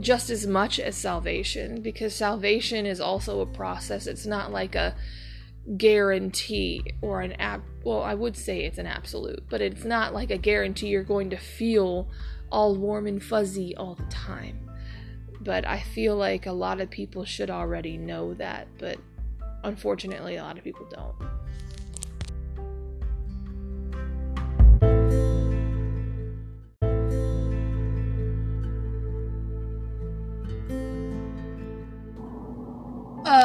just 0.00 0.30
as 0.30 0.46
much 0.46 0.80
as 0.80 0.96
salvation, 0.96 1.82
because 1.82 2.14
salvation 2.14 2.86
is 2.86 3.00
also 3.00 3.40
a 3.40 3.46
process. 3.46 4.06
It's 4.06 4.26
not 4.26 4.50
like 4.50 4.74
a 4.74 4.94
guarantee 5.76 6.82
or 7.02 7.20
an 7.20 7.32
app. 7.34 7.62
Well, 7.84 8.02
I 8.02 8.14
would 8.14 8.36
say 8.36 8.64
it's 8.64 8.78
an 8.78 8.86
absolute, 8.86 9.44
but 9.48 9.60
it's 9.60 9.84
not 9.84 10.14
like 10.14 10.30
a 10.30 10.38
guarantee 10.38 10.88
you're 10.88 11.04
going 11.04 11.30
to 11.30 11.36
feel 11.36 12.08
all 12.50 12.74
warm 12.74 13.06
and 13.06 13.22
fuzzy 13.22 13.76
all 13.76 13.94
the 13.94 14.04
time. 14.04 14.70
But 15.40 15.66
I 15.66 15.80
feel 15.80 16.16
like 16.16 16.46
a 16.46 16.52
lot 16.52 16.80
of 16.80 16.90
people 16.90 17.24
should 17.24 17.50
already 17.50 17.96
know 17.96 18.34
that, 18.34 18.68
but 18.78 18.98
unfortunately, 19.64 20.36
a 20.36 20.42
lot 20.42 20.58
of 20.58 20.64
people 20.64 20.86
don't. 20.90 21.14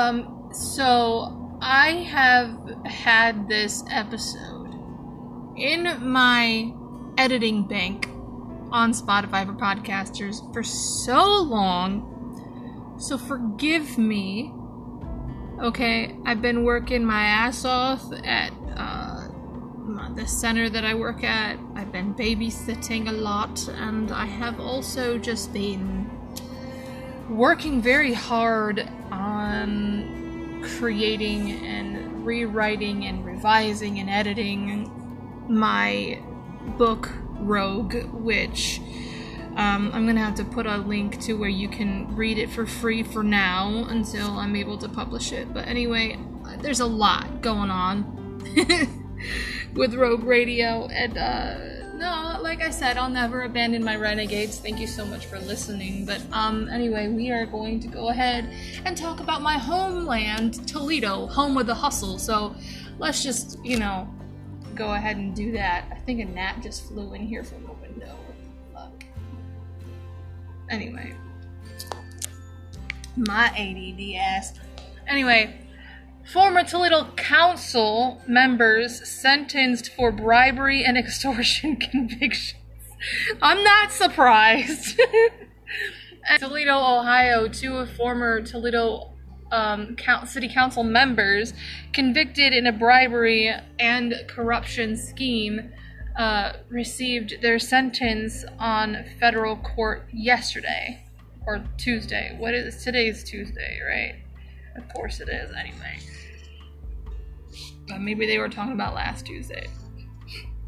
Um, 0.06 0.49
so 0.51 1.58
I 1.62 1.89
have 1.91 2.86
had 2.86 3.47
this 3.49 3.84
episode 3.89 4.74
in 5.58 5.97
my 6.01 6.74
editing 7.18 7.68
bank 7.68 8.08
on 8.72 8.91
Spotify 8.91 9.45
for 9.45 9.53
podcasters 9.53 10.53
for 10.53 10.64
so 10.64 11.41
long. 11.41 12.95
So 12.99 13.18
forgive 13.18 13.97
me. 13.97 14.53
Okay, 15.62 16.16
I've 16.26 16.41
been 16.41 16.64
working 16.64 17.03
my 17.06 17.24
ass 17.24 17.66
off 17.66 18.03
at 18.24 18.51
uh, 18.76 19.28
the 20.14 20.28
center 20.28 20.70
that 20.70 20.86
I 20.86 20.93
work 20.93 21.24
at. 21.24 21.58
I've 21.76 21.91
been 21.91 22.14
babysitting 22.14 23.08
a 23.10 23.14
lot, 23.14 23.68
and 23.70 24.12
I 24.12 24.26
have 24.26 24.60
also 24.60 25.18
just 25.18 25.53
been 25.53 26.05
working 27.30 27.82
very 27.82 28.14
hard 28.14 28.88
on 29.12 30.64
creating 30.78 31.66
and 31.66 32.26
rewriting 32.26 33.06
and 33.06 33.26
revising 33.26 34.00
and 34.00 34.10
editing 34.10 34.92
my 35.48 36.20
book 36.78 37.12
Rogue, 37.40 37.96
which 38.12 38.82
um, 39.56 39.92
I'm 39.94 40.06
gonna 40.06 40.24
have 40.24 40.36
to 40.36 40.44
put 40.44 40.66
a 40.66 40.78
link 40.78 41.22
to 41.22 41.34
where 41.34 41.50
you 41.50 41.70
can 41.70 42.16
read 42.16 42.38
it 42.38 42.50
for 42.50 42.66
free 42.66 43.04
for 43.04 43.24
now 43.24 43.86
until 43.90 44.32
I'm 44.32 44.56
able 44.56 44.78
to 44.80 44.90
publish 44.90 45.32
it. 45.32 45.54
But 45.54 45.68
anyway, 45.68 46.18
there's 46.60 46.80
a 46.80 46.86
lot 46.86 47.42
going 47.42 47.70
on 47.70 48.42
with 49.74 49.94
Rogue 49.94 50.24
Radio, 50.24 50.88
and 50.88 51.18
uh, 51.18 51.75
no, 52.06 52.39
like 52.39 52.62
I 52.62 52.70
said, 52.70 52.97
I'll 52.97 53.10
never 53.10 53.43
abandon 53.43 53.84
my 53.84 53.95
renegades. 53.95 54.60
Thank 54.60 54.80
you 54.80 54.86
so 54.86 55.06
much 55.06 55.26
for 55.26 55.39
listening. 55.39 56.06
But 56.06 56.22
um, 56.32 56.70
anyway, 56.70 57.08
we 57.08 57.32
are 57.32 57.47
going 57.47 57.80
to 57.80 57.88
go 57.88 58.10
ahead 58.10 58.53
and 58.86 58.95
talk 58.95 59.20
about 59.22 59.41
my 59.41 59.53
homeland, 59.53 60.68
Toledo, 60.68 61.26
home 61.26 61.58
of 61.58 61.66
the 61.66 61.74
hustle. 61.74 62.20
So 62.20 62.56
let's 62.99 63.24
just, 63.24 63.58
you 63.66 63.80
know, 63.80 64.08
go 64.76 64.93
ahead 64.93 65.18
and 65.18 65.36
do 65.36 65.51
that. 65.53 65.86
I 65.91 65.95
think 65.95 66.22
a 66.22 66.26
gnat 66.26 66.62
just 66.62 66.88
flew 66.88 67.14
in 67.14 67.26
here 67.26 67.43
from 67.43 67.64
the 67.64 67.74
window. 67.74 68.16
Look. 68.76 69.03
Anyway. 70.70 71.16
My 73.18 73.47
ADD 73.47 74.16
ass. 74.22 74.60
Anyway, 75.08 75.60
former 76.32 76.64
Toledo 76.64 77.12
Council 77.16 78.22
members 78.28 79.08
sentenced 79.08 79.94
for 79.94 80.12
bribery 80.12 80.84
and 80.84 80.98
extortion 80.98 81.76
convictions. 81.76 82.62
I'm 83.42 83.64
not 83.64 83.92
surprised. 83.92 85.00
Toledo, 86.40 86.76
Ohio, 86.78 87.48
two 87.48 87.86
former 87.86 88.42
Toledo 88.42 89.12
um, 89.52 89.96
city 90.26 90.50
council 90.50 90.84
members 90.84 91.54
convicted 91.94 92.52
in 92.52 92.66
a 92.66 92.72
bribery 92.72 93.54
and 93.80 94.16
corruption 94.28 94.98
scheme 94.98 95.72
uh, 96.18 96.54
received 96.70 97.42
their 97.42 97.60
sentence 97.60 98.44
on 98.58 99.06
federal 99.20 99.58
court 99.58 100.08
yesterday 100.12 101.04
or 101.46 101.64
Tuesday. 101.78 102.36
What 102.40 102.56
is 102.56 102.84
today's 102.84 103.24
Tuesday, 103.24 103.80
right? 103.88 104.25
Of 104.76 104.88
course 104.94 105.20
it 105.20 105.30
is. 105.30 105.52
Anyway, 105.58 106.00
but 107.88 108.02
maybe 108.02 108.26
they 108.26 108.38
were 108.38 108.50
talking 108.50 108.74
about 108.74 108.94
last 108.94 109.26
Tuesday. 109.26 109.68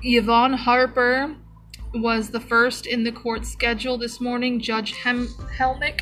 Yvonne 0.02 0.54
Harper 0.54 1.36
was 1.94 2.30
the 2.30 2.40
first 2.40 2.86
in 2.86 3.04
the 3.04 3.12
court 3.12 3.46
schedule 3.46 3.98
this 3.98 4.22
morning. 4.22 4.60
Judge 4.60 4.96
Hem- 4.98 5.28
Helmick 5.58 6.02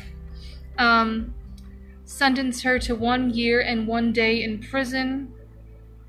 um, 0.78 1.34
sentenced 2.04 2.62
her 2.62 2.78
to 2.80 2.94
one 2.94 3.30
year 3.30 3.60
and 3.60 3.86
one 3.86 4.12
day 4.12 4.42
in 4.42 4.60
prison. 4.60 5.32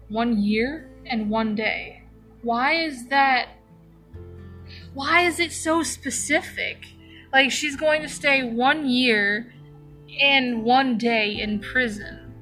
One 0.09 0.41
year 0.41 0.89
and 1.05 1.29
one 1.29 1.55
day. 1.55 2.03
Why 2.41 2.73
is 2.73 3.07
that? 3.07 3.49
Why 4.93 5.21
is 5.21 5.39
it 5.39 5.51
so 5.51 5.83
specific? 5.83 6.85
Like, 7.33 7.51
she's 7.51 7.75
going 7.75 8.01
to 8.01 8.09
stay 8.09 8.43
one 8.43 8.87
year 8.89 9.53
and 10.21 10.63
one 10.63 10.97
day 10.97 11.39
in 11.39 11.59
prison. 11.59 12.33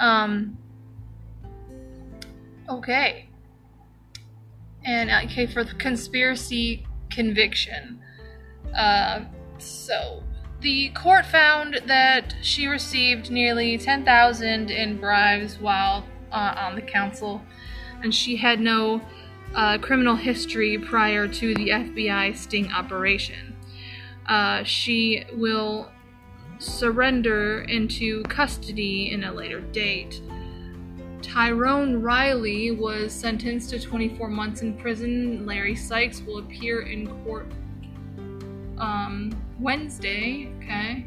Um. 0.00 0.58
Okay. 2.68 3.28
And, 4.84 5.10
uh, 5.10 5.20
okay, 5.24 5.46
for 5.46 5.64
the 5.64 5.74
conspiracy 5.74 6.86
conviction. 7.10 8.00
Uh, 8.76 9.24
so 9.58 10.22
the 10.60 10.90
court 10.90 11.26
found 11.26 11.80
that 11.86 12.34
she 12.42 12.66
received 12.66 13.30
nearly 13.30 13.78
10,000 13.78 14.70
in 14.70 14.98
bribes 14.98 15.58
while 15.58 16.04
uh, 16.32 16.54
on 16.56 16.74
the 16.74 16.82
council, 16.82 17.42
and 18.02 18.14
she 18.14 18.36
had 18.36 18.60
no 18.60 19.00
uh, 19.54 19.78
criminal 19.78 20.16
history 20.16 20.78
prior 20.78 21.28
to 21.28 21.54
the 21.54 21.68
FBI 21.68 22.36
sting 22.36 22.72
operation. 22.72 23.54
Uh, 24.26 24.64
she 24.64 25.24
will 25.34 25.90
surrender 26.64 27.62
into 27.62 28.22
custody 28.24 29.12
in 29.12 29.24
a 29.24 29.32
later 29.32 29.60
date. 29.60 30.20
Tyrone 31.22 32.02
Riley 32.02 32.70
was 32.70 33.12
sentenced 33.12 33.70
to 33.70 33.80
24 33.80 34.28
months 34.28 34.62
in 34.62 34.76
prison. 34.76 35.46
Larry 35.46 35.74
Sykes 35.74 36.20
will 36.22 36.38
appear 36.38 36.82
in 36.82 37.08
court 37.24 37.50
um, 38.78 39.32
Wednesday, 39.58 40.52
okay? 40.58 41.06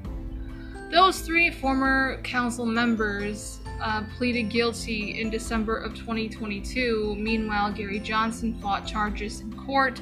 Those 0.92 1.20
three 1.20 1.52
former 1.52 2.22
council 2.24 2.66
members 2.66 3.60
uh, 3.82 4.04
pleaded 4.18 4.50
guilty 4.50 5.20
in 5.22 5.30
December 5.30 5.78
of 5.78 5.94
2022. 5.96 7.16
Meanwhile, 7.18 7.74
Gary 7.74 8.00
Johnson 8.00 8.58
fought 8.60 8.88
charges 8.88 9.42
in 9.42 9.54
court. 9.54 10.02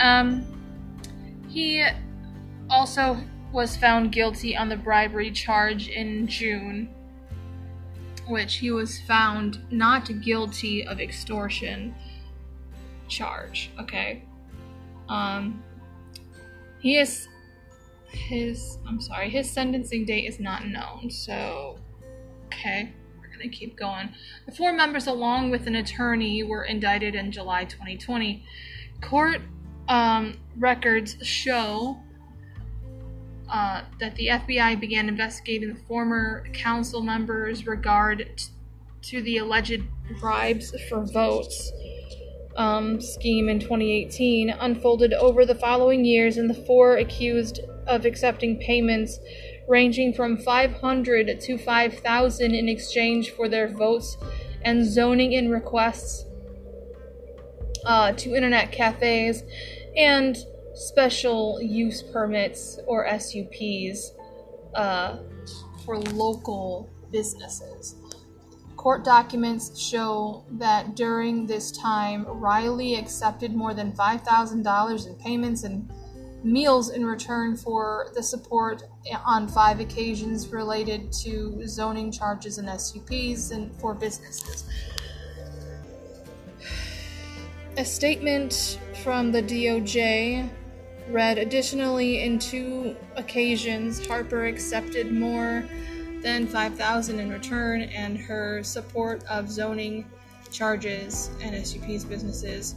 Um, 0.00 0.46
he 1.48 1.86
also 2.70 3.18
was 3.52 3.76
found 3.76 4.12
guilty 4.12 4.56
on 4.56 4.68
the 4.68 4.76
bribery 4.76 5.30
charge 5.30 5.88
in 5.88 6.26
June, 6.26 6.88
which 8.26 8.56
he 8.56 8.70
was 8.70 9.00
found 9.00 9.60
not 9.70 10.10
guilty 10.20 10.86
of 10.86 11.00
extortion 11.00 11.94
charge. 13.08 13.70
Okay. 13.80 14.22
Um, 15.08 15.62
he 16.80 16.98
is 16.98 17.28
his 18.10 18.78
I'm 18.86 19.00
sorry, 19.00 19.30
his 19.30 19.50
sentencing 19.50 20.04
date 20.04 20.26
is 20.26 20.40
not 20.40 20.66
known. 20.66 21.10
So 21.10 21.78
okay, 22.46 22.92
we're 23.18 23.28
to 23.40 23.48
keep 23.48 23.76
going. 23.76 24.10
The 24.46 24.52
four 24.52 24.72
members 24.72 25.06
along 25.06 25.50
with 25.50 25.66
an 25.66 25.76
attorney 25.76 26.42
were 26.42 26.64
indicted 26.64 27.14
in 27.14 27.32
July 27.32 27.64
2020. 27.64 28.44
Court 29.00 29.40
um, 29.88 30.38
records 30.58 31.16
show 31.22 31.98
uh, 33.50 33.82
that 34.00 34.14
the 34.16 34.28
FBI 34.28 34.78
began 34.78 35.08
investigating 35.08 35.74
the 35.74 35.80
former 35.86 36.46
council 36.52 37.02
members' 37.02 37.66
regard 37.66 38.30
t- 38.36 38.46
to 39.02 39.22
the 39.22 39.38
alleged 39.38 39.82
bribes 40.20 40.74
for 40.88 41.04
votes. 41.04 41.72
Um, 42.56 43.00
scheme 43.00 43.48
in 43.48 43.60
2018 43.60 44.50
unfolded 44.50 45.12
over 45.12 45.46
the 45.46 45.54
following 45.54 46.04
years, 46.04 46.36
and 46.36 46.50
the 46.50 46.54
four 46.66 46.96
accused 46.96 47.60
of 47.86 48.04
accepting 48.04 48.58
payments 48.58 49.18
ranging 49.68 50.12
from 50.12 50.38
500 50.38 51.40
to 51.40 51.58
5,000 51.58 52.54
in 52.54 52.68
exchange 52.68 53.30
for 53.30 53.48
their 53.48 53.68
votes 53.68 54.16
and 54.62 54.84
zoning 54.84 55.32
in 55.32 55.50
requests 55.50 56.24
uh, 57.84 58.12
to 58.12 58.34
internet 58.34 58.72
cafes 58.72 59.42
and 59.96 60.36
special 60.78 61.60
use 61.60 62.02
permits 62.02 62.78
or 62.86 63.06
SUPs 63.18 64.12
uh, 64.74 65.18
for 65.84 65.98
local 65.98 66.88
businesses. 67.10 67.96
Court 68.76 69.04
documents 69.04 69.76
show 69.76 70.44
that 70.52 70.94
during 70.94 71.46
this 71.46 71.72
time, 71.72 72.24
Riley 72.28 72.94
accepted 72.94 73.54
more 73.54 73.74
than 73.74 73.92
$5,000 73.92 75.06
in 75.06 75.14
payments 75.16 75.64
and 75.64 75.90
meals 76.44 76.90
in 76.90 77.04
return 77.04 77.56
for 77.56 78.12
the 78.14 78.22
support 78.22 78.84
on 79.26 79.48
five 79.48 79.80
occasions 79.80 80.48
related 80.48 81.10
to 81.10 81.66
zoning 81.66 82.12
charges 82.12 82.58
and 82.58 82.68
SUPs 82.80 83.50
and 83.50 83.74
for 83.80 83.94
businesses. 83.94 84.64
A 87.76 87.84
statement 87.84 88.78
from 89.02 89.32
the 89.32 89.42
DOJ 89.42 90.48
read 91.10 91.38
additionally 91.38 92.22
in 92.22 92.38
two 92.38 92.96
occasions 93.16 94.06
Harper 94.06 94.46
accepted 94.46 95.12
more 95.12 95.64
than 96.22 96.46
5000 96.46 97.20
in 97.20 97.30
return 97.30 97.82
and 97.82 98.18
her 98.18 98.62
support 98.62 99.24
of 99.24 99.50
zoning 99.50 100.04
charges 100.50 101.30
and 101.42 101.66
SUP's 101.66 102.04
businesses. 102.04 102.74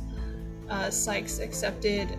Uh, 0.69 0.89
Sykes 0.89 1.39
accepted 1.39 2.17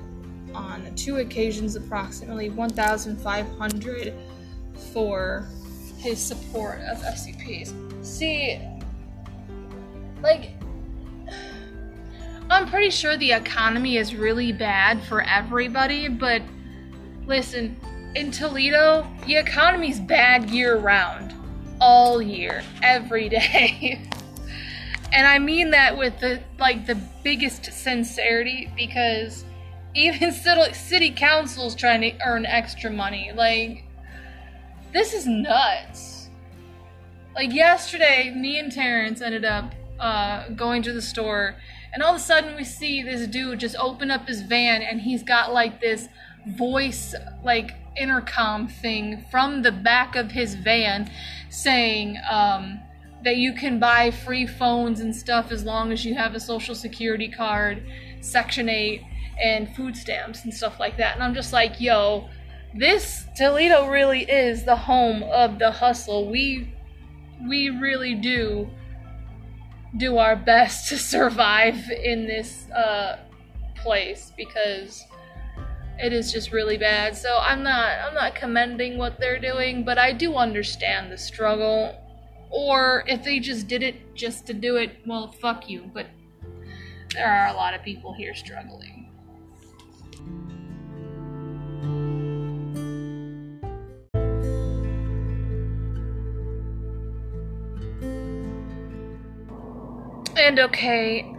on 0.55 0.95
two 0.95 1.19
occasions 1.19 1.77
approximately 1.77 2.51
1500 2.51 4.15
for 4.93 5.47
his 5.99 6.21
support 6.21 6.81
of 6.81 6.99
SUPs. 6.99 7.73
See, 8.03 8.61
like, 10.23 10.51
I'm 12.53 12.69
pretty 12.69 12.91
sure 12.91 13.17
the 13.17 13.33
economy 13.33 13.97
is 13.97 14.15
really 14.15 14.53
bad 14.53 15.03
for 15.05 15.23
everybody, 15.23 16.09
but 16.09 16.43
listen, 17.27 17.77
in 18.15 18.31
Toledo, 18.31 19.07
the 19.27 19.37
economy's 19.37 19.99
bad 19.99 20.51
year 20.51 20.77
round. 20.77 21.35
All 21.81 22.21
year, 22.21 22.63
every 22.83 23.31
day. 23.31 24.03
and 25.13 25.27
I 25.27 25.39
mean 25.39 25.71
that 25.71 25.97
with 25.97 26.21
the 26.21 26.43
like 26.59 26.87
the 26.87 26.95
biggest 27.25 27.73
sincerity 27.73 28.71
because 28.77 29.45
even 29.95 30.31
city 30.75 31.11
council's 31.11 31.75
trying 31.75 32.03
to 32.03 32.13
earn 32.25 32.45
extra 32.45 32.91
money. 32.91 33.33
Like 33.35 33.85
this 34.93 35.15
is 35.15 35.27
nuts. 35.27 36.29
Like 37.35 37.55
yesterday, 37.55 38.31
me 38.31 38.59
and 38.59 38.71
Terrence 38.71 39.23
ended 39.23 39.47
up 39.47 39.75
uh, 39.99 40.51
going 40.51 40.83
to 40.83 40.93
the 40.93 41.01
store, 41.01 41.57
and 41.93 42.03
all 42.03 42.15
of 42.15 42.17
a 42.17 42.25
sudden 42.25 42.57
we 42.57 42.65
see 42.65 43.03
this 43.03 43.27
dude 43.27 43.61
just 43.61 43.77
open 43.77 44.11
up 44.11 44.27
his 44.29 44.43
van, 44.43 44.83
and 44.83 45.01
he's 45.01 45.23
got 45.23 45.53
like 45.53 45.81
this 45.81 46.09
voice, 46.47 47.15
like 47.45 47.75
intercom 47.97 48.69
thing 48.69 49.25
from 49.31 49.63
the 49.63 49.73
back 49.73 50.17
of 50.17 50.31
his 50.31 50.55
van, 50.55 51.11
saying 51.51 52.19
um, 52.31 52.81
that 53.25 53.37
you 53.37 53.55
can 53.55 53.79
buy 53.79 54.11
free 54.11 54.47
phones 54.47 55.01
and 55.01 55.15
stuff 55.15 55.53
as 55.53 55.65
long 55.65 55.93
as 55.93 56.05
you 56.05 56.15
have 56.15 56.35
a 56.35 56.41
social 56.41 56.75
security 56.75 57.29
card, 57.29 57.83
Section 58.21 58.69
Eight, 58.69 59.03
and 59.43 59.75
food 59.75 59.97
stamps 59.97 60.45
and 60.45 60.53
stuff 60.53 60.81
like 60.81 60.97
that. 60.97 61.15
And 61.15 61.23
I'm 61.23 61.35
just 61.35 61.53
like, 61.53 61.81
yo 61.81 62.29
this 62.75 63.27
Toledo 63.37 63.89
really 63.89 64.23
is 64.23 64.65
the 64.65 64.77
home 64.77 65.23
of 65.25 65.59
the 65.59 65.71
hustle. 65.71 66.31
We 66.31 66.73
we 67.47 67.69
really 67.69 68.15
do 68.15 68.71
do 69.97 70.19
our 70.19 70.37
best 70.37 70.89
to 70.89 70.99
survive 70.99 71.91
in 71.91 72.27
this 72.27 72.71
uh, 72.71 73.19
place 73.77 74.33
because 74.37 75.05
it 75.99 76.13
is 76.13 76.33
just 76.33 76.53
really 76.53 76.79
bad. 76.79 77.17
So 77.17 77.39
I'm 77.41 77.63
not 77.63 77.99
I'm 78.07 78.15
not 78.15 78.35
commending 78.35 78.99
what 78.99 79.21
they're 79.21 79.41
doing, 79.41 79.85
but 79.85 79.99
I 79.99 80.13
do 80.13 80.35
understand 80.35 81.13
the 81.13 81.19
struggle. 81.19 81.99
Or 82.51 83.05
if 83.07 83.25
they 83.25 83.41
just 83.41 83.67
did 83.67 83.83
it 83.83 84.15
just 84.15 84.47
to 84.47 84.53
do 84.53 84.77
it, 84.77 84.99
well, 85.07 85.33
fuck 85.33 85.71
you. 85.71 85.91
But 85.93 86.07
there 87.15 87.27
are 87.27 87.49
a 87.49 87.55
lot 87.55 87.75
of 87.75 87.83
people 87.83 88.13
here 88.13 88.35
struggling. 88.35 89.11
And 100.43 100.59
okay, 100.59 101.33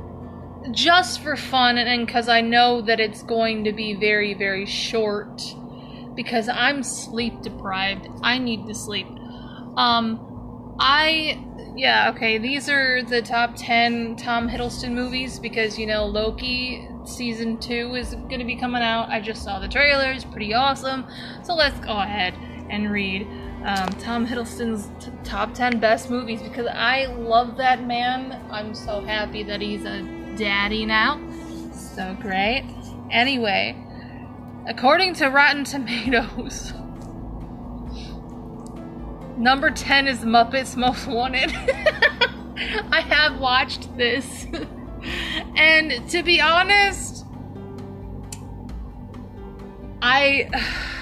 just 0.71 1.21
for 1.21 1.35
fun 1.35 1.77
and 1.77 2.07
because 2.07 2.29
I 2.29 2.39
know 2.39 2.81
that 2.83 3.01
it's 3.01 3.21
going 3.21 3.65
to 3.65 3.73
be 3.73 3.95
very, 3.95 4.33
very 4.33 4.65
short 4.65 5.41
because 6.15 6.47
I'm 6.47 6.83
sleep 6.83 7.41
deprived. 7.41 8.07
I 8.21 8.37
need 8.37 8.65
to 8.67 8.73
sleep. 8.73 9.07
Um, 9.75 10.77
I, 10.79 11.45
yeah, 11.75 12.11
okay, 12.15 12.37
these 12.37 12.69
are 12.69 13.03
the 13.03 13.21
top 13.21 13.55
10 13.57 14.15
Tom 14.15 14.47
Hiddleston 14.47 14.93
movies 14.93 15.37
because, 15.37 15.77
you 15.77 15.85
know, 15.85 16.05
Loki 16.05 16.87
season 17.03 17.59
2 17.59 17.95
is 17.95 18.15
going 18.15 18.39
to 18.39 18.45
be 18.45 18.55
coming 18.55 18.83
out. 18.83 19.09
I 19.09 19.19
just 19.19 19.43
saw 19.43 19.59
the 19.59 19.67
trailers, 19.67 20.23
pretty 20.23 20.53
awesome. 20.53 21.05
So 21.43 21.55
let's 21.55 21.77
go 21.81 21.99
ahead 21.99 22.35
and 22.69 22.89
read 22.89 23.27
um, 23.65 23.87
Tom 23.93 24.27
Hiddleston's 24.27 24.89
top 25.23 25.53
10 25.53 25.79
best 25.79 26.09
movies 26.09 26.41
because 26.41 26.67
I 26.67 27.05
love 27.05 27.55
that 27.57 27.85
man. 27.85 28.45
I'm 28.51 28.75
so 28.75 29.01
happy 29.01 29.43
that 29.43 29.61
he's 29.61 29.85
a 29.85 30.01
daddy 30.35 30.85
now. 30.85 31.21
So 31.71 32.15
great. 32.19 32.65
Anyway, 33.09 33.77
according 34.67 35.13
to 35.15 35.27
Rotten 35.27 35.63
Tomatoes, 35.63 36.73
number 39.37 39.71
10 39.71 40.07
is 40.07 40.19
Muppets 40.19 40.75
Most 40.75 41.07
Wanted. 41.07 41.51
I 42.91 43.01
have 43.07 43.39
watched 43.39 43.95
this. 43.97 44.45
and 45.55 46.09
to 46.09 46.21
be 46.21 46.41
honest, 46.41 47.25
I. 50.01 50.49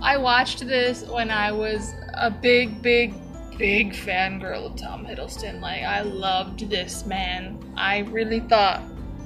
I 0.00 0.16
watched 0.16 0.66
this 0.66 1.02
when 1.02 1.30
I 1.30 1.50
was 1.50 1.92
a 2.14 2.30
big, 2.30 2.80
big, 2.80 3.14
big 3.58 3.92
fangirl 3.92 4.66
of 4.66 4.76
Tom 4.76 5.04
Hiddleston. 5.04 5.60
Like, 5.60 5.82
I 5.82 6.02
loved 6.02 6.70
this 6.70 7.04
man. 7.04 7.58
I 7.76 7.98
really 8.00 8.40
thought 8.40 8.80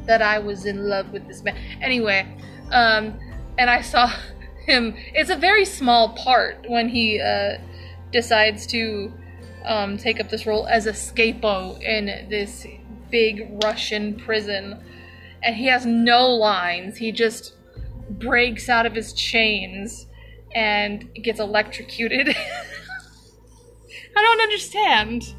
that 0.07 0.23
I 0.23 0.39
was 0.39 0.64
in 0.64 0.89
love 0.89 1.12
with 1.12 1.27
this 1.29 1.43
man. 1.43 1.57
Anyway, 1.83 2.27
um, 2.70 3.18
and 3.59 3.68
I 3.68 3.83
saw 3.83 4.11
him. 4.66 4.95
It's 5.12 5.29
a 5.29 5.37
very 5.37 5.66
small 5.66 6.14
part 6.14 6.64
when 6.66 6.89
he 6.89 7.20
uh, 7.20 7.59
decides 8.11 8.66
to 8.68 9.12
um, 9.66 9.99
take 9.99 10.20
up 10.20 10.31
this 10.31 10.47
role 10.47 10.66
as 10.68 10.87
a 10.87 10.95
scapegoat 10.95 11.83
in 11.83 12.29
this 12.31 12.66
big 13.11 13.59
Russian 13.62 14.16
prison. 14.16 14.83
And 15.43 15.55
he 15.55 15.66
has 15.66 15.85
no 15.85 16.29
lines. 16.29 16.97
He 16.97 17.12
just 17.12 17.57
breaks 18.09 18.70
out 18.70 18.87
of 18.87 18.95
his 18.95 19.12
chains 19.12 20.07
and 20.55 21.12
gets 21.14 21.40
electrocuted. 21.40 22.28
I 24.16 24.22
don't 24.22 24.40
understand. 24.40 25.34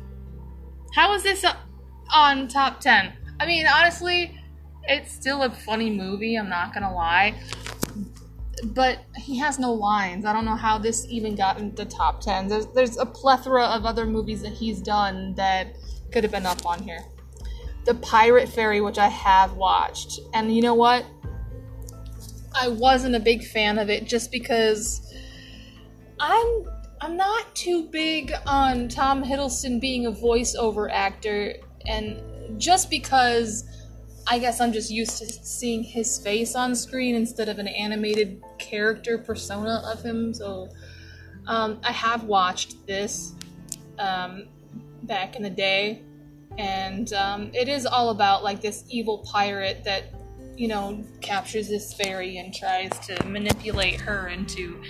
How 0.94 1.14
is 1.14 1.24
this 1.24 1.44
uh, 1.44 1.56
on 2.14 2.48
top 2.48 2.80
10? 2.80 3.14
I 3.40 3.46
mean, 3.46 3.66
honestly, 3.68 4.40
it's 4.84 5.12
still 5.12 5.44
a 5.44 5.50
funny 5.50 5.90
movie, 5.90 6.36
I'm 6.36 6.50
not 6.50 6.74
gonna 6.74 6.94
lie. 6.94 7.40
But 8.66 9.00
he 9.18 9.38
has 9.40 9.60
no 9.60 9.74
lines. 9.74 10.26
I 10.26 10.34
don't 10.34 10.46
know 10.46 10.56
how 10.56 10.78
this 10.78 11.06
even 11.10 11.36
got 11.36 11.60
into 11.60 11.84
top 11.86 12.22
10. 12.22 12.48
There's, 12.48 12.68
there's 12.68 12.98
a 12.98 13.06
plethora 13.06 13.66
of 13.66 13.86
other 13.86 14.06
movies 14.06 14.42
that 14.42 14.54
he's 14.54 14.82
done 14.82 15.34
that 15.36 15.76
could 16.12 16.24
have 16.24 16.32
been 16.32 16.46
up 16.46 16.66
on 16.66 16.82
here. 16.82 17.04
The 17.86 17.96
Pirate 17.96 18.48
Fairy, 18.48 18.80
which 18.80 18.98
I 18.98 19.10
have 19.10 19.54
watched. 19.54 20.22
And 20.34 20.56
you 20.56 20.62
know 20.62 20.76
what? 20.76 21.06
I 22.56 22.70
wasn't 22.70 23.16
a 23.16 23.20
big 23.20 23.44
fan 23.44 23.80
of 23.80 23.90
it 23.90 24.06
just 24.06 24.32
because 24.32 25.03
I'm 26.20 26.66
I'm 27.02 27.18
not 27.18 27.54
too 27.54 27.90
big 27.90 28.32
on 28.48 28.88
Tom 28.88 29.24
Hiddleston 29.24 29.82
being 29.82 30.06
a 30.06 30.12
voiceover 30.12 30.90
actor 30.90 31.56
and 31.86 32.18
just 32.58 32.90
because 32.90 33.66
I 34.26 34.40
guess 34.40 34.62
I'm 34.62 34.72
just 34.72 34.90
used 34.90 35.18
to 35.18 35.26
seeing 35.26 35.84
his 35.84 36.18
face 36.18 36.56
on 36.56 36.76
screen 36.76 37.16
instead 37.16 37.50
of 37.50 37.60
an 37.60 37.68
animated 37.68 38.42
character 38.58 39.18
persona 39.18 39.84
of 39.86 40.02
him. 40.02 40.34
So 40.34 40.70
um, 41.48 41.80
I 41.84 41.92
have 41.92 42.24
watched 42.24 42.88
this 42.88 43.34
um, 44.00 44.46
back 45.04 45.36
in 45.36 45.44
the 45.44 45.50
day, 45.50 46.02
and 46.58 47.12
um, 47.14 47.52
it 47.54 47.68
is 47.68 47.86
all 47.86 48.12
about 48.12 48.44
like 48.44 48.62
this 48.62 48.86
evil 48.90 49.20
pirate 49.30 49.84
that 49.84 50.06
you 50.56 50.68
know 50.68 51.04
captures 51.20 51.68
this 51.68 51.94
fairy 51.94 52.38
and 52.38 52.54
tries 52.54 52.92
to 53.00 53.26
manipulate 53.26 54.00
her 54.00 54.30
into 54.30 54.82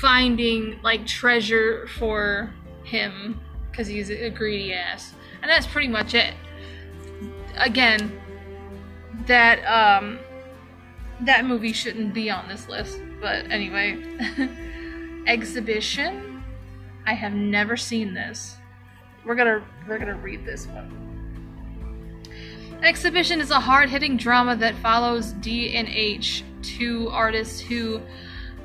finding 0.00 0.80
like 0.82 1.06
treasure 1.06 1.86
for 1.98 2.52
him 2.84 3.40
because 3.70 3.86
he's 3.86 4.10
a 4.10 4.30
greedy 4.30 4.72
ass, 4.72 5.14
and 5.42 5.50
that's 5.50 5.66
pretty 5.66 5.88
much 5.88 6.14
it. 6.14 6.34
Again, 7.56 8.20
that 9.26 9.60
um, 9.64 10.18
that 11.22 11.44
movie 11.44 11.72
shouldn't 11.72 12.14
be 12.14 12.30
on 12.30 12.48
this 12.48 12.68
list, 12.68 13.00
but 13.20 13.50
anyway, 13.50 14.02
exhibition. 15.26 16.42
I 17.08 17.14
have 17.14 17.34
never 17.34 17.76
seen 17.76 18.14
this. 18.14 18.56
We're 19.24 19.36
gonna 19.36 19.64
we're 19.86 19.98
gonna 19.98 20.16
read 20.16 20.44
this 20.44 20.66
one. 20.66 21.06
Exhibition 22.82 23.40
is 23.40 23.50
a 23.50 23.60
hard-hitting 23.60 24.16
drama 24.16 24.54
that 24.56 24.74
follows 24.76 25.32
D 25.32 25.76
and 25.76 25.88
H, 25.88 26.44
two 26.62 27.08
artists 27.10 27.58
who, 27.58 28.02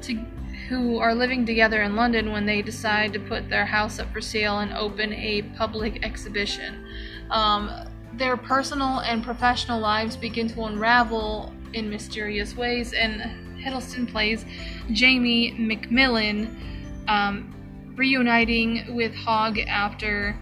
to, 0.02 0.26
who 0.72 1.00
are 1.00 1.14
living 1.14 1.46
together 1.46 1.82
in 1.82 1.98
London 1.98 2.32
when 2.32 2.46
they 2.46 2.62
decide 2.62 3.12
to 3.12 3.20
put 3.20 3.50
their 3.50 3.66
house 3.66 4.00
up 4.00 4.10
for 4.14 4.22
sale 4.22 4.60
and 4.60 4.72
open 4.72 5.12
a 5.12 5.42
public 5.58 6.02
exhibition. 6.02 6.86
Um, 7.30 7.70
their 8.14 8.38
personal 8.38 9.00
and 9.02 9.22
professional 9.22 9.82
lives 9.82 10.16
begin 10.16 10.48
to 10.48 10.64
unravel 10.64 11.52
in 11.74 11.90
mysterious 11.90 12.56
ways, 12.56 12.94
and 12.94 13.22
Hiddleston 13.62 14.10
plays 14.10 14.46
Jamie 14.94 15.52
McMillan, 15.60 16.56
um, 17.10 17.54
reuniting 17.98 18.96
with 18.96 19.14
Hogg 19.14 19.60
after 19.60 20.40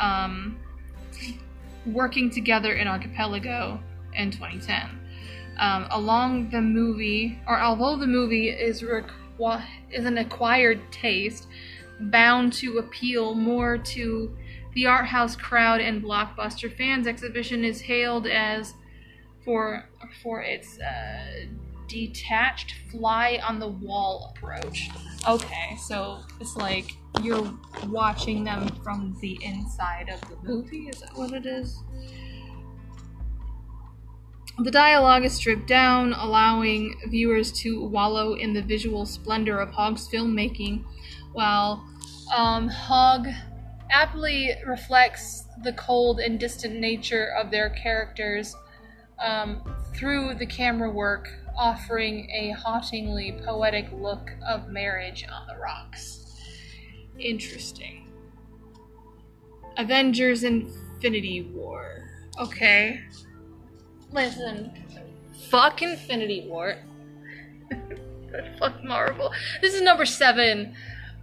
um, 0.00 0.58
working 1.86 2.30
together 2.30 2.72
in 2.72 2.88
Archipelago 2.88 3.78
in 4.16 4.32
2010. 4.32 4.98
Um, 5.60 5.86
along 5.90 6.50
the 6.50 6.60
movie, 6.60 7.38
or 7.46 7.60
although 7.60 7.96
the 7.96 8.08
movie 8.08 8.48
is 8.48 8.82
is 9.90 10.04
an 10.04 10.18
acquired 10.18 10.80
taste, 10.90 11.48
bound 12.00 12.52
to 12.54 12.78
appeal 12.78 13.34
more 13.34 13.78
to 13.78 14.36
the 14.74 14.86
art 14.86 15.06
house 15.06 15.36
crowd 15.36 15.80
and 15.80 16.02
blockbuster 16.02 16.74
fans. 16.74 17.06
Exhibition 17.06 17.64
is 17.64 17.80
hailed 17.80 18.26
as 18.26 18.74
for 19.44 19.88
for 20.22 20.40
its 20.42 20.78
uh, 20.80 21.46
detached 21.88 22.74
fly 22.90 23.40
on 23.46 23.58
the 23.58 23.68
wall 23.68 24.32
approach. 24.34 24.90
Okay, 25.28 25.76
so 25.86 26.20
it's 26.40 26.56
like 26.56 26.92
you're 27.22 27.52
watching 27.86 28.44
them 28.44 28.68
from 28.82 29.16
the 29.20 29.38
inside 29.44 30.08
of 30.08 30.20
the 30.22 30.36
movie. 30.42 30.88
Is 30.88 31.00
that 31.00 31.16
what 31.16 31.32
it 31.32 31.46
is? 31.46 31.82
The 34.58 34.70
dialogue 34.70 35.24
is 35.24 35.32
stripped 35.32 35.66
down, 35.66 36.12
allowing 36.12 36.94
viewers 37.08 37.52
to 37.62 37.84
wallow 37.86 38.34
in 38.34 38.52
the 38.52 38.62
visual 38.62 39.06
splendor 39.06 39.58
of 39.58 39.70
Hogg's 39.70 40.06
filmmaking, 40.08 40.84
while 41.32 41.84
um, 42.36 42.68
Hogg 42.68 43.28
aptly 43.90 44.50
reflects 44.66 45.44
the 45.64 45.72
cold 45.72 46.20
and 46.20 46.38
distant 46.38 46.78
nature 46.78 47.32
of 47.38 47.50
their 47.50 47.70
characters 47.70 48.54
um, 49.18 49.62
through 49.94 50.34
the 50.34 50.46
camera 50.46 50.90
work, 50.90 51.30
offering 51.56 52.28
a 52.30 52.50
hauntingly 52.50 53.40
poetic 53.44 53.86
look 53.92 54.30
of 54.46 54.68
marriage 54.68 55.24
on 55.32 55.46
the 55.46 55.56
rocks. 55.56 56.40
Interesting. 57.18 58.10
Avengers 59.78 60.44
Infinity 60.44 61.50
War. 61.54 62.10
Okay. 62.38 63.00
Listen, 64.12 64.70
fuck 65.48 65.82
Infinity 65.82 66.46
War. 66.48 66.76
fuck 68.58 68.84
Marvel. 68.84 69.32
This 69.60 69.74
is 69.74 69.82
number 69.82 70.04
seven 70.04 70.74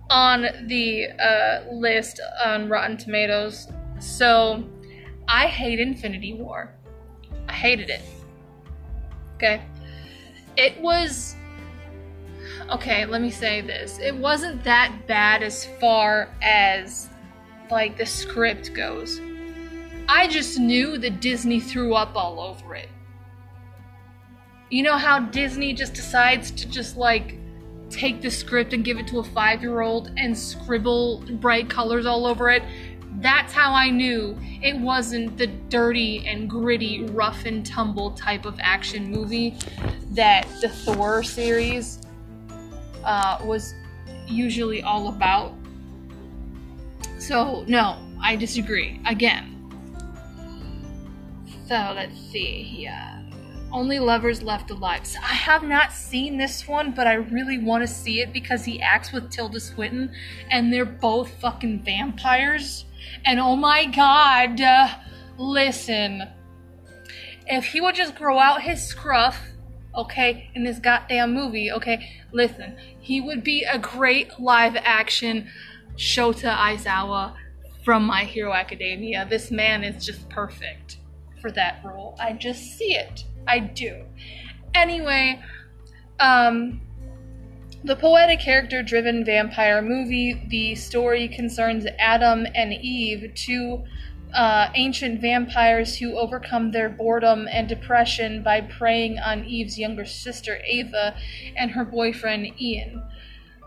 on 0.10 0.48
the 0.66 1.08
uh, 1.08 1.72
list 1.72 2.20
on 2.44 2.68
Rotten 2.68 2.98
Tomatoes. 2.98 3.68
So, 4.00 4.64
I 5.28 5.46
hate 5.46 5.80
Infinity 5.80 6.34
War. 6.34 6.74
I 7.48 7.54
hated 7.54 7.90
it. 7.90 8.02
Okay. 9.36 9.62
It 10.58 10.80
was. 10.82 11.36
Okay, 12.72 13.06
let 13.06 13.22
me 13.22 13.30
say 13.30 13.62
this. 13.62 14.00
It 14.00 14.16
wasn't 14.16 14.64
that 14.64 14.94
bad 15.08 15.44
as 15.44 15.66
far 15.80 16.30
as, 16.42 17.10
like, 17.70 17.98
the 17.98 18.06
script 18.06 18.74
goes. 18.74 19.20
I 20.12 20.28
just 20.28 20.58
knew 20.58 20.98
that 20.98 21.22
Disney 21.22 21.60
threw 21.60 21.94
up 21.94 22.16
all 22.16 22.40
over 22.40 22.74
it. 22.74 22.90
You 24.72 24.82
know 24.82 24.98
how 24.98 25.20
Disney 25.20 25.72
just 25.72 25.94
decides 25.94 26.50
to 26.50 26.68
just 26.68 26.98
like 26.98 27.36
take 27.92 28.20
the 28.20 28.32
script 28.32 28.74
and 28.74 28.84
give 28.84 28.98
it 28.98 29.06
to 29.10 29.20
a 29.20 29.24
five 29.24 29.62
year 29.62 29.82
old 29.82 30.12
and 30.18 30.36
scribble 30.36 31.24
bright 31.34 31.70
colors 31.70 32.08
all 32.08 32.26
over 32.26 32.50
it? 32.50 32.64
That's 33.20 33.54
how 33.54 33.72
I 33.72 33.92
knew 33.92 34.36
it 34.64 34.76
wasn't 34.76 35.38
the 35.38 35.46
dirty 35.46 36.26
and 36.26 36.50
gritty, 36.50 37.04
rough 37.04 37.46
and 37.46 37.64
tumble 37.64 38.10
type 38.12 38.46
of 38.46 38.58
action 38.60 39.12
movie 39.12 39.60
that 40.14 40.48
the 40.60 40.70
Thor 40.70 41.22
series 41.22 42.02
uh, 43.04 43.38
was 43.44 43.76
usually 44.26 44.82
all 44.82 45.10
about. 45.10 45.54
So, 47.20 47.64
no, 47.68 48.00
I 48.20 48.36
disagree. 48.36 49.00
Again, 49.06 49.49
so 51.70 51.94
let's 51.96 52.20
see 52.20 52.64
here. 52.64 53.24
Only 53.72 54.00
lovers 54.00 54.42
left 54.42 54.72
alive. 54.72 55.06
So 55.06 55.20
I 55.20 55.36
have 55.36 55.62
not 55.62 55.94
seen 55.94 56.36
this 56.36 56.68
one, 56.68 56.94
but 56.94 57.06
I 57.06 57.14
really 57.14 57.60
want 57.60 57.84
to 57.84 57.88
see 57.88 58.22
it 58.22 58.34
because 58.34 58.66
he 58.66 58.82
acts 58.82 59.12
with 59.12 59.30
Tilda 59.30 59.60
Swinton, 59.60 60.12
and 60.50 60.74
they're 60.74 60.84
both 60.84 61.30
fucking 61.40 61.84
vampires. 61.84 62.86
And 63.24 63.40
oh 63.40 63.56
my 63.56 63.86
god, 63.86 64.60
uh, 64.60 64.88
listen. 65.38 66.24
If 67.46 67.66
he 67.66 67.82
would 67.82 67.94
just 67.94 68.16
grow 68.16 68.40
out 68.40 68.64
his 68.64 68.84
scruff, 68.84 69.40
okay, 69.96 70.50
in 70.56 70.64
this 70.64 70.80
goddamn 70.80 71.36
movie, 71.36 71.72
okay, 71.72 72.24
listen, 72.32 72.78
he 73.00 73.22
would 73.22 73.44
be 73.44 73.64
a 73.64 73.78
great 73.78 74.40
live 74.40 74.76
action 74.76 75.48
Shota 75.98 76.56
Aizawa 76.56 77.36
from 77.86 78.06
My 78.06 78.24
Hero 78.24 78.54
Academia. 78.54 79.28
This 79.30 79.52
man 79.52 79.84
is 79.84 80.04
just 80.04 80.28
perfect 80.30 80.99
for 81.42 81.52
that 81.52 81.82
role. 81.84 82.16
I 82.20 82.34
just 82.34 82.78
see 82.78 82.96
it. 82.96 83.24
I 83.48 83.60
do. 83.60 84.06
Anyway, 84.74 85.42
um, 86.20 86.82
the 87.84 87.96
poetic 87.96 88.40
character 88.40 88.84
driven 88.84 89.24
vampire 89.24 89.82
movie, 89.82 90.46
the 90.50 90.76
story 90.76 91.28
concerns 91.28 91.86
Adam 91.98 92.46
and 92.54 92.74
Eve, 92.74 93.32
two 93.36 93.84
uh, 94.34 94.70
ancient 94.76 95.22
vampires 95.22 95.98
who 95.98 96.18
overcome 96.18 96.72
their 96.72 96.90
boredom 96.90 97.48
and 97.52 97.68
depression 97.68 98.44
by 98.44 98.62
preying 98.62 99.18
on 99.20 99.44
Eve's 99.46 99.80
younger 99.80 100.06
sister 100.06 100.60
Ava 100.66 101.16
and 101.56 101.72
her 101.72 101.86
boyfriend 101.86 102.48
Ian. 102.60 103.04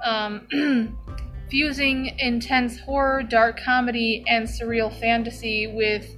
Um, 0.04 0.98
fusing 1.50 2.18
intense 2.18 2.78
horror, 2.80 3.22
dark 3.22 3.60
comedy, 3.60 4.24
and 4.26 4.46
surreal 4.46 4.92
fantasy 5.00 5.66
with 5.66 6.16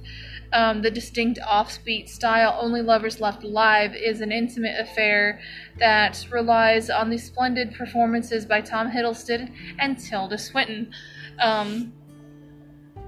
um, 0.53 0.81
the 0.81 0.91
distinct 0.91 1.39
offbeat 1.39 2.09
style 2.09 2.57
Only 2.61 2.81
Lovers 2.81 3.19
Left 3.19 3.43
Alive 3.43 3.95
is 3.95 4.21
an 4.21 4.31
intimate 4.31 4.79
affair 4.79 5.39
that 5.79 6.25
relies 6.31 6.89
on 6.89 7.09
the 7.09 7.17
splendid 7.17 7.73
performances 7.73 8.45
by 8.45 8.61
Tom 8.61 8.89
Hiddleston 8.89 9.53
and 9.79 9.97
Tilda 9.97 10.37
Swinton. 10.37 10.91
Um, 11.39 11.93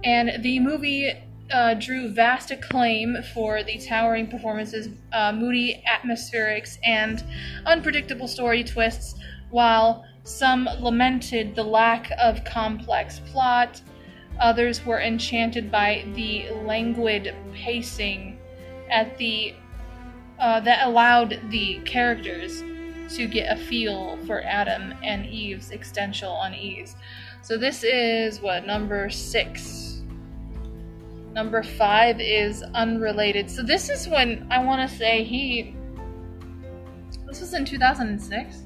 and 0.04 0.44
the 0.44 0.60
movie 0.60 1.14
uh, 1.52 1.74
drew 1.76 2.10
vast 2.10 2.52
acclaim 2.52 3.18
for 3.34 3.64
the 3.64 3.78
towering 3.78 4.28
performances, 4.28 4.90
uh, 5.14 5.32
moody 5.32 5.84
atmospherics, 5.88 6.78
and 6.84 7.24
unpredictable 7.66 8.28
story 8.28 8.64
twists, 8.64 9.16
while 9.50 10.06
some 10.24 10.68
lamented 10.80 11.56
the 11.56 11.64
lack 11.64 12.12
of 12.20 12.44
complex 12.44 13.22
plot 13.32 13.82
Others 14.40 14.86
were 14.86 15.02
enchanted 15.02 15.72
by 15.72 16.06
the 16.14 16.50
languid 16.64 17.34
pacing 17.54 18.40
at 18.90 19.18
the 19.18 19.54
uh, 20.40 20.60
that 20.60 20.86
allowed 20.86 21.40
the 21.50 21.80
characters 21.86 22.64
to 23.10 23.28
get 23.28 23.52
a 23.52 23.60
feel 23.60 24.18
for 24.28 24.44
Adam 24.44 24.94
and 25.04 25.26
Eve's 25.26 25.72
existential 25.72 26.40
unease. 26.44 26.96
So 27.42 27.58
this 27.58 27.84
is 27.84 28.42
what 28.42 28.68
number 28.68 29.10
six. 29.10 30.02
Number 31.34 31.64
five 31.64 32.20
is 32.20 32.64
unrelated. 32.74 33.50
So 33.50 33.64
this 33.64 33.90
is 33.90 34.08
when 34.08 34.48
I 34.52 34.64
want 34.64 34.88
to 34.88 34.96
say 34.96 35.24
he. 35.24 35.76
This 37.26 37.42
was 37.42 37.54
in 37.54 37.66
2006. 37.66 38.64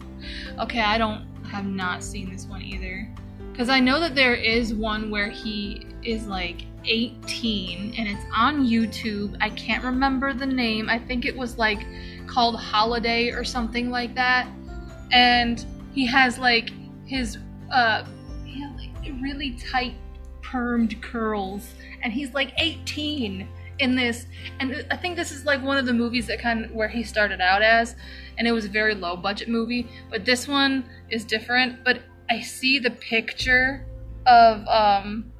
Okay, 0.59 0.81
I 0.81 0.97
don't 0.97 1.25
have 1.45 1.65
not 1.65 2.03
seen 2.03 2.31
this 2.31 2.45
one 2.45 2.61
either. 2.61 3.09
Because 3.51 3.69
I 3.69 3.79
know 3.79 3.99
that 3.99 4.15
there 4.15 4.33
is 4.33 4.73
one 4.73 5.11
where 5.11 5.29
he 5.29 5.85
is 6.03 6.25
like 6.25 6.65
18 6.85 7.93
and 7.97 8.07
it's 8.07 8.23
on 8.35 8.65
YouTube. 8.65 9.37
I 9.41 9.49
can't 9.51 9.83
remember 9.83 10.33
the 10.33 10.45
name. 10.45 10.89
I 10.89 10.97
think 10.97 11.25
it 11.25 11.35
was 11.35 11.57
like 11.57 11.85
called 12.27 12.55
Holiday 12.55 13.29
or 13.29 13.43
something 13.43 13.91
like 13.91 14.15
that. 14.15 14.47
And 15.11 15.65
he 15.93 16.05
has 16.05 16.37
like 16.39 16.71
his 17.05 17.37
uh 17.71 18.05
like 18.77 19.21
really 19.21 19.51
tight 19.51 19.95
permed 20.41 21.01
curls 21.01 21.73
and 22.03 22.11
he's 22.11 22.33
like 22.33 22.53
18 22.57 23.47
in 23.79 23.95
this 23.95 24.25
and 24.59 24.85
I 24.91 24.97
think 24.97 25.15
this 25.15 25.31
is 25.31 25.45
like 25.45 25.61
one 25.63 25.77
of 25.77 25.85
the 25.85 25.93
movies 25.93 26.27
that 26.27 26.39
kind 26.39 26.65
of 26.65 26.71
where 26.71 26.87
he 26.87 27.03
started 27.03 27.41
out 27.41 27.61
as 27.61 27.95
and 28.37 28.47
it 28.47 28.51
was 28.51 28.65
a 28.65 28.69
very 28.69 28.95
low 28.95 29.15
budget 29.15 29.49
movie, 29.49 29.87
but 30.09 30.25
this 30.25 30.47
one 30.47 30.83
is 31.09 31.23
different, 31.23 31.83
but 31.83 32.01
I 32.31 32.39
see 32.39 32.79
the 32.79 32.91
picture 32.91 33.85
of 34.25 34.65
um 34.67 35.31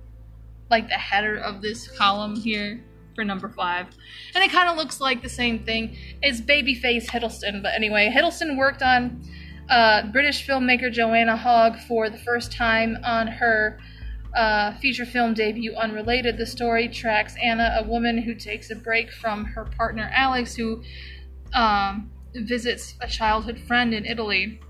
like 0.69 0.87
the 0.89 0.95
header 0.95 1.37
of 1.37 1.61
this 1.61 1.87
column 1.97 2.35
here 2.35 2.83
for 3.15 3.23
number 3.23 3.49
five. 3.49 3.87
And 4.35 4.43
it 4.43 4.51
kind 4.51 4.69
of 4.69 4.77
looks 4.77 4.99
like 4.99 5.21
the 5.21 5.29
same 5.29 5.63
thing. 5.63 5.97
It's 6.21 6.41
babyface 6.41 7.05
Hiddleston, 7.07 7.61
but 7.61 7.73
anyway, 7.73 8.11
Hiddleston 8.13 8.57
worked 8.57 8.81
on 8.81 9.21
uh, 9.69 10.07
British 10.11 10.47
filmmaker 10.47 10.91
Joanna 10.91 11.35
Hogg 11.35 11.77
for 11.87 12.09
the 12.09 12.17
first 12.17 12.51
time 12.53 12.97
on 13.03 13.27
her 13.27 13.79
uh, 14.35 14.73
feature 14.77 15.05
film 15.05 15.33
debut, 15.33 15.75
Unrelated. 15.75 16.37
The 16.37 16.45
story 16.45 16.87
tracks 16.87 17.35
Anna, 17.41 17.79
a 17.79 17.87
woman 17.87 18.17
who 18.17 18.33
takes 18.33 18.71
a 18.71 18.75
break 18.75 19.11
from 19.11 19.45
her 19.45 19.65
partner 19.65 20.09
Alex, 20.13 20.55
who 20.55 20.81
um, 21.53 22.11
visits 22.33 22.95
a 23.01 23.07
childhood 23.07 23.59
friend 23.59 23.93
in 23.93 24.05
Italy. 24.05 24.61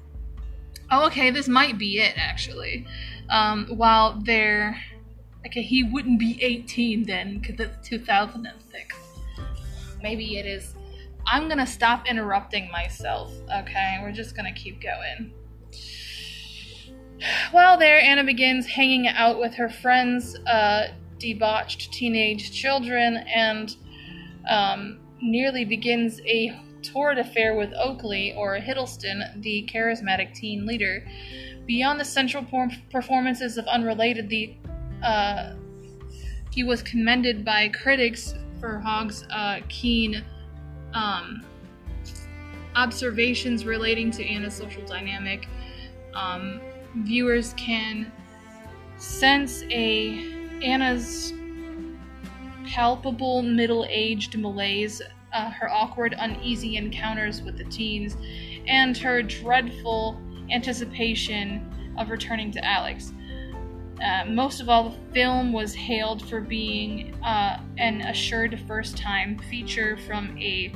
Oh, 0.92 1.06
okay, 1.08 1.32
this 1.32 1.48
might 1.48 1.78
be 1.78 2.00
it 2.00 2.14
actually. 2.18 2.86
Um, 3.30 3.66
while 3.68 4.20
they're 4.22 4.78
okay, 5.46 5.62
he 5.62 5.84
wouldn't 5.84 6.20
be 6.20 6.38
18 6.44 7.06
then 7.06 7.39
because 7.39 7.60
it's 7.60 7.88
2006. 7.88 8.98
Maybe 10.04 10.38
it 10.38 10.46
is. 10.46 10.76
I'm 11.26 11.48
gonna 11.48 11.66
stop 11.66 12.08
interrupting 12.08 12.70
myself. 12.72 13.34
Okay, 13.60 14.00
we're 14.02 14.12
just 14.12 14.36
gonna 14.36 14.54
keep 14.54 14.82
going. 14.82 15.32
While 17.52 17.78
there, 17.78 18.00
Anna 18.00 18.24
begins 18.24 18.66
hanging 18.66 19.08
out 19.08 19.39
with 19.39 19.54
her 19.54 19.70
friends, 19.70 20.36
uh, 20.39 20.88
debauched 21.20 21.94
teenage 21.94 22.52
children, 22.52 23.18
and 23.34 23.76
um, 24.50 25.00
nearly 25.22 25.64
begins 25.64 26.20
a 26.26 26.60
torrid 26.84 27.18
affair 27.18 27.56
with 27.56 27.74
Oakley, 27.74 28.34
or 28.36 28.58
Hiddleston, 28.58 29.42
the 29.42 29.70
charismatic 29.72 30.34
teen 30.34 30.66
leader. 30.66 31.06
Beyond 31.66 32.00
the 32.00 32.06
central 32.06 32.46
performances 32.92 33.58
of 33.58 33.66
Unrelated, 33.68 34.30
the 34.30 34.56
uh, 35.04 35.54
he 36.52 36.64
was 36.64 36.82
commended 36.82 37.46
by 37.46 37.70
critics 37.70 38.36
for 38.60 38.80
Hogg's 38.80 39.24
uh, 39.32 39.62
keen 39.70 40.24
um, 40.94 41.44
observations 42.76 43.66
relating 43.66 44.12
to 44.12 44.26
Anna's 44.26 44.54
social 44.54 44.86
dynamic. 44.86 45.48
Um, 46.14 46.62
viewers 46.98 47.54
can 47.54 48.12
sense 48.98 49.64
a 49.70 50.20
Anna's 50.62 51.34
palpable 52.68 53.42
middle-aged 53.42 54.38
malaise, 54.38 55.02
uh, 55.34 55.50
her 55.52 55.70
awkward, 55.70 56.16
uneasy 56.18 56.78
encounters 56.78 57.42
with 57.42 57.58
the 57.58 57.64
teens, 57.66 58.18
and 58.68 58.98
her 58.98 59.22
dreadful 59.22 60.20
anticipation 60.52 61.94
of 61.98 62.10
returning 62.10 62.52
to 62.52 62.64
Alex. 62.66 63.14
Uh, 64.04 64.26
most 64.26 64.62
of 64.62 64.70
all, 64.70 64.90
the 64.90 65.14
film 65.14 65.54
was 65.54 65.76
hailed 65.76 66.28
for 66.28 66.42
being 66.42 67.14
uh, 67.24 67.62
an 67.78 68.02
assured 68.02 68.60
first 68.68 68.98
time 68.98 69.38
feature 69.50 69.98
from 70.08 70.36
a 70.40 70.74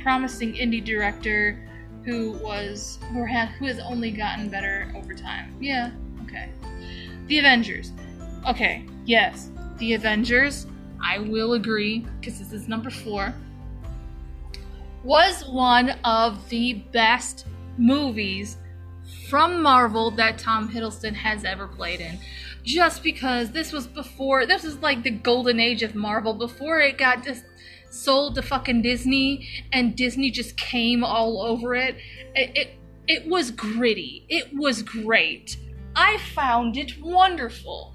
promising 0.00 0.52
indie 0.54 0.84
director 0.84 1.66
who 2.04 2.32
was 2.42 2.98
who, 3.12 3.24
had, 3.24 3.48
who 3.48 3.66
has 3.66 3.78
only 3.80 4.10
gotten 4.10 4.48
better 4.48 4.92
over 4.96 5.14
time. 5.14 5.56
Yeah, 5.60 5.90
okay. 6.24 6.50
The 7.26 7.38
Avengers. 7.38 7.92
Okay, 8.46 8.84
yes, 9.04 9.50
The 9.78 9.94
Avengers, 9.94 10.66
I 11.02 11.18
will 11.18 11.54
agree, 11.54 12.06
because 12.20 12.38
this 12.38 12.52
is 12.52 12.68
number 12.68 12.90
four, 12.90 13.34
was 15.04 15.44
one 15.46 15.90
of 16.04 16.48
the 16.48 16.74
best 16.92 17.46
movies 17.76 18.56
from 19.28 19.62
Marvel 19.62 20.10
that 20.12 20.38
Tom 20.38 20.68
Hiddleston 20.68 21.14
has 21.14 21.44
ever 21.44 21.66
played 21.66 22.00
in 22.00 22.18
just 22.64 23.02
because 23.02 23.50
this 23.52 23.72
was 23.72 23.86
before 23.86 24.46
this 24.46 24.62
was 24.62 24.78
like 24.78 25.02
the 25.02 25.10
golden 25.10 25.60
age 25.60 25.82
of 25.82 25.94
Marvel 25.94 26.34
before 26.34 26.80
it 26.80 26.98
got 26.98 27.24
just 27.24 27.44
sold 27.90 28.34
to 28.34 28.42
fucking 28.42 28.82
Disney 28.82 29.48
and 29.72 29.96
Disney 29.96 30.30
just 30.30 30.56
came 30.56 31.02
all 31.02 31.40
over 31.40 31.74
it. 31.74 31.96
It 32.34 32.50
it, 32.54 32.70
it 33.06 33.28
was 33.28 33.50
gritty. 33.50 34.26
It 34.28 34.54
was 34.54 34.82
great. 34.82 35.56
I 35.96 36.18
found 36.18 36.76
it 36.76 37.00
wonderful. 37.00 37.94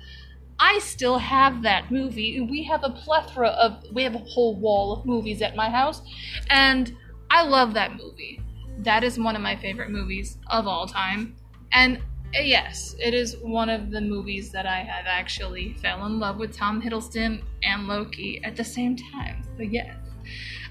I 0.64 0.80
still 0.80 1.18
have 1.18 1.62
that 1.64 1.92
movie. 1.92 2.40
We 2.40 2.64
have 2.64 2.86
a 2.86 2.90
plethora 2.90 3.50
of 3.50 3.84
we 3.92 4.02
have 4.04 4.16
a 4.16 4.20
whole 4.20 4.56
wall 4.56 4.94
of 4.94 5.06
movies 5.06 5.42
at 5.42 5.58
my 5.58 5.70
house 5.70 6.02
and 6.50 6.96
I 7.30 7.44
love 7.44 7.74
that 7.74 7.98
movie. 7.98 8.40
That 8.80 9.04
is 9.04 9.20
one 9.20 9.36
of 9.36 9.42
my 9.42 9.58
favorite 9.58 9.90
movies 9.92 10.38
of 10.50 10.66
all 10.66 10.88
time. 10.88 11.36
And 11.74 11.98
uh, 11.98 12.42
yes, 12.42 12.96
it 12.98 13.14
is 13.14 13.36
one 13.42 13.68
of 13.68 13.92
the 13.92 14.00
movies 14.00 14.54
that 14.54 14.66
I 14.66 14.78
have 14.84 15.06
actually 15.06 15.74
fell 15.74 16.06
in 16.06 16.18
love 16.18 16.38
with 16.38 16.56
Tom 16.56 16.82
Hiddleston 16.82 17.44
and 17.62 17.86
Loki 17.86 18.42
at 18.46 18.56
the 18.56 18.64
same 18.64 18.96
time. 18.96 19.44
So 19.58 19.64
yes. 19.64 19.98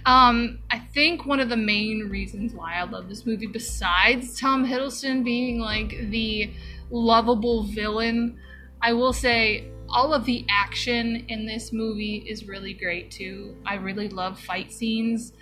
Um, 0.07 0.61
I 0.71 0.79
think 0.79 1.27
one 1.27 1.39
of 1.39 1.51
the 1.51 1.57
main 1.59 2.09
reasons 2.11 2.55
why 2.55 2.77
I 2.77 2.85
love 2.85 3.11
this 3.11 3.27
movie, 3.27 3.47
besides 3.47 4.41
Tom 4.41 4.67
Hiddleston 4.67 5.23
being 5.23 5.61
like 5.61 5.91
the 6.09 6.51
lovable 6.91 7.65
villain, 7.65 8.39
I 8.81 8.95
will 8.95 9.13
say 9.13 9.72
all 9.93 10.15
of 10.15 10.25
the 10.25 10.47
action 10.49 11.25
in 11.29 11.47
this 11.47 11.73
movie 11.73 12.25
is 12.27 12.49
really 12.49 12.73
great 12.73 13.11
too. 13.11 13.55
I 13.67 13.75
really 13.75 14.09
love 14.09 14.41
fight 14.41 14.73
scenes, 14.73 15.35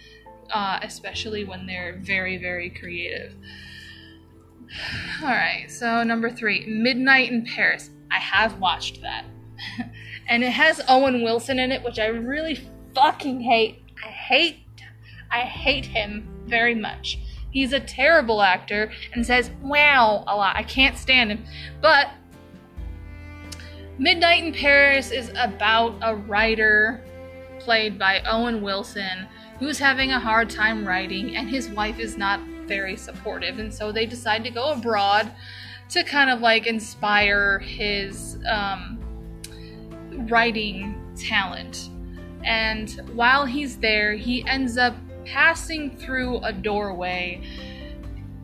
uh, 0.53 0.81
especially 0.83 1.45
when 1.45 1.67
they're 1.67 1.99
very, 2.01 2.37
very 2.37 2.69
creative. 2.69 3.35
All 5.23 5.29
right, 5.29 5.67
so 5.71 6.03
number 6.03 6.31
three, 6.31 6.67
Midnight 6.67 7.31
in 7.31 7.45
Paris. 7.45 7.91
I 8.11 8.19
have 8.19 8.59
watched 8.59 9.01
that. 9.03 9.25
and 10.29 10.43
it 10.43 10.51
has 10.51 10.81
Owen 10.89 11.23
Wilson 11.23 11.61
in 11.61 11.71
it, 11.71 11.85
which 11.85 12.01
I 12.01 12.07
really 12.07 12.59
fucking 12.95 13.41
hate. 13.41 13.85
I 14.05 14.09
hate, 14.09 14.65
I 15.31 15.41
hate 15.41 15.87
him 15.87 16.29
very 16.47 16.75
much. 16.75 17.19
He's 17.53 17.73
a 17.73 17.81
terrible 17.81 18.43
actor 18.43 18.93
and 19.13 19.25
says 19.27 19.51
wow 19.63 20.25
a 20.27 20.37
lot. 20.37 20.57
I 20.57 20.63
can't 20.63 20.97
stand 20.97 21.31
him. 21.31 21.45
But 21.81 22.09
Midnight 23.99 24.45
in 24.45 24.53
Paris 24.53 25.11
is 25.11 25.31
about 25.37 25.97
a 26.03 26.17
writer 26.17 27.03
played 27.59 27.99
by 27.99 28.21
Owen 28.21 28.63
Wilson 28.63 29.29
who's 29.61 29.79
having 29.79 30.11
a 30.11 30.19
hard 30.19 30.49
time 30.49 30.89
writing, 30.89 31.37
and 31.37 31.49
his 31.49 31.69
wife 31.69 31.99
is 31.99 32.17
not 32.17 32.41
very 32.67 32.97
supportive. 32.97 33.59
And 33.59 33.73
so 33.73 33.93
they 33.93 34.07
decide 34.07 34.43
to 34.45 34.51
go 34.51 34.73
abroad 34.73 35.31
to 35.91 36.03
kind 36.03 36.31
of 36.31 36.41
like 36.41 36.67
inspire 36.67 37.59
his 37.59 38.39
um, 38.49 38.99
writing 40.31 41.15
talent. 41.15 41.91
And 42.43 42.91
while 43.13 43.45
he's 43.45 43.77
there, 43.77 44.15
he 44.15 44.47
ends 44.47 44.79
up 44.79 44.95
passing 45.27 45.95
through 45.99 46.39
a 46.39 46.53
doorway 46.53 47.43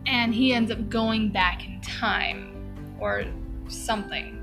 and 0.05 0.35
he 0.35 0.53
ends 0.53 0.69
up 0.71 0.87
going 0.87 1.29
back 1.29 1.65
in 1.65 1.81
time 1.81 2.53
or 2.99 3.25
something. 3.69 4.36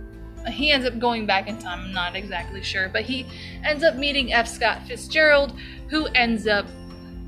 He 0.50 0.72
ends 0.72 0.86
up 0.86 0.98
going 0.98 1.26
back 1.26 1.48
in 1.48 1.58
time, 1.58 1.80
I'm 1.80 1.92
not 1.92 2.16
exactly 2.16 2.62
sure, 2.62 2.88
but 2.88 3.02
he 3.02 3.26
ends 3.64 3.82
up 3.82 3.96
meeting 3.96 4.32
F. 4.32 4.48
Scott 4.48 4.82
Fitzgerald, 4.86 5.58
who 5.88 6.06
ends 6.08 6.46
up 6.46 6.66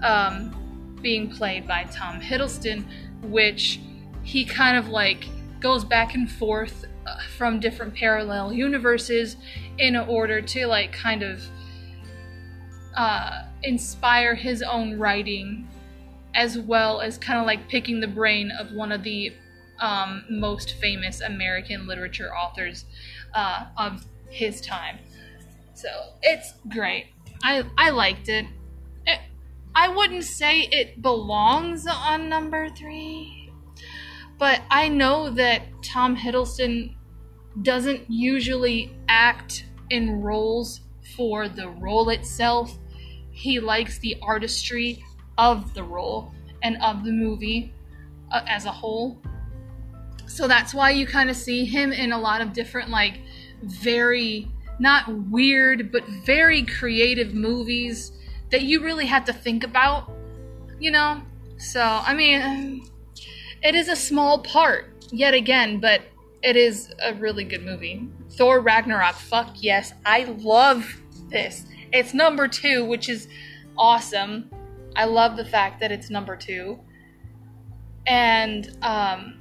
um, 0.03 0.99
being 1.01 1.31
played 1.31 1.67
by 1.67 1.85
Tom 1.85 2.21
Hiddleston, 2.21 2.85
which 3.23 3.81
he 4.23 4.45
kind 4.45 4.77
of 4.77 4.89
like 4.89 5.27
goes 5.61 5.85
back 5.85 6.15
and 6.15 6.31
forth 6.31 6.85
uh, 7.07 7.19
from 7.37 7.61
different 7.61 7.95
parallel 7.95 8.53
universes 8.53 9.37
in 9.79 9.97
order 9.97 10.41
to 10.41 10.67
like 10.67 10.93
kind 10.93 11.23
of 11.23 11.43
uh, 12.97 13.43
inspire 13.63 14.35
his 14.35 14.63
own 14.63 14.99
writing 14.99 15.67
as 16.35 16.59
well 16.59 17.01
as 17.01 17.17
kind 17.19 17.39
of 17.39 17.47
like 17.47 17.69
picking 17.69 18.01
the 18.01 18.07
brain 18.07 18.51
of 18.51 18.73
one 18.73 18.93
of 18.93 19.03
the 19.03 19.33
um, 19.81 20.25
most 20.31 20.75
famous 20.81 21.21
American 21.21 21.87
literature 21.87 22.35
authors 22.35 22.85
uh, 23.35 23.67
of 23.77 24.05
his 24.31 24.61
time. 24.61 24.99
So 25.75 25.89
it's 26.23 26.55
great. 26.69 27.07
I 27.43 27.65
I 27.77 27.91
liked 27.91 28.29
it. 28.29 28.47
I 29.79 29.89
wouldn't 29.89 30.25
say 30.25 30.61
it 30.73 31.03
belongs 31.03 31.87
on 31.87 32.31
number 32.31 32.71
three, 32.71 33.53
but 34.39 34.63
I 34.71 34.89
know 34.89 35.29
that 35.29 35.65
Tom 35.83 36.17
Hiddleston 36.17 36.95
doesn't 37.61 38.11
usually 38.11 38.97
act 39.09 39.67
in 39.91 40.23
roles 40.23 40.81
for 41.15 41.51
the 41.51 41.69
role 41.69 42.09
itself. 42.09 42.79
He 43.33 43.61
likes 43.61 43.99
the 43.99 44.17
artistry 44.23 45.05
of 45.37 45.75
the 45.75 45.85
role 45.85 46.33
and 46.63 46.79
of 46.83 47.05
the 47.05 47.13
movie 47.13 47.75
uh, 48.33 48.41
as 48.49 48.65
a 48.65 48.73
whole. 48.73 49.21
So 50.27 50.49
that's 50.49 50.75
why 50.75 50.91
you 50.91 51.07
kind 51.07 51.31
of 51.31 51.37
see 51.37 51.65
him 51.65 51.93
in 51.93 52.13
a 52.13 52.19
lot 52.19 52.41
of 52.41 52.53
different, 52.53 52.91
like, 52.91 53.21
very, 53.63 54.49
not 54.79 55.09
weird, 55.31 55.91
but 55.91 56.05
very 56.25 56.63
creative 56.63 57.33
movies 57.35 58.13
that 58.51 58.63
you 58.63 58.83
really 58.83 59.07
have 59.07 59.25
to 59.27 59.33
think 59.33 59.65
about, 59.65 60.11
you 60.79 60.91
know? 60.91 61.23
So, 61.59 61.81
I 61.81 62.13
mean, 62.15 62.87
it 63.63 63.75
is 63.75 63.89
a 63.89 63.97
small 63.97 64.41
part, 64.41 64.93
yet 65.11 65.33
again, 65.35 65.81
but 65.81 66.03
it 66.43 66.57
is 66.57 66.93
a 67.03 67.15
really 67.15 67.45
good 67.45 67.65
movie. 67.65 68.09
Thor 68.33 68.61
Ragnarok, 68.61 69.15
fuck 69.15 69.55
yes. 69.61 69.95
I 70.05 70.25
love 70.25 71.01
this. 71.31 71.65
It's 71.93 72.13
number 72.13 72.47
two, 72.47 72.85
which 72.85 73.09
is 73.09 73.29
awesome. 73.79 74.51
I 74.95 75.05
love 75.07 75.37
the 75.37 75.45
fact 75.45 75.81
that 75.81 75.91
it's 75.93 76.11
number 76.11 76.37
two. 76.37 76.79
And, 78.07 78.77
um, 78.83 79.39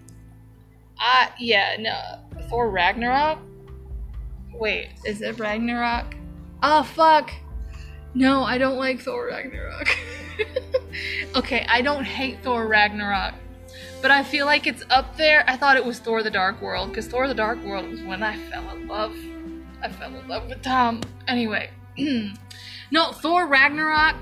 I, 1.00 1.30
yeah, 1.40 1.76
no, 1.80 2.42
Thor 2.50 2.70
Ragnarok? 2.70 3.40
Wait, 4.54 4.90
is 5.06 5.22
it 5.22 5.38
Ragnarok? 5.40 6.16
Oh, 6.64 6.84
fuck. 6.84 7.32
No, 8.14 8.44
I 8.44 8.58
don't 8.58 8.78
like 8.78 9.02
Thor 9.02 9.28
Ragnarok. 9.28 9.90
okay, 11.36 11.66
I 11.68 11.82
don't 11.82 12.06
hate 12.06 12.42
Thor 12.44 12.66
Ragnarok, 12.68 13.34
but 14.02 14.12
I 14.12 14.24
feel 14.24 14.46
like 14.46 14.68
it's 14.68 14.84
up 14.90 15.18
there. 15.18 15.44
I 15.48 15.58
thought 15.58 15.76
it 15.76 15.86
was 15.86 16.00
Thor 16.00 16.24
the 16.24 16.32
Dark 16.32 16.62
World, 16.62 16.90
because 16.90 17.08
Thor 17.08 17.28
the 17.28 17.34
Dark 17.34 17.62
World 17.64 17.90
was 17.90 18.02
when 18.02 18.24
I 18.24 18.38
fell 18.50 18.70
in 18.70 18.88
love. 18.88 19.16
I 19.82 19.90
fell 19.90 20.16
in 20.16 20.28
love 20.28 20.48
with 20.48 20.62
Tom. 20.62 21.02
Anyway, 21.28 21.70
no, 22.92 23.12
Thor 23.12 23.48
Ragnarok, 23.48 24.16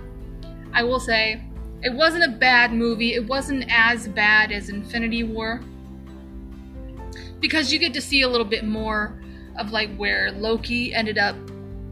I 0.73 0.83
will 0.83 0.99
say, 0.99 1.41
it 1.83 1.93
wasn't 1.93 2.23
a 2.23 2.29
bad 2.37 2.73
movie. 2.73 3.13
It 3.13 3.27
wasn't 3.27 3.65
as 3.69 4.07
bad 4.07 4.51
as 4.51 4.69
Infinity 4.69 5.23
War. 5.23 5.61
Because 7.43 7.73
you 7.73 7.77
get 7.77 7.93
to 7.93 7.99
see 7.99 8.21
a 8.21 8.27
little 8.27 8.45
bit 8.45 8.63
more 8.63 9.21
of 9.59 9.73
like 9.73 9.93
where 9.97 10.31
Loki 10.31 10.93
ended 10.93 11.17
up 11.17 11.35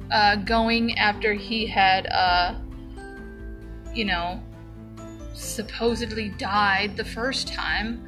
uh, 0.10 0.38
going 0.38 0.98
after 0.98 1.34
he 1.34 1.68
had, 1.68 2.08
uh, 2.08 2.56
you 3.94 4.06
know, 4.06 4.42
supposedly 5.34 6.30
died 6.30 6.96
the 6.96 7.04
first 7.04 7.50
time. 7.50 8.02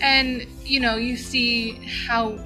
And, 0.00 0.44
you 0.64 0.80
know, 0.80 0.96
you 0.96 1.16
see 1.16 1.74
how 2.06 2.36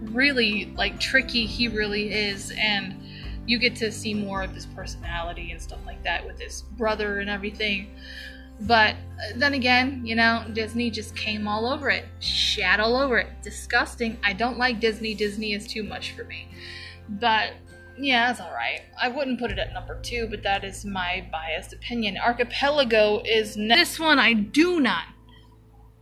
really 0.00 0.72
like 0.76 0.98
tricky 0.98 1.44
he 1.44 1.68
really 1.68 2.10
is 2.10 2.54
and 2.58 2.94
you 3.46 3.58
get 3.58 3.76
to 3.76 3.92
see 3.92 4.14
more 4.14 4.42
of 4.42 4.52
his 4.52 4.64
personality 4.64 5.50
and 5.50 5.60
stuff 5.60 5.80
like 5.84 6.02
that 6.04 6.24
with 6.26 6.40
his 6.40 6.62
brother 6.78 7.18
and 7.18 7.28
everything. 7.28 7.88
But 8.60 8.94
uh, 8.94 9.36
then 9.36 9.54
again, 9.54 10.02
you 10.04 10.14
know, 10.14 10.44
Disney 10.52 10.90
just 10.90 11.16
came 11.16 11.48
all 11.48 11.66
over 11.66 11.90
it, 11.90 12.04
shat 12.20 12.80
all 12.80 12.96
over 12.96 13.18
it. 13.18 13.28
Disgusting. 13.42 14.18
I 14.22 14.32
don't 14.32 14.58
like 14.58 14.80
Disney. 14.80 15.14
Disney 15.14 15.54
is 15.54 15.66
too 15.66 15.82
much 15.82 16.12
for 16.12 16.24
me. 16.24 16.48
But 17.08 17.54
yeah, 17.98 18.26
that's 18.28 18.40
alright. 18.40 18.82
I 19.00 19.08
wouldn't 19.08 19.38
put 19.38 19.50
it 19.50 19.58
at 19.58 19.72
number 19.72 20.00
two, 20.00 20.26
but 20.28 20.42
that 20.42 20.64
is 20.64 20.84
my 20.84 21.26
biased 21.30 21.72
opinion. 21.72 22.16
Archipelago 22.18 23.22
is 23.24 23.56
ne- 23.56 23.74
this 23.74 23.98
one 23.98 24.18
I 24.18 24.32
do 24.32 24.80
not 24.80 25.04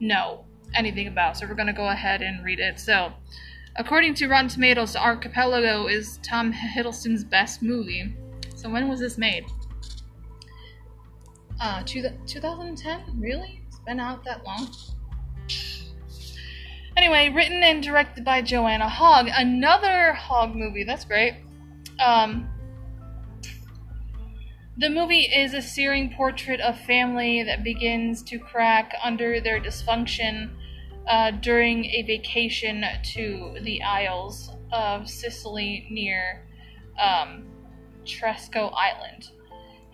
know 0.00 0.44
anything 0.74 1.06
about, 1.06 1.36
so 1.36 1.46
we're 1.46 1.54
gonna 1.54 1.72
go 1.72 1.88
ahead 1.88 2.22
and 2.22 2.44
read 2.44 2.60
it. 2.60 2.80
So, 2.80 3.12
according 3.76 4.14
to 4.14 4.28
Rotten 4.28 4.48
Tomatoes, 4.48 4.96
Archipelago 4.96 5.86
is 5.86 6.18
Tom 6.22 6.52
Hiddleston's 6.52 7.24
best 7.24 7.62
movie. 7.62 8.14
So 8.54 8.70
when 8.70 8.88
was 8.88 9.00
this 9.00 9.18
made? 9.18 9.44
Uh, 11.62 11.80
two, 11.86 12.02
2010? 12.26 13.20
Really? 13.20 13.62
It's 13.68 13.78
been 13.86 14.00
out 14.00 14.24
that 14.24 14.44
long? 14.44 14.68
Anyway, 16.96 17.28
written 17.32 17.62
and 17.62 17.80
directed 17.80 18.24
by 18.24 18.42
Joanna 18.42 18.88
Hogg. 18.88 19.28
Another 19.32 20.12
Hogg 20.12 20.56
movie. 20.56 20.82
That's 20.82 21.04
great. 21.04 21.34
Um, 22.04 22.50
the 24.76 24.90
movie 24.90 25.20
is 25.20 25.54
a 25.54 25.62
searing 25.62 26.12
portrait 26.16 26.60
of 26.60 26.76
family 26.80 27.44
that 27.44 27.62
begins 27.62 28.24
to 28.24 28.40
crack 28.40 28.92
under 29.00 29.40
their 29.40 29.60
dysfunction 29.60 30.50
uh, 31.08 31.30
during 31.30 31.84
a 31.84 32.02
vacation 32.02 32.84
to 33.14 33.54
the 33.62 33.80
Isles 33.84 34.50
of 34.72 35.08
Sicily 35.08 35.86
near 35.90 36.44
um, 37.00 37.44
Tresco 38.04 38.72
Island. 38.74 39.30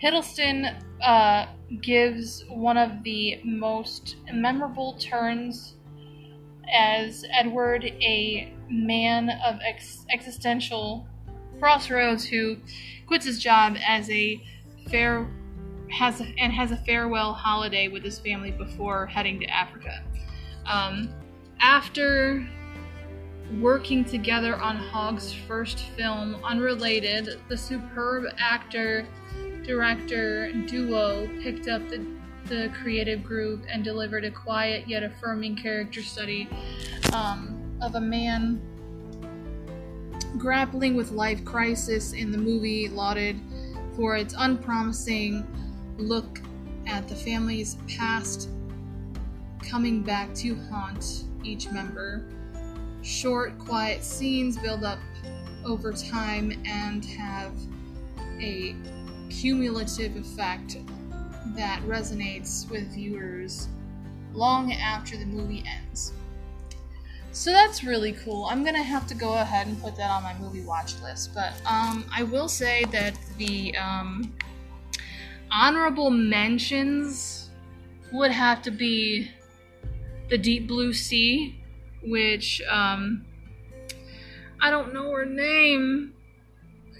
Hiddleston 0.02 0.82
uh, 1.02 1.46
gives 1.80 2.44
one 2.48 2.76
of 2.76 3.02
the 3.02 3.40
most 3.44 4.16
memorable 4.32 4.94
turns 4.98 5.74
as 6.72 7.24
Edward, 7.32 7.84
a 7.84 8.52
man 8.70 9.30
of 9.30 9.58
ex- 9.66 10.04
existential 10.12 11.06
crossroads, 11.58 12.24
who 12.24 12.56
quits 13.06 13.24
his 13.24 13.38
job 13.38 13.76
as 13.86 14.08
a 14.10 14.42
fair 14.90 15.28
has 15.90 16.20
a, 16.20 16.24
and 16.38 16.52
has 16.52 16.70
a 16.70 16.76
farewell 16.76 17.32
holiday 17.32 17.88
with 17.88 18.02
his 18.04 18.18
family 18.18 18.50
before 18.50 19.06
heading 19.06 19.40
to 19.40 19.46
Africa. 19.46 20.02
Um, 20.66 21.08
after 21.60 22.46
working 23.60 24.04
together 24.04 24.56
on 24.56 24.76
Hogg's 24.76 25.32
first 25.32 25.80
film, 25.96 26.36
Unrelated, 26.44 27.40
the 27.48 27.56
superb 27.56 28.24
actor 28.38 29.06
director 29.62 30.50
duo 30.66 31.28
picked 31.42 31.68
up 31.68 31.86
the, 31.88 32.04
the 32.46 32.72
creative 32.82 33.22
groove 33.22 33.62
and 33.70 33.84
delivered 33.84 34.24
a 34.24 34.30
quiet 34.30 34.88
yet 34.88 35.02
affirming 35.02 35.56
character 35.56 36.02
study 36.02 36.48
um, 37.12 37.78
of 37.82 37.94
a 37.94 38.00
man 38.00 38.60
grappling 40.38 40.94
with 40.94 41.10
life 41.10 41.44
crisis 41.44 42.12
in 42.12 42.30
the 42.30 42.38
movie 42.38 42.88
lauded 42.88 43.38
for 43.94 44.16
its 44.16 44.34
unpromising 44.38 45.46
look 45.98 46.40
at 46.86 47.06
the 47.08 47.14
family's 47.14 47.76
past 47.88 48.48
coming 49.60 50.02
back 50.02 50.32
to 50.34 50.54
haunt 50.70 51.24
each 51.44 51.70
member. 51.70 52.24
Short, 53.08 53.58
quiet 53.58 54.04
scenes 54.04 54.58
build 54.58 54.84
up 54.84 54.98
over 55.64 55.94
time 55.94 56.52
and 56.66 57.02
have 57.06 57.52
a 58.38 58.76
cumulative 59.30 60.14
effect 60.14 60.76
that 61.56 61.80
resonates 61.86 62.68
with 62.70 62.92
viewers 62.92 63.68
long 64.34 64.74
after 64.74 65.16
the 65.16 65.24
movie 65.24 65.64
ends. 65.66 66.12
So 67.32 67.50
that's 67.50 67.82
really 67.82 68.12
cool. 68.12 68.44
I'm 68.44 68.62
gonna 68.62 68.82
have 68.82 69.06
to 69.06 69.14
go 69.14 69.38
ahead 69.38 69.68
and 69.68 69.80
put 69.80 69.96
that 69.96 70.10
on 70.10 70.22
my 70.22 70.36
movie 70.38 70.60
watch 70.60 71.00
list. 71.00 71.34
But 71.34 71.54
um, 71.64 72.04
I 72.14 72.24
will 72.24 72.46
say 72.46 72.84
that 72.92 73.18
the 73.38 73.74
um, 73.78 74.34
honorable 75.50 76.10
mentions 76.10 77.48
would 78.12 78.32
have 78.32 78.60
to 78.62 78.70
be 78.70 79.30
the 80.28 80.36
Deep 80.36 80.68
Blue 80.68 80.92
Sea, 80.92 81.57
which 82.02 82.62
um, 82.70 83.24
I 84.60 84.70
don't 84.70 84.92
know 84.92 85.10
her 85.12 85.24
name. 85.24 86.14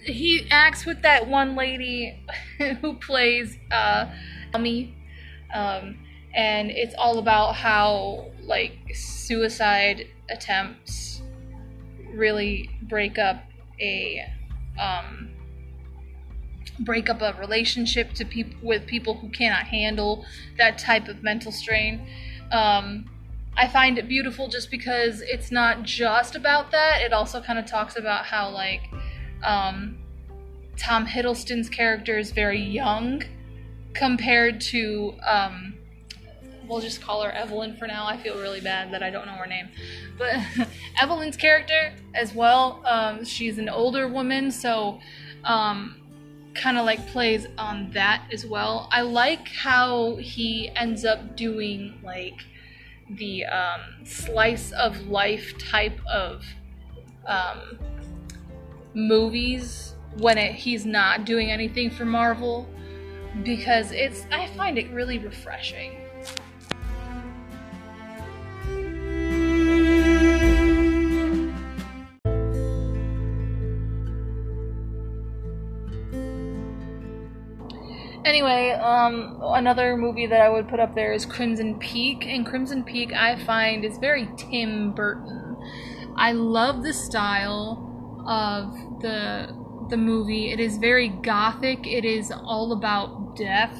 He 0.03 0.47
acts 0.49 0.85
with 0.85 1.01
that 1.01 1.27
one 1.27 1.55
lady 1.55 2.23
who 2.81 2.93
plays 2.95 3.57
uh, 3.71 4.05
Amy, 4.55 4.95
um, 5.53 5.97
and 6.33 6.71
it's 6.71 6.95
all 6.97 7.19
about 7.19 7.55
how 7.55 8.31
like 8.41 8.77
suicide 8.93 10.07
attempts 10.29 11.21
really 12.13 12.69
break 12.83 13.17
up 13.17 13.43
a 13.79 14.25
um, 14.79 15.29
break 16.79 17.09
up 17.09 17.21
a 17.21 17.35
relationship 17.39 18.13
to 18.13 18.25
people 18.25 18.55
with 18.61 18.85
people 18.85 19.15
who 19.15 19.29
cannot 19.29 19.67
handle 19.67 20.25
that 20.57 20.77
type 20.77 21.07
of 21.07 21.21
mental 21.23 21.51
strain. 21.51 22.07
Um, 22.51 23.05
I 23.59 23.67
find 23.67 23.97
it 23.97 24.07
beautiful 24.07 24.47
just 24.47 24.71
because 24.71 25.19
it's 25.19 25.51
not 25.51 25.83
just 25.83 26.37
about 26.37 26.71
that. 26.71 27.01
It 27.01 27.11
also 27.11 27.41
kind 27.41 27.59
of 27.59 27.65
talks 27.65 27.97
about 27.97 28.23
how 28.23 28.49
like 28.51 28.83
um, 29.43 29.97
Tom 30.77 31.05
Hiddleston's 31.05 31.67
character 31.67 32.17
is 32.17 32.31
very 32.31 32.61
young 32.61 33.21
compared 33.93 34.61
to 34.61 35.13
um, 35.27 35.73
we'll 36.69 36.79
just 36.79 37.01
call 37.01 37.21
her 37.21 37.31
Evelyn 37.33 37.75
for 37.75 37.85
now. 37.85 38.07
I 38.07 38.15
feel 38.15 38.39
really 38.39 38.61
bad 38.61 38.93
that 38.93 39.03
I 39.03 39.09
don't 39.09 39.25
know 39.25 39.33
her 39.33 39.45
name. 39.45 39.67
But 40.17 40.35
Evelyn's 41.01 41.35
character 41.35 41.93
as 42.15 42.33
well, 42.33 42.81
um, 42.85 43.25
she's 43.25 43.57
an 43.57 43.67
older 43.67 44.07
woman, 44.07 44.51
so 44.51 45.01
um, 45.43 45.97
kind 46.53 46.77
of 46.77 46.85
like 46.85 47.05
plays 47.07 47.45
on 47.57 47.91
that 47.91 48.25
as 48.31 48.45
well. 48.45 48.87
I 48.89 49.01
like 49.01 49.49
how 49.49 50.15
he 50.15 50.71
ends 50.77 51.03
up 51.03 51.35
doing 51.35 51.99
like 52.01 52.39
the 53.11 53.45
um, 53.45 53.81
slice 54.05 54.71
of 54.73 55.07
life 55.07 55.57
type 55.57 55.99
of 56.11 56.43
um, 57.25 57.79
movies 58.93 59.95
when 60.17 60.37
it, 60.37 60.53
he's 60.53 60.85
not 60.85 61.25
doing 61.25 61.51
anything 61.51 61.89
for 61.89 62.05
Marvel 62.05 62.67
because 63.43 63.91
it's 63.91 64.25
I 64.31 64.47
find 64.47 64.77
it 64.77 64.89
really 64.91 65.19
refreshing. 65.19 65.98
Anyway, 78.25 78.71
um, 78.71 79.39
another 79.41 79.95
movie 79.95 80.27
that 80.27 80.41
I 80.41 80.49
would 80.49 80.67
put 80.67 80.79
up 80.79 80.93
there 80.93 81.13
is 81.13 81.25
Crimson 81.25 81.79
Peak, 81.79 82.25
and 82.25 82.45
Crimson 82.45 82.83
Peak 82.83 83.13
I 83.13 83.37
find 83.37 83.85
is 83.85 83.97
very 83.97 84.29
Tim 84.35 84.91
Burton. 84.91 85.57
I 86.17 86.33
love 86.33 86.83
the 86.83 86.93
style 86.93 87.85
of 88.27 88.73
the 89.01 89.55
the 89.89 89.97
movie. 89.97 90.51
It 90.51 90.59
is 90.59 90.77
very 90.77 91.07
gothic. 91.09 91.87
It 91.87 92.05
is 92.05 92.31
all 92.31 92.73
about 92.73 93.35
death. 93.35 93.79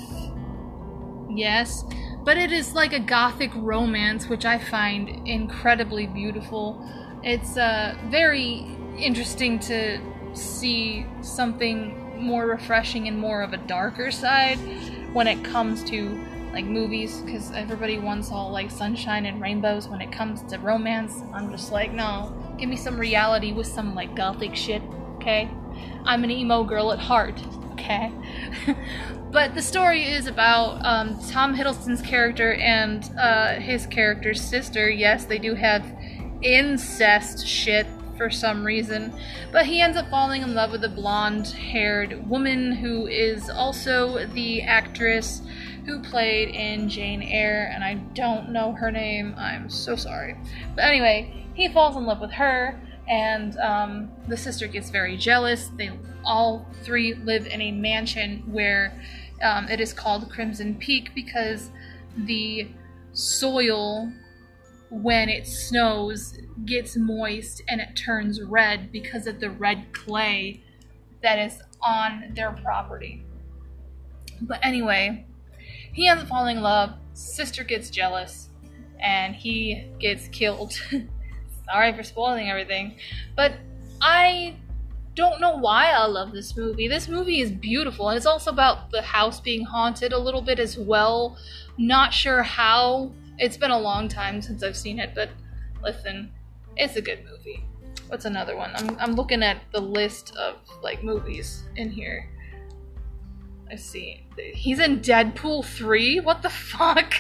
Yes, 1.30 1.84
but 2.24 2.38
it 2.38 2.52
is 2.52 2.74
like 2.74 2.94
a 2.94 2.99
gothic 2.99 3.52
romance, 3.56 4.28
which 4.28 4.45
I 4.45 4.57
find 4.57 5.28
incredibly 5.28 6.07
beautiful. 6.07 6.84
It's 7.24 7.56
uh, 7.57 7.95
very 8.06 8.66
interesting 8.98 9.60
to 9.60 9.99
see 10.34 11.06
something 11.22 12.09
more 12.20 12.46
refreshing 12.46 13.08
and 13.08 13.18
more 13.18 13.41
of 13.41 13.54
a 13.54 13.58
darker 13.58 14.12
side 14.12 14.58
when 15.14 15.28
it 15.28 15.44
comes 15.44 15.84
to 15.86 16.26
like 16.52 16.66
movies 16.66 17.20
because 17.22 17.52
everybody 17.52 18.00
wants 18.00 18.32
all 18.32 18.52
like 18.52 18.72
sunshine 18.72 19.26
and 19.26 19.41
rainbows 19.41 19.88
when 19.88 20.02
it 20.02 20.12
comes 20.12 20.41
to 20.44 20.58
romance. 20.58 21.22
I'm 21.34 21.52
just 21.52 21.72
like, 21.72 21.94
no, 21.94 22.34
give 22.58 22.70
me 22.70 22.76
some 22.76 23.00
reality 23.00 23.54
with 23.54 23.68
some 23.68 23.96
like 23.96 24.16
gothic 24.16 24.56
shit, 24.56 24.82
okay? 25.16 25.50
I'm 26.06 26.24
an 26.24 26.32
emo 26.32 26.64
girl 26.64 26.91
at 26.91 27.00
heart, 27.00 27.40
okay? 27.74 28.12
but 29.32 29.54
the 29.54 29.62
story 29.62 30.04
is 30.04 30.26
about 30.26 30.84
um, 30.86 31.20
Tom 31.30 31.56
Hiddleston's 31.56 32.02
character 32.02 32.54
and 32.56 33.10
uh, 33.20 33.54
his 33.56 33.86
character's 33.86 34.41
sister. 34.41 34.90
Yes, 34.90 35.26
they 35.26 35.38
do 35.38 35.54
have 35.54 35.86
incest 36.41 37.46
shit 37.46 37.86
for 38.20 38.30
some 38.30 38.66
reason. 38.66 39.14
But 39.54 39.66
he 39.66 39.80
ends 39.80 39.98
up 39.98 40.10
falling 40.10 40.41
in 40.41 40.54
love 40.54 40.72
with 40.72 40.84
a 40.84 40.90
blonde 40.90 41.48
haired 41.48 42.30
woman 42.30 42.74
who 42.74 43.08
is 43.08 43.50
also 43.50 44.28
the 44.28 44.62
actress 44.62 45.41
who 45.86 46.04
played 46.04 46.50
in 46.50 46.90
Jane 46.90 47.24
Eyre, 47.24 47.72
and 47.74 47.82
I 47.82 47.94
don't 48.14 48.50
know 48.50 48.74
her 48.74 48.91
name. 48.91 49.34
I'm 49.38 49.70
so 49.70 49.96
sorry. 49.96 50.36
But 50.76 50.84
anyway, 50.84 51.48
he 51.54 51.70
falls 51.70 51.96
in 51.96 52.06
love 52.06 52.20
with 52.20 52.32
her, 52.34 52.78
and 53.08 53.58
um, 53.58 54.12
the 54.28 54.36
sister 54.36 54.68
gets 54.68 54.90
very 54.90 55.16
jealous. 55.16 55.70
They 55.78 55.90
all 56.26 56.68
three 56.84 57.14
live 57.14 57.48
in 57.48 57.62
a 57.62 57.72
mansion 57.72 58.44
where 58.52 59.02
um, 59.41 59.70
it 59.70 59.80
is 59.80 59.94
called 59.94 60.30
Crimson 60.30 60.76
Peak 60.76 61.16
because 61.16 61.70
the 62.18 62.68
soil 63.14 64.12
when 64.90 65.30
it 65.30 65.48
snows 65.48 66.38
gets 66.66 66.98
moist 66.98 67.61
and 67.68 67.80
it 67.80 67.95
turns 67.95 68.41
red 68.41 68.91
because 68.91 69.28
of 69.28 69.40
the 69.40 69.49
red 69.49 69.94
clay 69.94 70.61
that 71.22 71.38
is 71.38 71.61
on 71.82 72.32
their 72.34 72.52
property. 72.52 73.24
But 74.41 74.60
anyway, 74.64 75.26
he 75.94 76.07
ends 76.07 76.24
up 76.24 76.30
falling 76.30 76.57
in 76.57 76.64
love, 76.64 76.94
sister 77.14 77.64
gets 77.64 77.90
jealous, 77.90 78.49
and 78.99 79.36
he 79.36 79.86
gets 79.99 80.28
killed. 80.30 80.80
Sorry 81.66 81.94
for 81.94 82.03
spoiling 82.03 82.49
everything. 82.49 82.95
But 83.36 83.53
I 84.02 84.56
don't 85.16 85.41
know 85.41 85.57
why 85.57 85.91
I 85.91 86.06
love 86.06 86.32
this 86.32 86.56
movie. 86.56 86.88
This 86.88 87.07
movie 87.07 87.41
is 87.41 87.52
beautiful, 87.52 88.10
and 88.10 88.18
it's 88.18 88.26
also 88.26 88.52
about 88.52 88.91
the 88.91 89.02
house 89.02 89.40
being 89.40 89.66
haunted 89.66 90.14
a 90.14 90.18
little 90.18 90.41
bit 90.41 90.60
as 90.60 90.78
well. 90.78 91.38
Not 91.78 92.14
sure 92.14 92.44
how 92.44 93.11
it's 93.40 93.57
been 93.57 93.72
a 93.72 93.80
long 93.80 94.07
time 94.07 94.41
since 94.41 94.64
I've 94.64 94.78
seen 94.78 94.99
it, 94.99 95.11
but 95.16 95.30
listen, 95.82 96.32
it's 96.76 96.95
a 96.95 97.02
good 97.02 97.24
movie. 97.26 97.64
What's 98.07 98.26
another 98.26 98.56
one? 98.56 98.72
I'm, 98.76 98.98
I'm 98.99 99.14
looking 99.14 99.44
at 99.44 99.61
the 99.72 99.80
list 99.80 100.36
of 100.36 100.57
like 100.84 101.03
movies 101.03 101.64
in 101.76 101.90
here. 101.90 102.30
Let's 103.70 103.84
see. 103.84 104.26
He's 104.53 104.80
in 104.80 104.99
Deadpool 104.99 105.64
3? 105.64 106.22
What 106.22 106.41
the 106.41 106.49
fuck? 106.49 107.14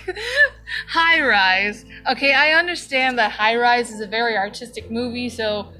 High 0.89 1.21
Rise. 1.21 1.85
Okay, 2.09 2.33
I 2.33 2.53
understand 2.53 3.19
that 3.19 3.31
High 3.31 3.55
Rise 3.55 3.91
is 3.91 4.01
a 4.01 4.07
very 4.07 4.35
artistic 4.35 4.89
movie, 4.89 5.29
so 5.29 5.71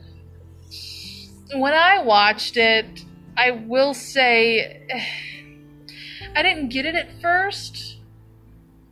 when 1.55 1.73
I 1.73 2.03
watched 2.03 2.55
it, 2.55 3.03
I 3.35 3.51
will 3.51 3.93
say 3.93 4.87
I 6.35 6.43
didn't 6.43 6.69
get 6.69 6.85
it 6.85 6.95
at 6.95 7.19
first 7.19 7.98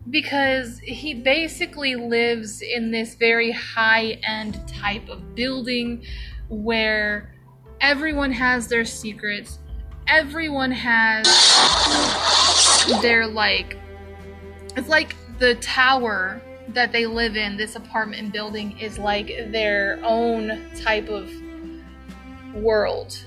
because 0.10 0.80
he 0.80 1.14
basically 1.14 1.96
lives 1.96 2.62
in 2.62 2.92
this 2.92 3.16
very 3.16 3.52
high 3.52 4.20
end 4.24 4.66
type 4.68 5.08
of 5.10 5.36
building 5.36 6.04
where 6.50 7.36
everyone 7.82 8.32
has 8.32 8.68
their 8.68 8.86
secrets, 8.86 9.60
everyone 10.08 10.72
has 10.72 11.26
their 13.02 13.28
like 13.28 13.78
it's 14.76 14.88
like 14.88 15.16
the 15.40 15.56
tower 15.56 16.42
that 16.70 16.92
they 16.92 17.06
live 17.06 17.36
in, 17.36 17.58
this 17.58 17.76
apartment 17.76 18.32
building 18.32 18.78
is 18.80 18.98
like 19.00 19.28
their 19.52 20.00
own 20.04 20.62
type 20.76 21.10
of 21.10 21.30
world 22.54 23.26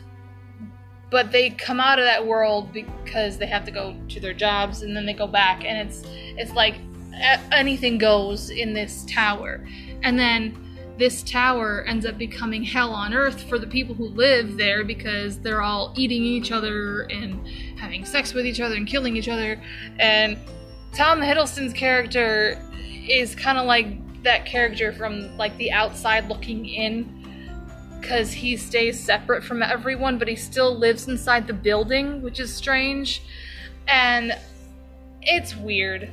but 1.11 1.33
they 1.33 1.51
come 1.51 1.81
out 1.81 1.99
of 1.99 2.05
that 2.05 2.25
world 2.25 2.73
because 2.73 3.37
they 3.39 3.47
have 3.47 3.65
to 3.65 3.71
go 3.71 3.97
to 4.09 4.21
their 4.21 4.33
jobs 4.33 4.83
and 4.83 4.97
then 4.97 5.07
they 5.07 5.13
go 5.13 5.27
back 5.27 5.65
and 5.65 5.89
it's 5.89 6.05
it's 6.37 6.53
like 6.53 6.77
anything 7.53 7.99
goes 7.99 8.51
in 8.51 8.73
this 8.73 9.05
tower. 9.07 9.67
And 10.03 10.19
then 10.19 10.57
this 10.97 11.23
tower 11.23 11.85
ends 11.87 12.05
up 12.05 12.19
becoming 12.19 12.63
hell 12.63 12.93
on 12.93 13.15
earth 13.15 13.43
for 13.43 13.59
the 13.59 13.67
people 13.67 13.95
who 13.95 14.09
live 14.09 14.57
there 14.57 14.85
because 14.85 15.39
they're 15.39 15.63
all 15.63 15.93
eating 15.97 16.23
each 16.23 16.53
other 16.53 17.03
and 17.03 17.47
having 17.79 18.05
sex 18.05 18.35
with 18.35 18.47
each 18.47 18.61
other 18.61 18.77
and 18.77 18.87
killing 18.87 19.17
each 19.17 19.29
other. 19.29 19.61
And 19.99 20.37
tom 20.93 21.21
hiddleston's 21.21 21.73
character 21.73 22.61
is 23.09 23.35
kind 23.35 23.59
of 23.59 23.67
like 23.67 23.87
that 24.23 24.45
character 24.45 24.93
from 24.93 25.37
like 25.37 25.57
the 25.57 25.73
outside 25.73 26.29
looking 26.29 26.67
in 26.67 27.20
because 28.01 28.33
he 28.33 28.57
stays 28.57 28.99
separate 28.99 29.45
from 29.45 29.63
everyone, 29.63 30.19
but 30.19 30.29
he 30.29 30.37
still 30.37 30.77
lives 30.77 31.09
inside 31.09 31.47
the 31.47 31.53
building, 31.53 32.23
which 32.23 32.41
is 32.41 32.55
strange. 32.55 33.23
And 33.87 34.37
it's 35.23 35.55
weird. 35.57 36.11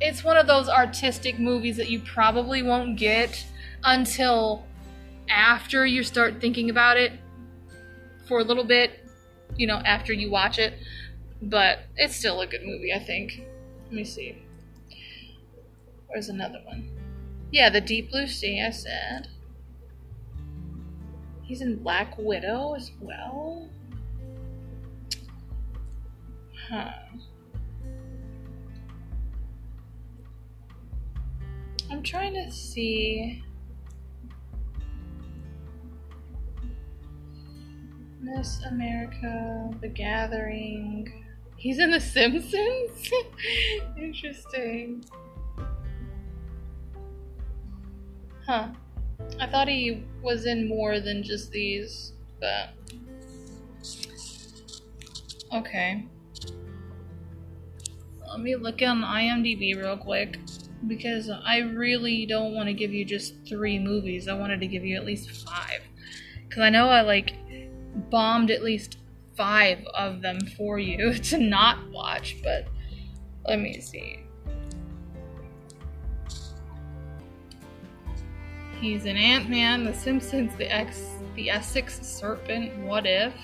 It's 0.00 0.24
one 0.24 0.36
of 0.36 0.46
those 0.46 0.68
artistic 0.68 1.38
movies 1.38 1.76
that 1.76 1.88
you 1.88 2.00
probably 2.00 2.62
won't 2.62 2.98
get 2.98 3.44
until 3.84 4.64
after 5.28 5.86
you 5.86 6.02
start 6.02 6.40
thinking 6.40 6.70
about 6.70 6.96
it 6.96 7.12
for 8.26 8.40
a 8.40 8.44
little 8.44 8.64
bit, 8.64 9.06
you 9.56 9.66
know, 9.66 9.76
after 9.76 10.12
you 10.12 10.30
watch 10.30 10.58
it. 10.58 10.74
But 11.42 11.80
it's 11.96 12.16
still 12.16 12.40
a 12.40 12.46
good 12.46 12.64
movie, 12.64 12.92
I 12.92 12.98
think. 12.98 13.42
Let 13.86 13.92
me 13.92 14.04
see. 14.04 14.42
Where's 16.08 16.28
another 16.28 16.60
one? 16.64 16.90
Yeah, 17.52 17.70
The 17.70 17.80
Deep 17.80 18.10
Blue 18.10 18.26
Sea, 18.26 18.62
I 18.66 18.70
said. 18.70 19.28
He's 21.50 21.62
in 21.62 21.82
Black 21.82 22.14
Widow 22.16 22.74
as 22.76 22.92
well? 23.00 23.68
Huh. 26.68 26.92
I'm 31.90 32.04
trying 32.04 32.34
to 32.34 32.52
see. 32.52 33.42
Miss 38.20 38.62
America, 38.66 39.70
The 39.80 39.88
Gathering. 39.88 41.12
He's 41.56 41.80
in 41.80 41.90
The 41.90 41.98
Simpsons? 41.98 43.10
Interesting. 43.98 45.04
Huh. 48.46 48.68
I 49.40 49.46
thought 49.46 49.68
he 49.68 50.04
was 50.22 50.46
in 50.46 50.68
more 50.68 51.00
than 51.00 51.22
just 51.22 51.50
these, 51.50 52.12
but. 52.40 52.70
Okay. 55.52 56.06
Let 58.28 58.40
me 58.40 58.54
look 58.54 58.80
on 58.82 59.02
IMDb 59.02 59.76
real 59.76 59.96
quick 59.96 60.38
because 60.86 61.30
I 61.30 61.58
really 61.58 62.26
don't 62.26 62.54
want 62.54 62.68
to 62.68 62.72
give 62.72 62.92
you 62.92 63.04
just 63.04 63.34
three 63.48 63.78
movies. 63.78 64.28
I 64.28 64.34
wanted 64.34 64.60
to 64.60 64.66
give 64.66 64.84
you 64.84 64.96
at 64.96 65.04
least 65.04 65.30
five. 65.30 65.82
Because 66.48 66.62
I 66.62 66.70
know 66.70 66.88
I 66.88 67.00
like 67.02 67.34
bombed 68.10 68.50
at 68.50 68.62
least 68.62 68.98
five 69.36 69.84
of 69.94 70.22
them 70.22 70.38
for 70.56 70.78
you 70.78 71.14
to 71.30 71.38
not 71.38 71.90
watch, 71.90 72.36
but 72.42 72.68
let 73.46 73.58
me 73.58 73.80
see. 73.80 74.20
He's 78.80 79.04
an 79.04 79.18
Ant-Man, 79.18 79.84
The 79.84 79.92
Simpsons, 79.92 80.56
the 80.56 80.72
X, 80.74 81.04
the 81.34 81.50
Essex 81.50 82.00
Serpent, 82.00 82.76
What 82.78 83.04
If? 83.06 83.34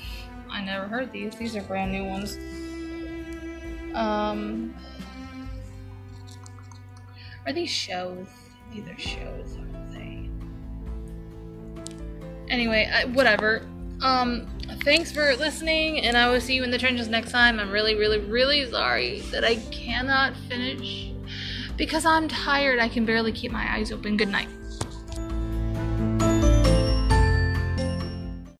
I 0.48 0.64
never 0.64 0.86
heard 0.86 1.12
these. 1.12 1.34
These 1.34 1.54
are 1.56 1.62
brand 1.62 1.92
new 1.92 2.04
ones. 2.04 2.38
Um, 3.94 4.74
are 7.46 7.52
these 7.52 7.70
shows? 7.70 8.26
These 8.72 8.88
are 8.88 8.98
shows, 8.98 9.58
aren't 9.58 9.92
they? 9.92 10.30
Anyway, 12.48 12.90
I, 12.92 13.04
whatever. 13.04 13.66
Um, 14.02 14.46
thanks 14.84 15.12
for 15.12 15.34
listening, 15.36 16.00
and 16.00 16.16
I 16.16 16.30
will 16.30 16.40
see 16.40 16.54
you 16.54 16.64
in 16.64 16.70
the 16.70 16.78
trenches 16.78 17.08
next 17.08 17.30
time. 17.30 17.60
I'm 17.60 17.70
really, 17.70 17.94
really, 17.94 18.20
really 18.20 18.70
sorry 18.70 19.20
that 19.32 19.44
I 19.44 19.56
cannot 19.70 20.34
finish 20.48 21.12
because 21.76 22.06
I'm 22.06 22.26
tired. 22.28 22.78
I 22.78 22.88
can 22.88 23.04
barely 23.04 23.32
keep 23.32 23.52
my 23.52 23.74
eyes 23.74 23.92
open. 23.92 24.16
Good 24.16 24.28
night. 24.28 24.48